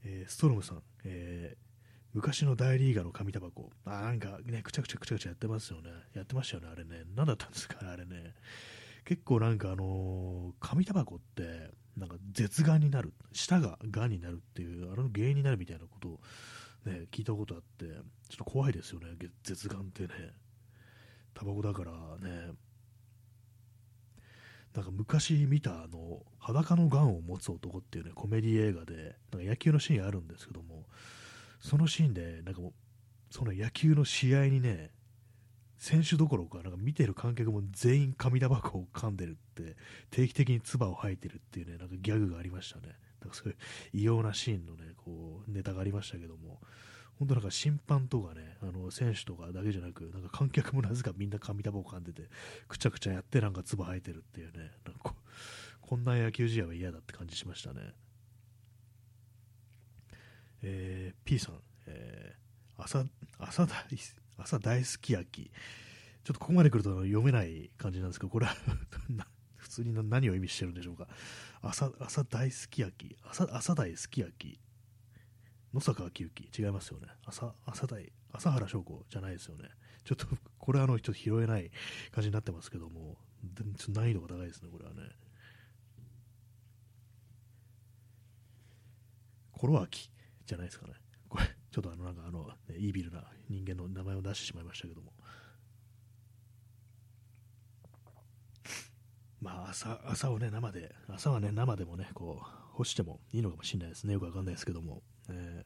[0.05, 1.70] えー、ストロムさん、えー
[2.13, 3.71] 昔の大リーガーの紙タバコ。
[3.85, 5.91] あ、なんかね、くちゃくちゃくちゃくちゃやってますよね。
[6.15, 7.05] やってましたよね、あれね。
[7.15, 8.35] 何だったんですかね、あれね。
[9.05, 13.13] 結構なんかあのー、紙タバコって、なんか絶眼になる。
[13.33, 16.21] 舌が癌になるっていう、あれの原因になるみたいなことを
[16.85, 19.09] ね、聞いたことあって、ちょっと怖いですよね、
[19.45, 20.09] 絶眼ってね。
[21.35, 22.53] タバコだからね。
[24.75, 30.87] なんか昔見たあの、裸の癌を持つ男っていうね、コメディ映画で、なんか野球のシーンあるんですけども、
[31.61, 32.73] そのシーンで、なんかもう、
[33.31, 34.91] その野球の試合にね、
[35.79, 39.77] 選手どころか、なんか見てる観客も全員紙タバコを噛んでるって、
[40.11, 42.95] 定期的に唾を吐いてるっていうね、なんかギャグがありましたね。
[43.21, 43.57] なんかそういう
[43.93, 46.61] 異様なシーンのね、こう、ネタがありましたけども、
[47.19, 52.29] 本当なんか審判とかね、あの選手とかだけじゃなく、なんか観客もなぜかみんな紙タバコ噛んでて、
[52.67, 55.15] くちゃくちゃやってなんか唾吐いてるっていうね、なんか
[55.83, 57.93] こんな野球試合は嫌だって感じしましたね。
[60.63, 61.55] えー、P さん、
[61.87, 63.05] えー、朝、
[63.39, 63.85] 朝大、
[64.39, 65.51] 朝大好き焼き。
[66.25, 68.55] ちょっとここまで来ると読めない感じなんですけど、これは
[69.57, 71.09] 普通に何を意味してるんでしょうか。
[71.63, 73.17] 朝、朝大好き焼き。
[73.23, 74.61] 朝、朝大好き焼き。
[75.73, 76.63] 野坂昭之。
[76.63, 77.09] 違いますよね。
[77.25, 79.71] 朝、朝大、朝原翔子じゃないですよね。
[80.05, 80.27] ちょっと、
[80.59, 81.71] これはあの、人拾えない
[82.11, 83.19] 感じになってますけども、
[83.89, 85.11] 難易度が高いですね、これはね。
[89.53, 90.11] コロアキ。
[90.51, 90.95] じゃないですかね。
[91.29, 95.13] これ、ちょっとあの、なんかあの、ね、イービルな人間の名前を出してしまいましたけども。
[99.41, 104.15] まあ、朝、朝をね、生で、朝はね、生でもね、こう、干してもいいのかもしれないですね。
[104.15, 105.05] よくわかんないですけども。
[105.29, 105.65] え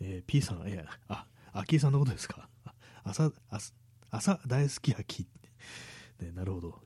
[0.00, 2.50] ー、えー、P さん、いや、あ、アキさんのことですか？
[3.02, 3.72] 朝、朝、
[4.10, 5.26] 朝大好き秋。
[6.20, 6.82] ね、なるほど。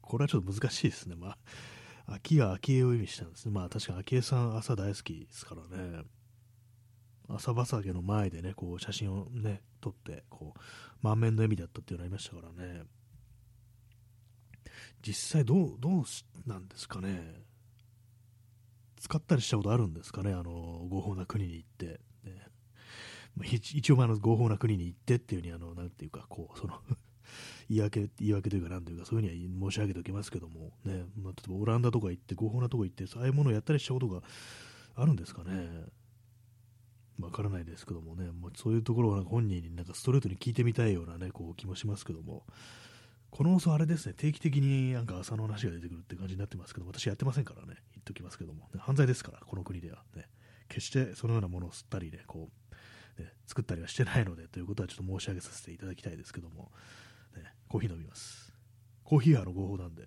[0.00, 1.16] これはちょっと難しいですね。
[1.16, 1.38] まあ、
[2.06, 3.52] 秋が秋江を意味したんですね。
[3.52, 6.02] まあ確かに秋江さん朝大好きですからね。
[7.28, 10.60] 朝畑の前でね、こう写真をね、撮って、こう、
[11.00, 12.82] 満面の笑みだったっていうのありましたからね。
[15.06, 16.02] 実際どう、どう
[16.46, 17.42] なんですかね。
[18.98, 22.00] 使ったりしたことあるんですかね、あの、合法な国に行って。
[22.24, 22.50] ね、
[23.52, 26.74] 一応あの合法な国に行ってっていうふうにあのなんていうかこうその
[27.68, 34.22] 言い訳言い訳というかなんというかそういうふうには申し上げておきますけどもね、まあ、例えばオランダとか行って合法なとこ行ってそういうものをやったりしたことが
[34.96, 35.68] あるんですかね。
[37.20, 42.44] わからないですけどもね、まあ、そういうところをなんか本人になんかストレートに聞いてみたいようなねこう気もしますけども。
[43.30, 44.14] この放送あれですね。
[44.16, 47.76] 定期的になんか朝の話が出てくるって感じになってますけど私やってませんからね。
[47.94, 50.02] 言っておきますけども、犯罪ですからこの国では。
[50.16, 50.26] ね
[50.68, 52.48] 決してそのようなものを吸ったりねこ
[53.18, 56.72] うね作ったりはしてないのでということはちょっと申し上げさせていただきたいですけども、
[57.70, 58.52] コーヒー飲みます。
[59.04, 60.02] コーヒーはの合法なんで。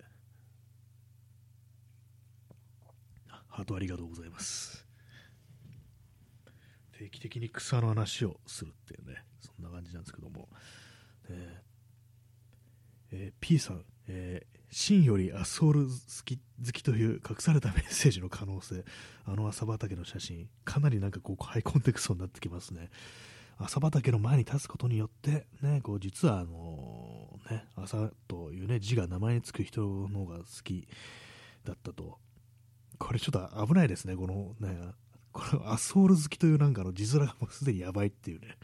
[3.48, 4.86] ハートありがとうございます。
[6.98, 10.48] 定期的に草の話をするっていうねそんな感じなんですけども、
[11.28, 11.62] ね
[13.12, 15.90] えー、P さん、えー、真よりアソール好
[16.24, 18.84] き好きという隠されたメッセージの可能性。
[19.24, 22.90] あの朝畑の写真かなりなんかこうハイコンテクストになってきますね。
[23.56, 27.03] 朝畑の前に立つことによって、ね、こう実はあの
[27.50, 30.88] ね、朝という、ね、字が名前につく人の方が好き
[31.64, 32.18] だったと。
[32.98, 34.92] これちょっと危ないですね、このね、
[35.32, 38.56] このアソール好きというなんかの字面がもうすでにやばいっていうね、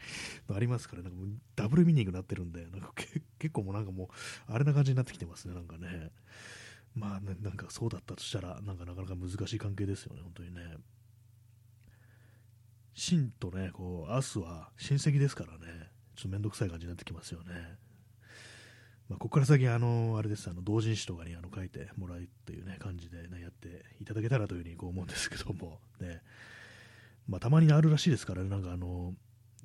[0.49, 2.93] ありますからなんかもうダブルミニングになってるんで、なんか
[3.39, 4.07] 結構もうなんかもう、
[4.47, 6.11] あれな感じになってきてますね、なんかね。
[6.95, 10.61] まあ、ね、なんかそうだったとしたら、なんかなかなか難しい関係ですよね、本当にね。
[12.93, 17.77] 真とね、こう、明日は親戚ですからね、ちょっとめんどくさい感じになってきますよね。
[19.11, 26.21] まあ、ここから先、あの、あれです、あの、同人誌とかにあの書いてもらうっていうね、感じでね、やっていただけたらというふうにこう思うんですけども、ね、
[27.27, 29.13] まあ、たまにあるらしいですからね、なんかあの、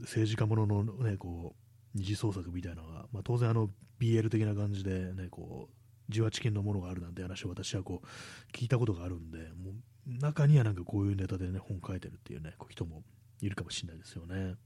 [0.00, 3.70] 政治家もののね、こう、二次創作みたいなのが、まあ、当然あの、
[4.00, 5.74] BL 的な感じでね、こう、
[6.08, 8.06] 受話チキンのものがあるなんて話を私はこう、
[8.52, 9.70] 聞いたことがあるんで、も
[10.08, 13.04] う、中にはなんかこういうネタでね、本書いてるっていうね、こう人も
[13.40, 14.56] いるかもしれないですよね。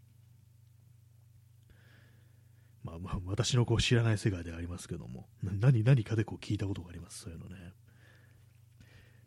[2.83, 7.57] まあ、まあ、私のこう知らない世界ではありますけども、何、何かでこう聞いたことがあります、そういうのね。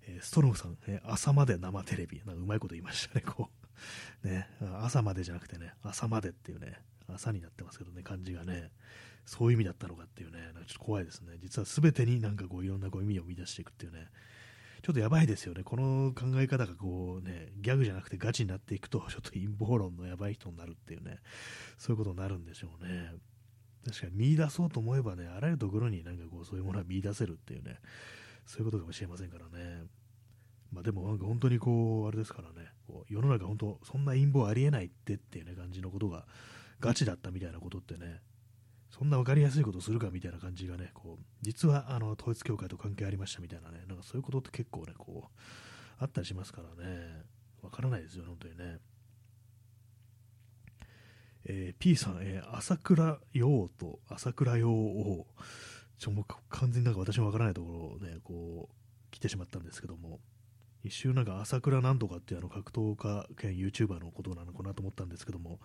[0.06, 3.50] えー、ストロムさん、え、朝まで生テレビ、なんかうまいこと言いましたね、こ
[4.24, 4.28] う。
[4.28, 4.48] ね、
[4.82, 8.72] 朝までじゃなくてね、朝までっていうね、朝になってますけどね、漢字がね、
[9.26, 11.38] そういう意味だったのかっていうね、なんかちょっと怖いですね。
[11.40, 14.08] 実は全てになんかこういろんなこう意味を生み出していくっていうね、
[14.82, 15.64] ちょっとやばいですよね。
[15.64, 21.20] この考え方がこうね、ギャグじゃなくてガチになっていくと、ちょっと陰謀論のやばい人になるっていうね、
[21.78, 23.14] そういうことになるんでしょうね。
[23.86, 27.80] 確かに見出そうと思えばね、あらゆるところになんかこう、そういうものは見出せるっていうね、
[28.46, 29.84] そういうことかもしれませんからね。
[30.72, 36.26] まあでもなんか本当にこう、あれですからね、こう世の中本当、そんな陰謀ありえないってっていうね、感じのことが、
[36.80, 38.22] ガチだったみたいなことってね、
[38.90, 45.40] そんな分かりやすいことするかみたいな感じがね、こう、実はあの統一教会と関係ありましたみたいなね、なんかそういうことって結構ね、こう、
[46.00, 47.24] あったりしますからね、
[47.62, 48.80] わからないですよね、本当にね。
[51.46, 55.28] えー、P さん、えー、朝倉陽と朝倉陽を、
[55.98, 58.76] ちょもう完全になんか私もわからないところをね、こう、
[59.12, 60.20] 来てしまったんですけども、
[60.84, 65.60] 一瞬なんか朝倉なんとかっていうあの格闘家兼 YouTuber のことなのかなと思ったんですけども、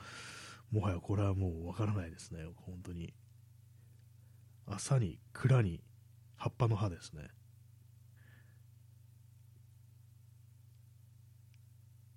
[0.70, 3.14] もはやこれはもうわからないですね、本当に。
[4.66, 5.80] 朝に蔵に
[6.36, 7.28] 葉っぱの葉ですね。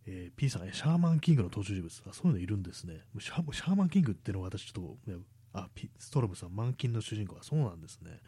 [0.07, 2.03] えー、P さん、シャーマンキングの登場人物。
[2.09, 3.01] あ、そういうのいるんですね。
[3.19, 5.21] シャシャーマンキングっていうのは私ちょっと、
[5.53, 8.19] あ、P、ストロムさん、マンキンの主人公はそうなんですね。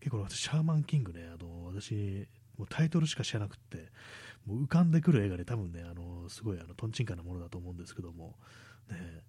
[0.00, 2.28] 結構私、シャーマンキングね、あの、私、
[2.58, 3.90] もうタイトルしか知らなくて、
[4.46, 8.36] もう浮かんでくる映画で多分ね、あの、すごいあの、トンチンカンなものだと思うんですけども、
[8.88, 9.22] ね、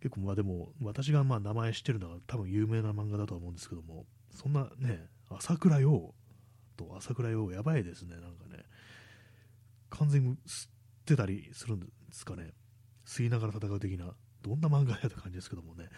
[0.00, 6.14] 結構まあでも、私がまあ名前知ってるのは多分有名な漫画だと思うんですけども、そんなね、朝倉陽
[6.76, 8.64] と朝倉陽、やばいですね、なんかね、
[9.90, 10.36] 完全に
[11.14, 12.52] ってたりするんですかね、
[13.06, 15.88] 吸いながら戦う的な、どんな漫画やって感じですけどもね、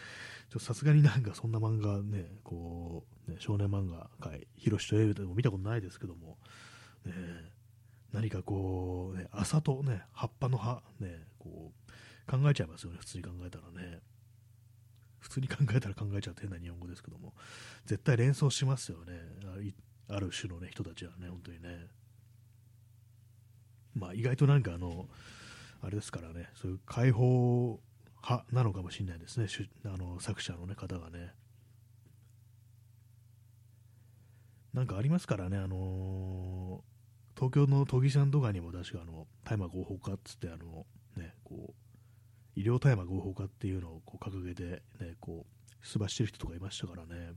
[0.58, 6.38] さすがになんかそんな漫画ね、こう、ね、少年漫画界、ヒロシとエイでも見たことないですけども、
[7.04, 7.12] ね、
[8.12, 14.00] 何かこう、ね、朝とね、葉っぱの葉、ね、こう、考えちゃいますよね、普通に考えたらね。
[15.18, 17.34] 普通に考えたら考えちゃうって変な日本語ですけども、
[17.84, 19.20] 絶対連想しますよね、
[20.08, 21.88] ある種の、ね、人たちはね、本当にね。
[23.94, 25.08] まあ、意外となんかあの、
[25.82, 27.80] あれですからね、そういう解放
[28.22, 29.46] 派なのかもしれないですね、
[29.84, 31.32] あの作者の、ね、方がね。
[34.72, 40.86] なんかありますからね、あのー、東京の都議さんとかにも確かあの大麻合法化っつってあの、
[41.16, 47.32] ね、こう医療大麻合法化っていうのをこう掲げて、ね、こう出馬してる人とかいましたからね、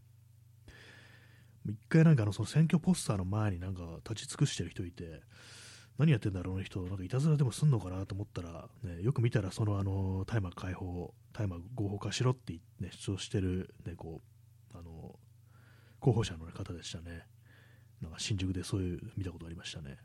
[1.66, 5.22] 一回なんかあのその選挙ポスターの前になんか立ち尽くしてる人いて、
[5.98, 14.22] 何やってんだろう、の人、なんかいたずらでもすんのかなと思ったら、ね、よく見たら、そのあの大麻解放、大麻合法化しろって、ね、主張してる、ね、こ
[14.74, 15.20] うあの
[16.00, 17.26] 候補者の方でしたね。
[18.02, 19.98] なんか新宿でそういう見たことありましたね。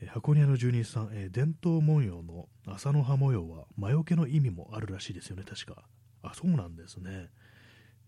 [0.00, 5.84] え箱庭の住人さん、え、伝統文様の朝の葉模様は魔除けの意味もあるらしいですよね、確か。
[6.22, 7.30] あ、そうなんですね。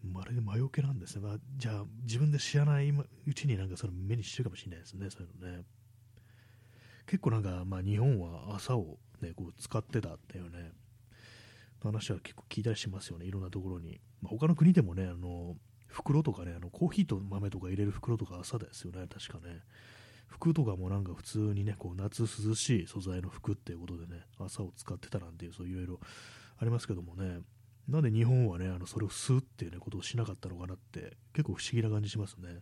[0.02, 1.22] まるで魔除けなんですね。
[1.22, 5.64] まあ、じゃあ、自分で知らないうちになんかその目にしてるかもしれないですね、そういうのね。
[7.06, 10.72] 結構なんか、まあ、日本は朝を、ね、こう使ってたっていうね、
[11.82, 14.00] 話は結構聞いたりしますよね、いろんなところに。
[14.20, 15.56] まあ、他の国でもね、あの
[15.86, 19.62] 袋とかね、あのコーヒーと豆とか入れる袋とか朝ですよね、確かね。
[20.28, 26.00] 服とかもなんか普通にね、こう夏涼しい素材の服っていうことでね、朝を使ってたなんていう、そういろいろ
[26.58, 27.40] ありますけどもね、
[27.88, 32.60] なんで日本はね、あのそれを吸うっていう、ね、ことをしなかったのかなって、結構不思議な感じしますね。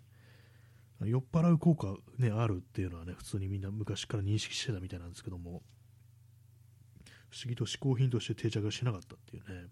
[1.05, 5.63] 酔っ払う効果、ね、あるっていうのはね、普通にみんな昔から認識してたみたいなんですけども、
[7.29, 9.69] 不思議と嗜好品として定着しなかったっていうね。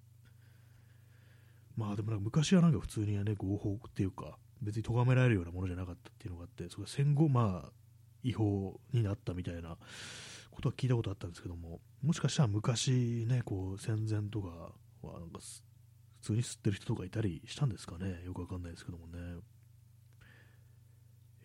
[1.76, 7.72] まあでもなんか昔はなんか普通にはね、合法っていうか、別に咎められるようなものじゃなかったっていうのがあって、それ戦後、まあ、
[8.22, 9.76] 違法になったみたいな
[10.50, 14.72] ことは聞いたことあったんですけども、もしかしたら昔ね、こう戦前とか
[15.06, 15.40] はなんか
[16.20, 19.18] 普通に吸ってる人とかいたりしたんですかね、よくわかんないですけどもね。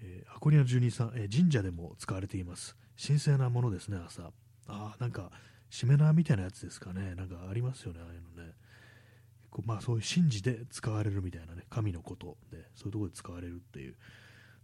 [0.01, 2.77] えー、箱庭住人さん、えー、神社でも使われています。
[3.01, 4.23] 神聖なものですね、朝。
[4.23, 4.31] あ
[4.67, 5.31] あ、なんか、
[5.69, 7.15] しめ縄みたいなやつですかね。
[7.15, 8.53] なんかありますよね、ああいうのね。
[9.49, 13.95] こうまあ、そういう神事で使われるみたいなね、神のことで、そういうところで使われるっていう、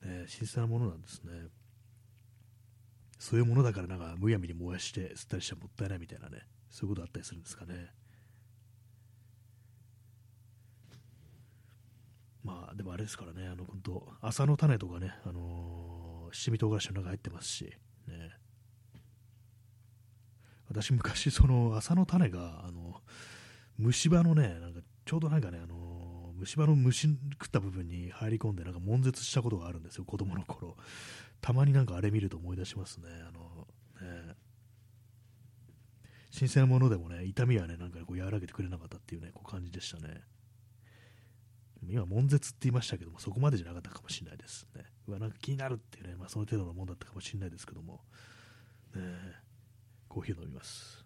[0.03, 1.31] え、神聖なものなんですね。
[3.17, 7.91] そういうものだからなんかむやみに燃やして吸ったりしたらもったいないみたいなね、そういうことあったりするんですかね。
[12.45, 17.63] まあでもあれですからね、あの本当、朝の種とかね、あのー、七味唐辛子の中入ってますし、
[18.07, 18.30] ね。
[20.69, 23.01] 私昔その朝の種が、あの、
[23.80, 30.77] 虫歯のね、なんかちょうどなんかね、あのー、虫歯の虫食った部分に入り込んでなんか悶絶したことがあるんですよ、子供の頃。
[31.41, 33.07] たまになんかあれ見ると思い出しますね。
[33.27, 33.67] あの
[34.01, 34.35] ね
[36.30, 40.22] 新鮮なものでもね、痛みはね、なんかこう和らげてくれなかったっていうね、こう感じでしたね。
[41.90, 44.86] 今、悶絶って言いましたけども、そこまでじゃなかったかもしれないですね。
[45.07, 48.02] うわ、なんか気になるっていうね、まあ、その程度のもんだったかもしれないですけども、
[48.95, 49.02] ね、
[50.07, 51.06] コーヒーを飲みます。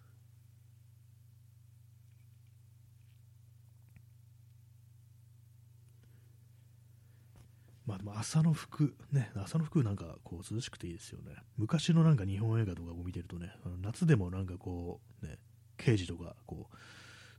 [7.90, 11.34] まあ、でも朝の服、ね、朝の服なんかこう涼しくていいですよね。
[11.56, 15.38] 昔のなんか日本映画とかを見てるとね、あの夏でもなんかこう、ね、
[15.76, 16.76] 刑事とかこう、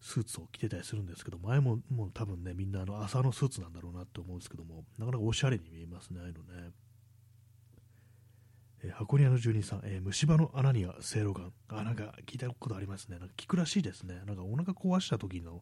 [0.01, 6.71] スーツを着てたりするんですけど、前ももう多分ね、みんなあの朝のスーツなんだろうなって思うんですけども、なかなかおしゃれに見えますね、ああいうのね。
[8.83, 11.53] えー、箱庭の住人さん、えー、虫歯の穴にはせいろがん。
[11.69, 13.19] あ、なんか聞いたことありますね。
[13.19, 14.21] なんか聞くらしいですね。
[14.25, 15.61] なんかお腹壊した時の、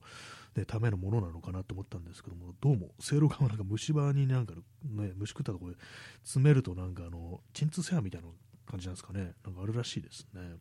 [0.55, 4.53] ね、ためのものなのかなと思ったんですけども、どうも、せいろがんはなんか虫歯になんか、
[4.85, 5.77] ね、虫食ったところで
[6.23, 8.27] 詰めるとなんかあの、鎮痛セアみたいな
[8.65, 9.33] 感じなんですかね。
[9.43, 10.55] なんかあるらしいですね。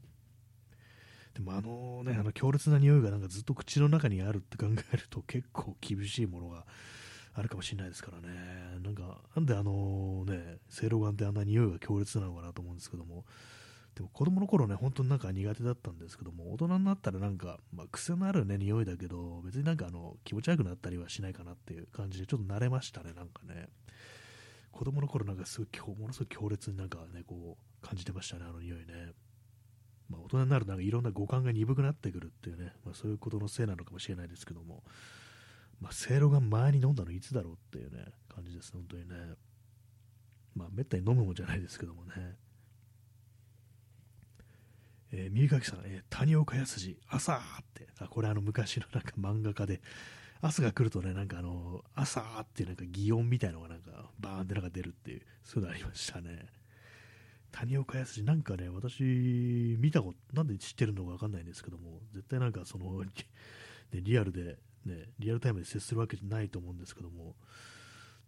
[1.35, 6.65] でもあのね、あの強烈な匂いがなんかずっと口の中にあるって考えると結構厳しいものが
[7.35, 8.81] あるかもしれないですからね。
[8.83, 13.25] なんか、なんであのね、せいろがんってあんな匂いが強烈なのかなと思うんですけども、
[13.95, 23.69] でも子供の頃ね、本当になんか苦手だったんですけども、大人になったらなんか、まあ、癖のあるね、匂いだけど、別になんかあの、気持ち悪くなったりはしないかなっていう感じで、ちょっと慣れましたね、なんかね。
[24.71, 29.13] 子供の頃なんかすごい、ものすごい強烈になんかね、こう、感じてましたね、あの匂いね。
[30.09, 34.83] まあ、大人になるとなんかいろんな五感が鈍くなってくるっていうね、まあ、そういうことのせいなのかもしれないですけども、
[35.81, 39.15] まあ、せいろが前に飲んだのいつだろうっていうね、感じです、本当にね。
[40.55, 42.37] まあ、めったに飲むもんじゃないですけどもね。
[45.11, 47.39] えー、耳かきさん、えー、谷岡康二、朝っ
[47.75, 49.81] て、あ、これあの昔のなんか漫画家で、
[50.41, 56.47] 朝が来るとね、なんかあの、朝ってなんか擬音みたいのがなんかバーンってなんか出るっていう、そういうのありましたね。
[57.53, 63.11] 谷岡康なんかね、私、見たこと、なんで知ってるのかわかんないんですけども、絶対なんかその、 ね、
[63.93, 67.37] リアルで、ね、リアルタイムで接するわけじゃないと思うんですけども、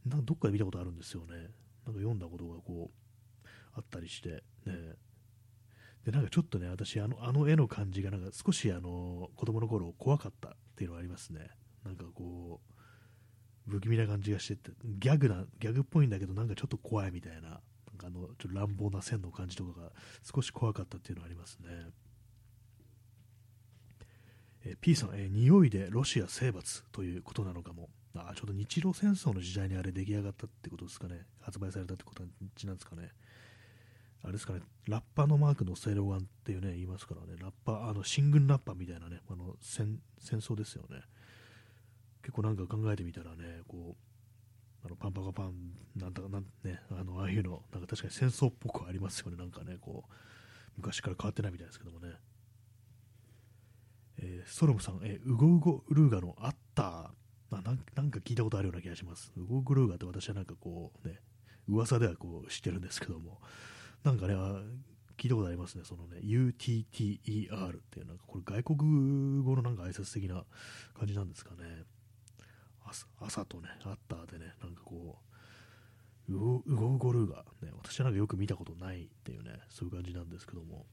[0.06, 1.34] なんかどっかで見たことあるんですよね。
[1.34, 1.52] なんか
[1.84, 4.96] 読んだことがこう、あったりして、ね。
[6.04, 11.50] で、なんかちょっとね、私、あの、あの絵の感じが、なんか少しあの、子供の頃怖かったっていうのがありますね。
[11.84, 12.60] なんかこ
[13.68, 17.60] う、不気味な感じがしてて、ギャグな、ギャグっぽいんだけど、なんかちょっと怖いみたいな、
[18.06, 19.90] あのちょっと乱暴な線の感じとかが
[20.22, 21.68] 少し怖かったっていうのがありますね。
[24.64, 27.88] えー、P さん、えー、匂いでロシア征伐ということなのかも。
[28.12, 31.26] あちょうど日露戦争の時代にあれ出来上がったってことですかね。
[31.40, 33.12] 発売されたってことなんですかね。
[34.22, 41.00] あれですかね、ラッパのマークのセロガンっていうね、言いますからね、ラッパー、あの、新軍ラッパみたいなね、あの戦戦争ですよね。
[42.22, 44.09] 結構なんか考えてみたらね、こう、
[44.84, 45.54] あのパンパカパン、
[45.96, 50.12] なんだかなんね、あの、ああいうの、なんか確かに戦争っぽくありますよね、なんかね、こう、
[50.76, 52.14] 昔から変わってないみたいですけどもね。
[54.22, 57.10] えー、ストロムさん、えー、ウゴウゴルーガのあった
[57.50, 57.62] な
[57.94, 59.32] なんか聞いたことあるような気がします。
[59.36, 61.20] ウゴウゴルーガって私はなんかこうね、
[61.68, 63.40] 噂ではこう知ってるんですけども、
[64.04, 64.34] なんかね、
[65.18, 70.44] 聞いたことありますね、そのね、UTTER っていう、なんかこれ外国語のなんか挨拶的な
[70.94, 71.84] 感じなんですかね。
[73.20, 75.18] 朝とね、あったでね、なんかこ
[76.28, 76.38] う、ウ
[76.76, 80.86] ゴウゴルーが、ね、私はなんかよく見たことないっていうね、そういう感じなんですけども。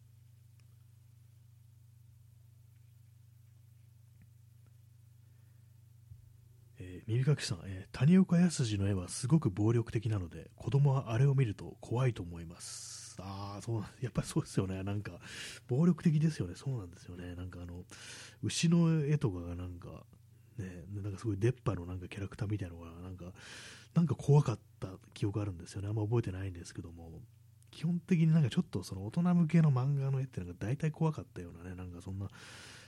[6.79, 13.17] えー、耳かきさん、えー、谷岡康の絵はすごく暴力的なので、子供はあれを見ると怖いと思います。
[13.19, 14.83] ああ、そう、やっぱりそうですよね。
[14.83, 15.19] なんか、
[15.67, 16.55] 暴力的ですよね。
[16.55, 17.35] そうなんですよね。
[17.35, 17.83] なんかあの、
[18.43, 20.05] 牛の絵とかがなんか、
[20.57, 23.33] ね、なんかすごい出っ歯のなんかキャラクターみたいなのが、なんか、
[23.93, 25.87] なんか怖かった記憶あるんですよね。
[25.87, 27.21] あんま覚えてないんですけども、
[27.71, 32.29] 基本的になんかちょっとその大人向けの漫画の絵ってなんか大体怖かったようなね、なんかそんな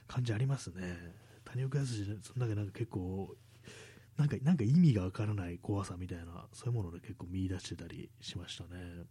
[0.08, 1.14] 感じありますね。
[1.46, 3.36] 谷岡康その中なんか結構
[4.20, 9.06] なんか、なんか意味がわからない怖さみたいな、そういうもので結構見出してたりしましたね。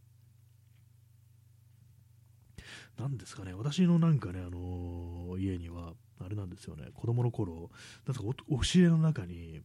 [2.99, 7.70] なんですかね、私のなんかね、あのー、家には、あれなんですよね、子供の頃、
[8.07, 9.61] なんか押し入れの中に、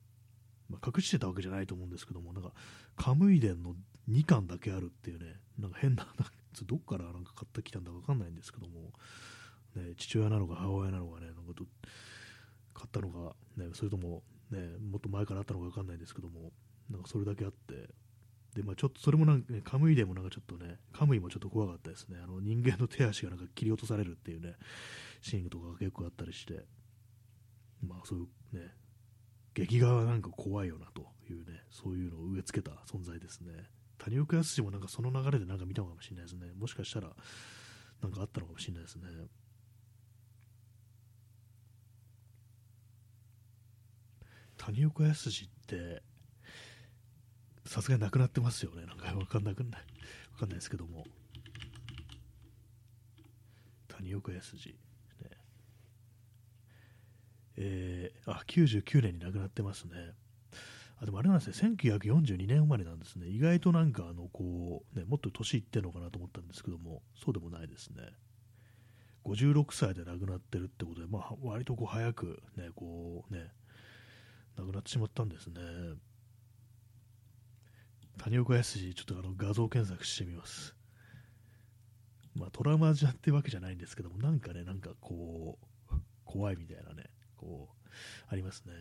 [0.70, 2.54] まあ、隠してたわけじゃないと思うんですけども、なんか、
[2.96, 3.76] カムイ伝の
[4.10, 6.08] 2巻だけあるっていうね、なんか変な、
[6.66, 8.94] どっからなんか買ってきたんだかわかんないんですけども、
[9.76, 11.42] ね、父親なのか母親なのかね、なんか
[12.76, 16.52] 買ったのか、ね、それともね、もっと前からあったのか分かんないですけども、
[16.90, 17.90] なんかそれだけあって、
[18.54, 22.18] で、まあちょっとそれもなんか、ね、カムイでもなんかちょっとね、カムイもちょっと怖かったですね。
[22.24, 24.56] あの人間の手足がなんか切り落とされるっていうね、
[25.22, 26.66] シーンとかが結構あったりして、
[27.82, 28.22] まあそうい
[28.54, 28.74] うね、
[29.54, 33.52] 劇画はなんか怖いよなというね、そういうのを植え付けた存在ですね。
[33.98, 36.52] 谷岡康もなんかその流れでなんか見たのかもしれないですね。
[36.58, 37.10] もしかしたら、
[38.02, 39.04] なんかあったのかもしれないですね。
[44.58, 45.34] 谷岡康っ
[45.68, 46.04] て
[47.66, 48.86] さすがになくなってますよね。
[48.86, 49.82] なんか分かんなくない？
[50.34, 51.06] 分かんないですけども。
[53.88, 54.74] 谷岡康ね。
[57.56, 59.92] えー、あ99年に亡くなってますね。
[61.00, 61.76] あでもあれなんですね。
[61.78, 63.28] 1942年生まれなんですね。
[63.28, 67.02] 意外となんかあのこう、ね、もっと年いってるのかなと思ったんですけども。
[67.16, 68.04] そうでもないですね。
[69.24, 73.52] 56歳で亡くなってるってことで、まあ、割とこう早くねこうね
[74.58, 75.62] 亡くなってしまったんですね。
[78.20, 80.76] 谷岡康ちょっとあの画像検索してみます。
[82.36, 85.58] まあトラウマじゃってわけじゃないんですけども、なんかね、なんかこ
[85.92, 85.96] う、
[86.26, 87.06] 怖いみたいなね、
[87.38, 87.90] こう、
[88.30, 88.74] ありますね。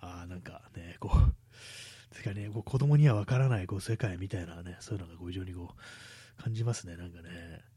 [0.00, 5.74] ああ、なんかね、こう、てかね、こう子供にはわからないこう世界みたいなね、そういうのがこう非常にこ
[6.38, 7.71] う、感じますね、なんかね。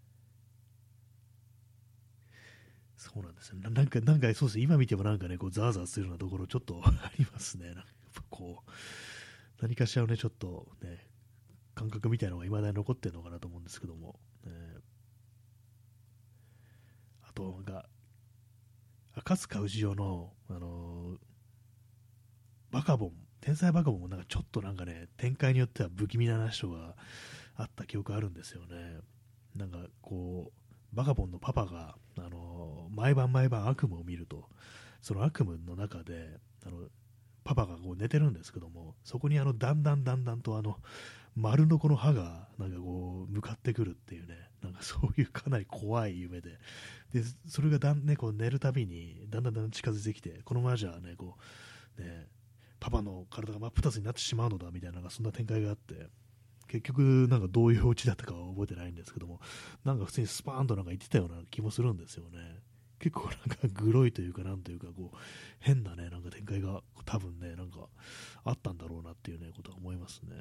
[3.05, 3.57] そうなんですよ。
[3.59, 7.67] なんか、なんかそうですね、今見てもなんかね、こうザーザーするようなところちょっと ありますね。
[7.67, 7.83] なんか
[8.31, 8.71] こう、
[9.61, 11.07] 何かしらのね、ちょっとね、
[11.75, 14.51] 感覚みたいなのが未だに残ってるのかなと思うんですけども、ね、
[17.21, 17.87] あと、なんか、
[19.13, 21.17] 赤塚氏夫の、あのー、
[22.71, 26.95] バカボン、天才バカボンもなんかちょっとなんかね、展開によっては不気味な話が
[27.55, 28.97] あった記憶あるんですよね。
[29.55, 34.47] なんかこう、バカボンのパパが、あの毎晩毎晩悪夢を見ると、
[35.01, 36.77] その悪夢の中で、あの
[37.43, 40.77] パパがこう寝てるんですけども、そこにあのだんだんだんだんとあの
[41.35, 46.51] 丸のこの歯がなんかこう向かってくるっていうね、なんかそういうかなり怖い夢で、
[47.13, 51.35] でそれがだん、ね、こう寝るたびにだんだんだんだん近づいてきて、このままじゃね、こ
[51.99, 52.27] うね
[52.79, 56.07] パパの体が真っ二つになってしまうのだみたいな、そんな展開があって、
[56.67, 59.39] 結局、なんかどういうオチだったかは覚えてないんですけども、
[59.83, 62.39] なんか普通にスパーンとなんか言ってたような気もするんですよね。
[62.99, 65.17] 結構なんかグロいというか、なんというか、こう、
[65.59, 67.87] 変なね、なんか展開が多分ね、なんか
[68.43, 70.35] あったんだろうなっていうね、ことは思いますね。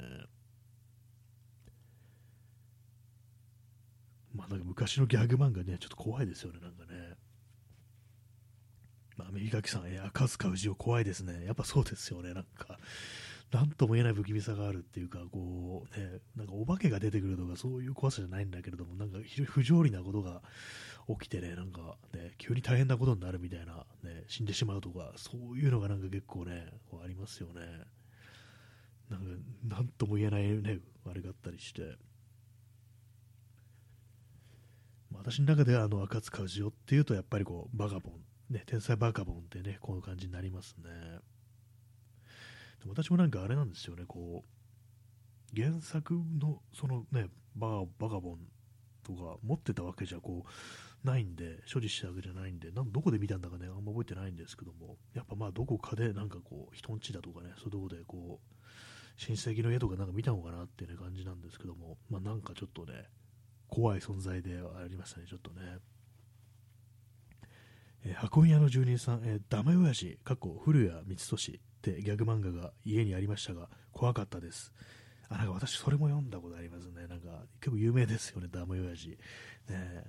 [4.35, 7.17] まあなんか昔のギャグ漫画ね、ちょっと怖いですよね、なんかね。
[9.17, 11.45] まあ、右垣さん、え赤塚氏を怖いですね。
[11.45, 12.79] やっぱそうですよね、なんか。
[13.55, 20.43] なんとも言えない不気味さがあるっていうか、こう、ね、なんかお化けが出てくるとか、そういう怖さじゃないんだけれども、なんか非常に不条理なことが
[21.21, 27.61] 起きてね、なんかね、急に大変なことになるみたいな、ね、死んでしまうとか、そういうのがなんか結構ね、こうありますよね。
[29.09, 29.27] なんか、
[29.69, 31.97] なんとも言えないね、あれがあったりして、
[35.13, 41.21] 私の中ではあの赤塚不二夫っていうとやっぱりこうバカボン、ね、天才バカボンってねこういう感じになりますね。
[42.89, 48.39] 私もなんかあれなんですよねこう原作のそのねババカボン
[49.03, 58.55] とか持ってたわけじゃこうないんで所持したわけじゃないんでなんどこで見たんだかねあんま覚えてないんですけどもやっぱまあどこかでなんかこう人んちだとかねそういうとこでこう
[59.17, 63.05] 親戚の家とかなんか見たのかなっていう、ね、感じなんですけどもまあなんかちょっとね
[63.75, 65.79] 怖い存在ではありましたね、ちょっとね。
[68.05, 74.73] えー、箱庭の住人さん、えー、ダメ親父、過去古谷光俊ってギャグ漫画が家にありましたが、怖かったです。
[75.29, 77.07] あ、なんか私それも読んだことありますね。
[77.07, 79.11] なんか結構有名ですよね、ダメ親父。
[79.69, 80.05] ね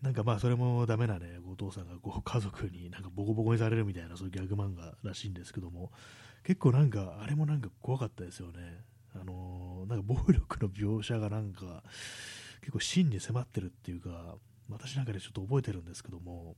[0.00, 5.90] なんかまあそれもダメなね、お父さんがこう家族になんかボコボコにされるみたいなそういうギャグ漫画らしいんですけども、
[6.42, 8.82] 結構なんかあれもなんか怖かったですよね。
[9.14, 11.82] あのー、なんか暴力の描写がなんか、
[12.60, 14.36] 結構真に迫ってるっていうか、
[14.70, 16.56] 私なんかでちょっと覚えてるんですけども、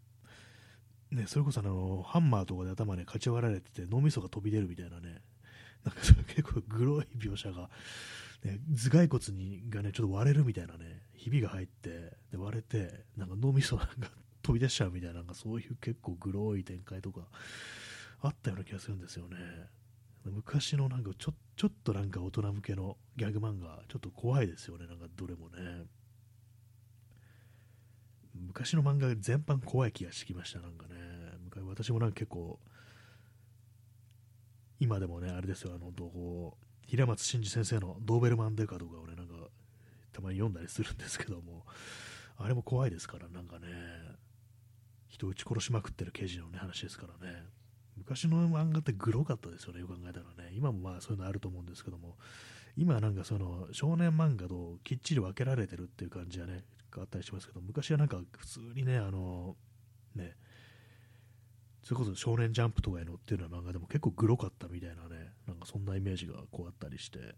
[1.12, 5.20] ね、それこそあのハンマーとかで頭ね、かち割られてて脳みそが飛び出るみたいなね、
[5.84, 7.68] なんかそれ結構グロい描写が、
[8.44, 14.10] ね、頭蓋骨にがね、ちょっと割れるみたいなね、ひびが入って、で割れて、なんか脳みそなんか
[14.43, 17.28] 飛び出しちゃうみたいな、なんかそういう結構グロい展開とか
[18.22, 19.36] あったような気がするんですよね。
[20.24, 25.84] 昔のなんかちょちょっとなんか大人向けのギャグ漫画、ちょっと怖いですよね、なんかどれもね。
[28.34, 30.94] 昔の漫画全般怖い気がしてきました、なんかね。
[31.73, 32.59] 私もなんか結構、
[34.81, 39.35] 今でもね、あれですよ、あの、こ平松真二先生のドーベルマンデカとかをね、なんか、
[40.12, 41.65] たまに読んだりするんですけども、
[42.36, 43.66] あれも怖いですから、なんかね、
[45.09, 47.44] 人を撃ち殺しまくってる刑事のね、話ですからね。
[47.97, 50.53] 昔の漫画ってグロかったですよね、よく考えたらね。
[50.55, 52.16] 今もまあそういうのあると思うんですけども、
[52.77, 56.65] 今なんかその少年漫画ときっちり分けられてるっていう感じはね、
[56.97, 59.57] あったりしますけど、昔はなんか普通にね、あの、
[60.15, 60.35] ね、
[61.82, 67.34] それこそ少年ジャンプとかに載ってるような漫画でも結構グロかったみたいなね、なんかそんなイメージがこうあったりして、ね、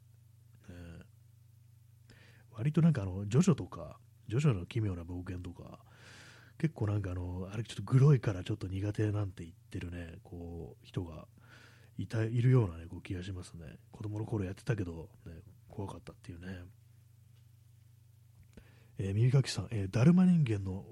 [2.57, 3.99] 割となんかあの、ジョジョとか、
[4.29, 5.79] ジョジョの奇妙な冒険とか、
[6.59, 11.27] 結構なんかあの、あれちょっとグロいからちょっと苦手なんて言ってるね、こう、人が
[11.99, 13.79] いた、いるようなね、こう気がしますね。
[13.93, 15.33] 子供の頃やってたけど、ね、
[15.69, 16.65] 怖かったっていうね。
[18.99, 20.85] えー、耳かきさん、えー、だるま人間の、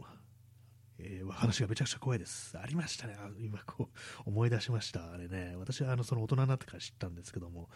[1.04, 2.56] えー、話がめちゃくちゃ怖いです。
[2.58, 3.16] ありましたね。
[3.38, 3.90] 今こ
[4.24, 5.12] う思い出しました。
[5.12, 7.68] あれね、私はあのその大人になってから知ったんですけども、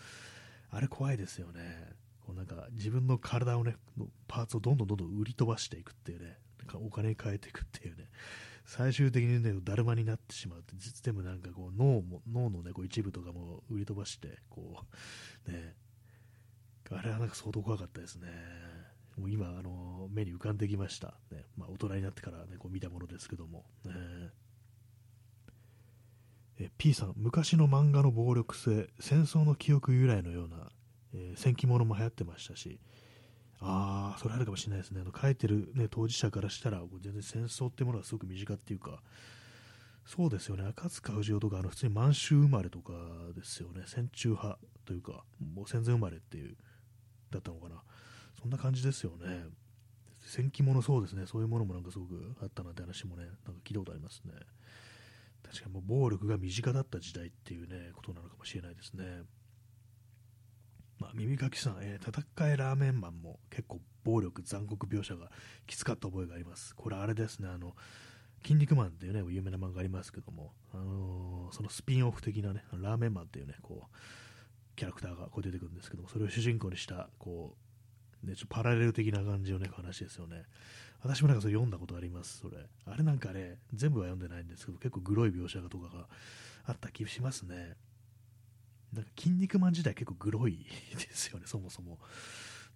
[0.70, 1.92] あれ怖いですよね。
[2.20, 3.76] こうなんか自分の体をね、
[4.28, 8.08] パーツをどんどんどんどん売り飛ばしていくっていうね、なんかお金に変えていくっていうね、
[8.64, 14.84] 最終的にね、だるまになってしまうって、実でもなんかこう脳も、脳のね、こう一部とかも売り飛ばして、こ
[15.46, 15.76] う、ね、
[16.90, 18.28] あれはなんか相当怖かったですね。
[19.16, 21.14] もう今、あの、目に浮かんできました。
[21.30, 23.64] ね、まあ大人になってからね、こう見たものですけども。
[23.84, 23.92] ね
[26.58, 30.70] え P さん、昔の漫画の暴力性、戦争の記憶由来のような、
[31.12, 32.80] えー、戦記物も流行ってましたし、
[33.60, 35.02] ああ、それあるかもしれないですね。
[35.02, 39.02] あの書いてる、ね、当事者からしたら、全然戦争っていうものがすごく身近っていうか、
[40.06, 42.92] そうですよね、赤塚不二夫とか、あの普通に満州生まれとか
[43.34, 46.56] ですよね、戦中派というか、もう戦前生まれっていう、
[47.30, 47.82] だったのかな、
[48.40, 49.46] そんな感じですよね。
[50.26, 54.32] 戦記物そうですね、そういうものもなんかすごくあったなって話もね、なんか聞いたことありますね。
[55.44, 59.22] 確かにもう暴力が身近だった時代っていうね、ことなのかもしれないですね。
[60.98, 65.30] まあ、耳かきさん、えー、戦いラーメンマンも結構暴力、残酷描写が
[65.66, 66.74] きつかった覚えがあります。
[66.74, 67.76] これあれですね、あの、
[68.42, 73.96] 筋肉マンっていうね、有名な漫画ありますけども、あのー、そのスピンオフ的なね、ラーメンマンっていうね、こう、
[74.76, 77.65] キャラクターがこう出てくるんですけども、それを主人公にした、こう、
[78.22, 80.44] ね、ちょっとパラレル的な感じのね、話ですよね。
[81.02, 82.56] 私もなんかそれ読んだことあります、それ。
[82.86, 86.08] あれなんかね、全部は読んでないんですけど、結構グロい描写とかが
[86.64, 87.76] あった気しますね。
[88.92, 91.98] なんか筋肉マン自体結構グロいですよね、そもそも。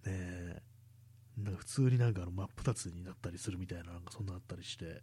[0.05, 0.61] ね
[1.37, 5.01] なんか普通になんかあの真っ二つになったりするみたいな、なんかそんなあったりして、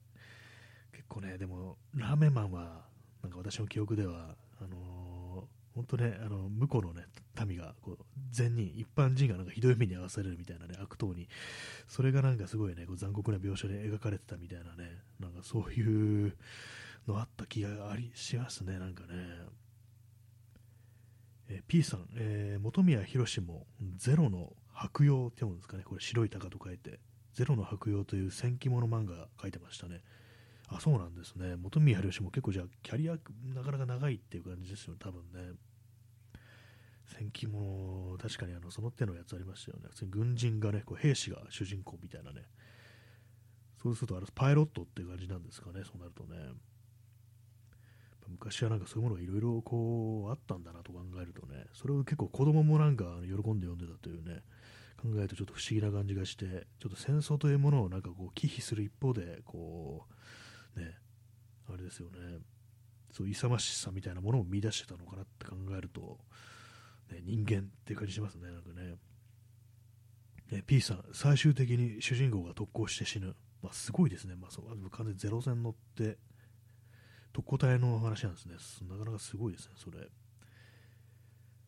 [0.93, 2.87] 結構ね、でも、ラーメンマンは、
[3.23, 4.77] なんか私の記憶では、あの、
[5.79, 7.05] 本当ね、あの向こうのね、
[7.47, 11.29] 民が、こう、善人、一般人がなんかひどい目に遭わされるみたいなね、悪党に、
[11.87, 16.37] それがなんかすごいね、こう残酷な描写で描かれてたみたいなね、なんかそういう
[17.07, 19.09] のあった気がありしますね、なんかね。
[21.51, 23.65] えー、P さん、えー、本宮宏も
[23.99, 26.99] ゼロの白羊って読むんですかね、これ白い鷹と書いて、
[27.35, 30.03] ゼロの白羊という戦記物漫画書いてましたね。
[30.69, 31.57] あ、そうなんですね。
[31.57, 33.17] 本宮宏も結構じゃあキャリア
[33.55, 35.55] なかなか長いっていう感じですよ、多分ね。
[37.07, 39.89] 戦記も確かにあのその手のやつありましたよね。
[39.91, 42.43] 普通に軍人がね、こう兵士が主人公みたいなね。
[43.83, 46.37] そうするとあれパイロットっていう感じなんですかね、そうなるとね。
[48.29, 54.43] 昔はなんかそういうものがいろいろこうあったんだなと考えるとね、それを結構子供もなんか喜んで読んでたというね、
[55.01, 60.15] 考えるとちょっと不思議な感じがして、ちょっと戦争というものをなんかこう忌避する一方で、こう、
[60.79, 60.99] ね、
[61.69, 62.39] あれですよね、
[63.13, 66.19] そう勇ましさみたいなものを見出してたのかなって考えると、
[67.11, 68.97] ね、人間って感じしますね、なんかね。
[70.51, 73.35] ね P さん、最終的に主人公が特攻して死ぬ。
[73.63, 74.37] まあ、すごいですね。
[74.37, 76.19] まあ、そう完全にゼロ戦乗って、
[77.33, 78.55] 特攻隊の話なんですね。
[78.89, 79.99] なかなかすごいですね、それ。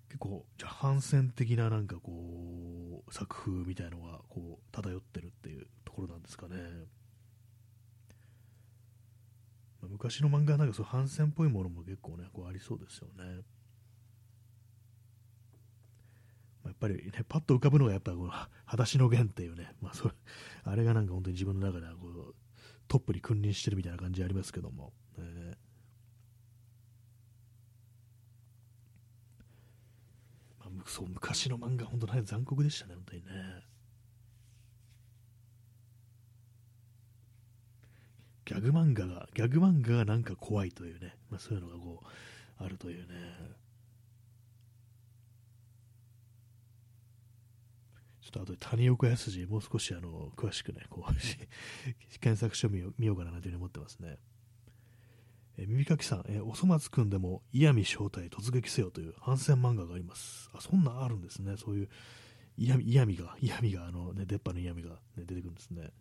[0.09, 6.57] 結構、じゃ反戦的ななんかこう、作風みたいのがこう漂ってるっていうところなんですかね。
[9.83, 13.43] まあ、昔の漫画はなんかそう反戦っぽいものも結構ね、こうありそうですよね。
[16.65, 20.15] やっぱりね、パッと浮かぶのがやっぱこの、裸足の弦っていうね、まあそれ、
[20.65, 22.35] あれがなんか本当に自分の中ではこう、
[22.89, 25.57] トップに君臨してるみたいな感じありますけども、ね、
[30.59, 33.70] まあ、そう昔の漫画、本当に残酷でしたね、本当にね。
[38.51, 43.15] ギャグ漫画が、ギャグ漫画がなんか怖いというね、まあ、そういうのがこう、あるというね。
[48.21, 51.15] ちょっと後で谷岡康二、もう少しあの詳しくね、こう
[52.19, 54.19] 検索してみようかなというふうに思ってますね。
[55.57, 60.51] え耳かきさん、えおそ松くんでも嫌味正体突撃せよという反戦漫画があります。
[60.55, 61.57] あ、そんなんあるんですね。
[61.57, 61.89] そういう
[62.57, 65.93] 嫌味嫌味が、嫌味が、あのね、出っ歯の嫌味が、ね、出てくるんですね。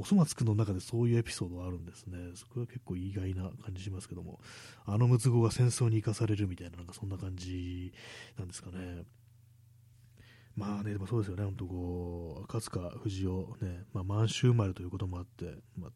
[0.00, 2.16] おそ松くんの中でそういうエピソードがあるんですね。
[2.34, 4.40] そこは結構意外な感じしますけども、
[4.86, 7.92] あのムツゴが戦争に生かされるみたいな、なんかそんな感じ
[8.38, 9.04] なんですかね。
[10.56, 15.90] まあね、でもそうですよね、本当こう、赤塚不二夫、ね、まあ、満州生まれということもあって、まあ、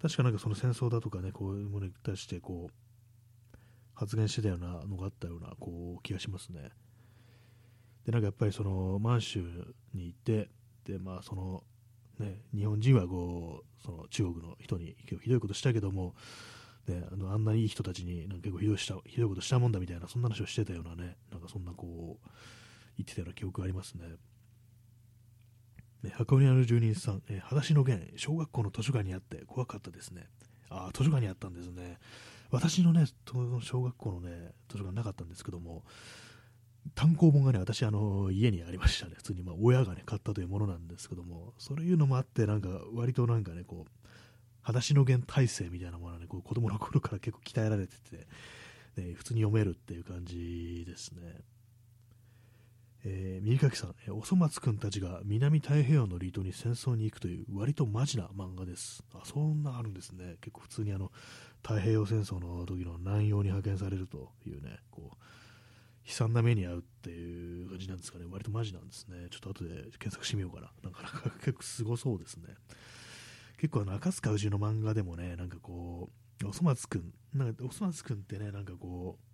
[0.00, 3.56] 確かなんかその戦争だとかね、こういうものに対してこう、
[3.94, 6.70] 発言してたようなのがあったようなこう気がしますね。
[8.06, 9.40] で、なんかやっぱりその満州
[9.92, 10.48] に行って、
[10.84, 11.62] で、まあその、
[12.20, 16.14] ね、日本人はこう、その中国の人にひどいことしたけども、
[16.86, 22.28] ね、あのあんなにいい人たちになんか結構ひどいしたひどいことしたもんだみたいな、そんな話をしてたようなね、なんかそんなこう、
[22.98, 24.06] 言ってたような記憶がありますね。
[26.02, 30.28] ね箱根ある住人さん、えー、裸足の弦、小学校の図書館にあって怖かったですね。
[30.68, 31.98] ああ、図書館にあったんですね。
[32.50, 33.04] 私のね、
[33.62, 35.84] 小学校のね、図書館なかったんですけども、
[36.94, 39.14] 単行本がね、私、あの、家にありましたね。
[39.16, 43.90] 普通に、まあ、親がね、買ったというものなんですけども、そういうのもあって、なんか、割となんかね、こう、
[44.62, 48.26] 裸足の弦体制みたいなものはね、こう子供の頃から結構鍛えられてて、
[49.00, 51.20] ね、普通に読めるっていう感じですね。
[53.02, 59.02] えー、右垣さん、えー、おそ松くんたちが南太平洋の離島に戦争に行くという割とマジな漫画です。
[59.14, 60.36] あ、そんなあるんですね。
[60.42, 61.10] 結構普通にあの、
[61.62, 65.16] 太平洋戦争の時の南洋に派遣されるというね、こう、
[66.06, 68.24] 悲惨な目に遭うっていう感じなんですかね。
[68.30, 69.28] 割とマジなんですね。
[69.30, 70.70] ちょっと後で検索してみようかな。
[70.82, 72.54] なかなか結構すごそうですね。
[73.58, 76.10] 結構あの、赤塚氏の漫画でもね、なんかこ
[76.42, 79.30] う、おそ松くん、なんかおそ松くんってね、なんかこう、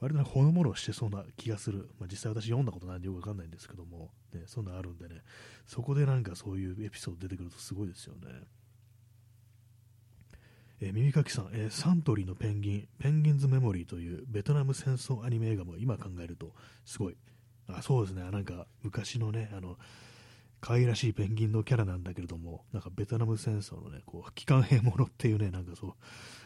[0.00, 5.22] 割とほのものしてそうな気がする、まあ、実際私読んだことないんでよくわかんないんですけども、ね、そんなあるんでね、
[5.66, 8.20] そこでなんかそういうエピソード出てくるとすごいですよね。
[10.82, 16.52] えー、耳かきさん、えー、サントリーのペンギン、ペンギンズメモリーというベトナム戦争アニメ映画も今考えると
[16.84, 17.16] すごい。
[17.68, 19.76] あそうですね、なんか昔のね、あの、
[20.60, 25.92] 可愛らしいペンギンのキャラなんだけれども、なんかベトナム戦争のね、こう、機関兵ものっていうね、なんかそう、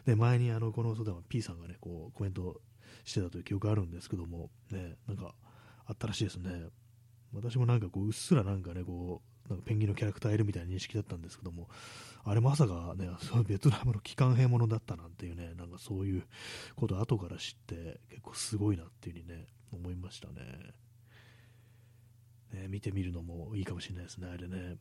[0.05, 2.61] で、前にあの、この嘘でも P さんがね、こう、コメント
[3.05, 5.35] してたという記憶があるんですけども、ね、なんか
[5.86, 6.51] あったらしいですね。
[7.32, 11.68] 私もなんかこう、うっすらなんかね、こう、なんかペンギンのキャラクターいるみたいな認識だったんですけども、
[12.24, 16.24] あれまさかね、そのベトナムの機関兵ものだったなんていうね、なんかそういう
[16.76, 20.34] こと後から知って、結構すごいなっていうふうにね、思いましたね。
[22.52, 24.76] ね見てみるのもいいかもしれないですね、あれね。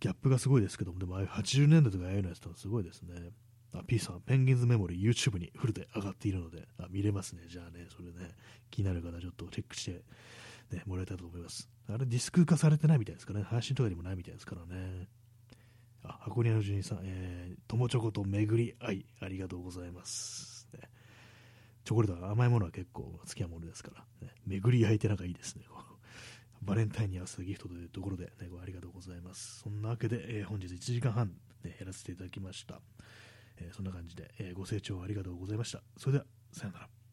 [0.00, 3.30] ギャップがすごいですけども、でもああいう80年代とかああいうのやつとすごいですね。
[3.72, 7.42] あ、P さん、ペンギンズメモリー YouTube にフルで上がっているので、あ見れますね。
[7.48, 8.34] じゃあね、それね、
[8.70, 10.02] 気になる方ちょっとチェックして、
[10.74, 11.68] ね、もらえたらと思います。
[11.88, 13.46] あれディスク化されてないみたいですからね。
[13.48, 15.08] 配信とかにもないみたいですからね。
[16.02, 20.68] あ、箱庭の住人さん、えー、友チョコと巡り合い、ありがとうございます。
[20.74, 20.88] ね、
[21.84, 23.90] チョコレートは甘いものは結構好きなものですか
[24.20, 25.64] ら、ね、巡り合いってなんかいいですね。
[26.62, 29.60] バレンタインに合わせたギフトというところで、ね、ごありがとうございます。
[29.60, 31.32] そんなわけで、えー、本日1時間半、
[31.62, 32.80] ね、やらせていただきました。
[33.58, 35.82] えー、そんな感じで、えー、ご清聴ありがとうございました。
[35.96, 37.05] それでは、さようなら。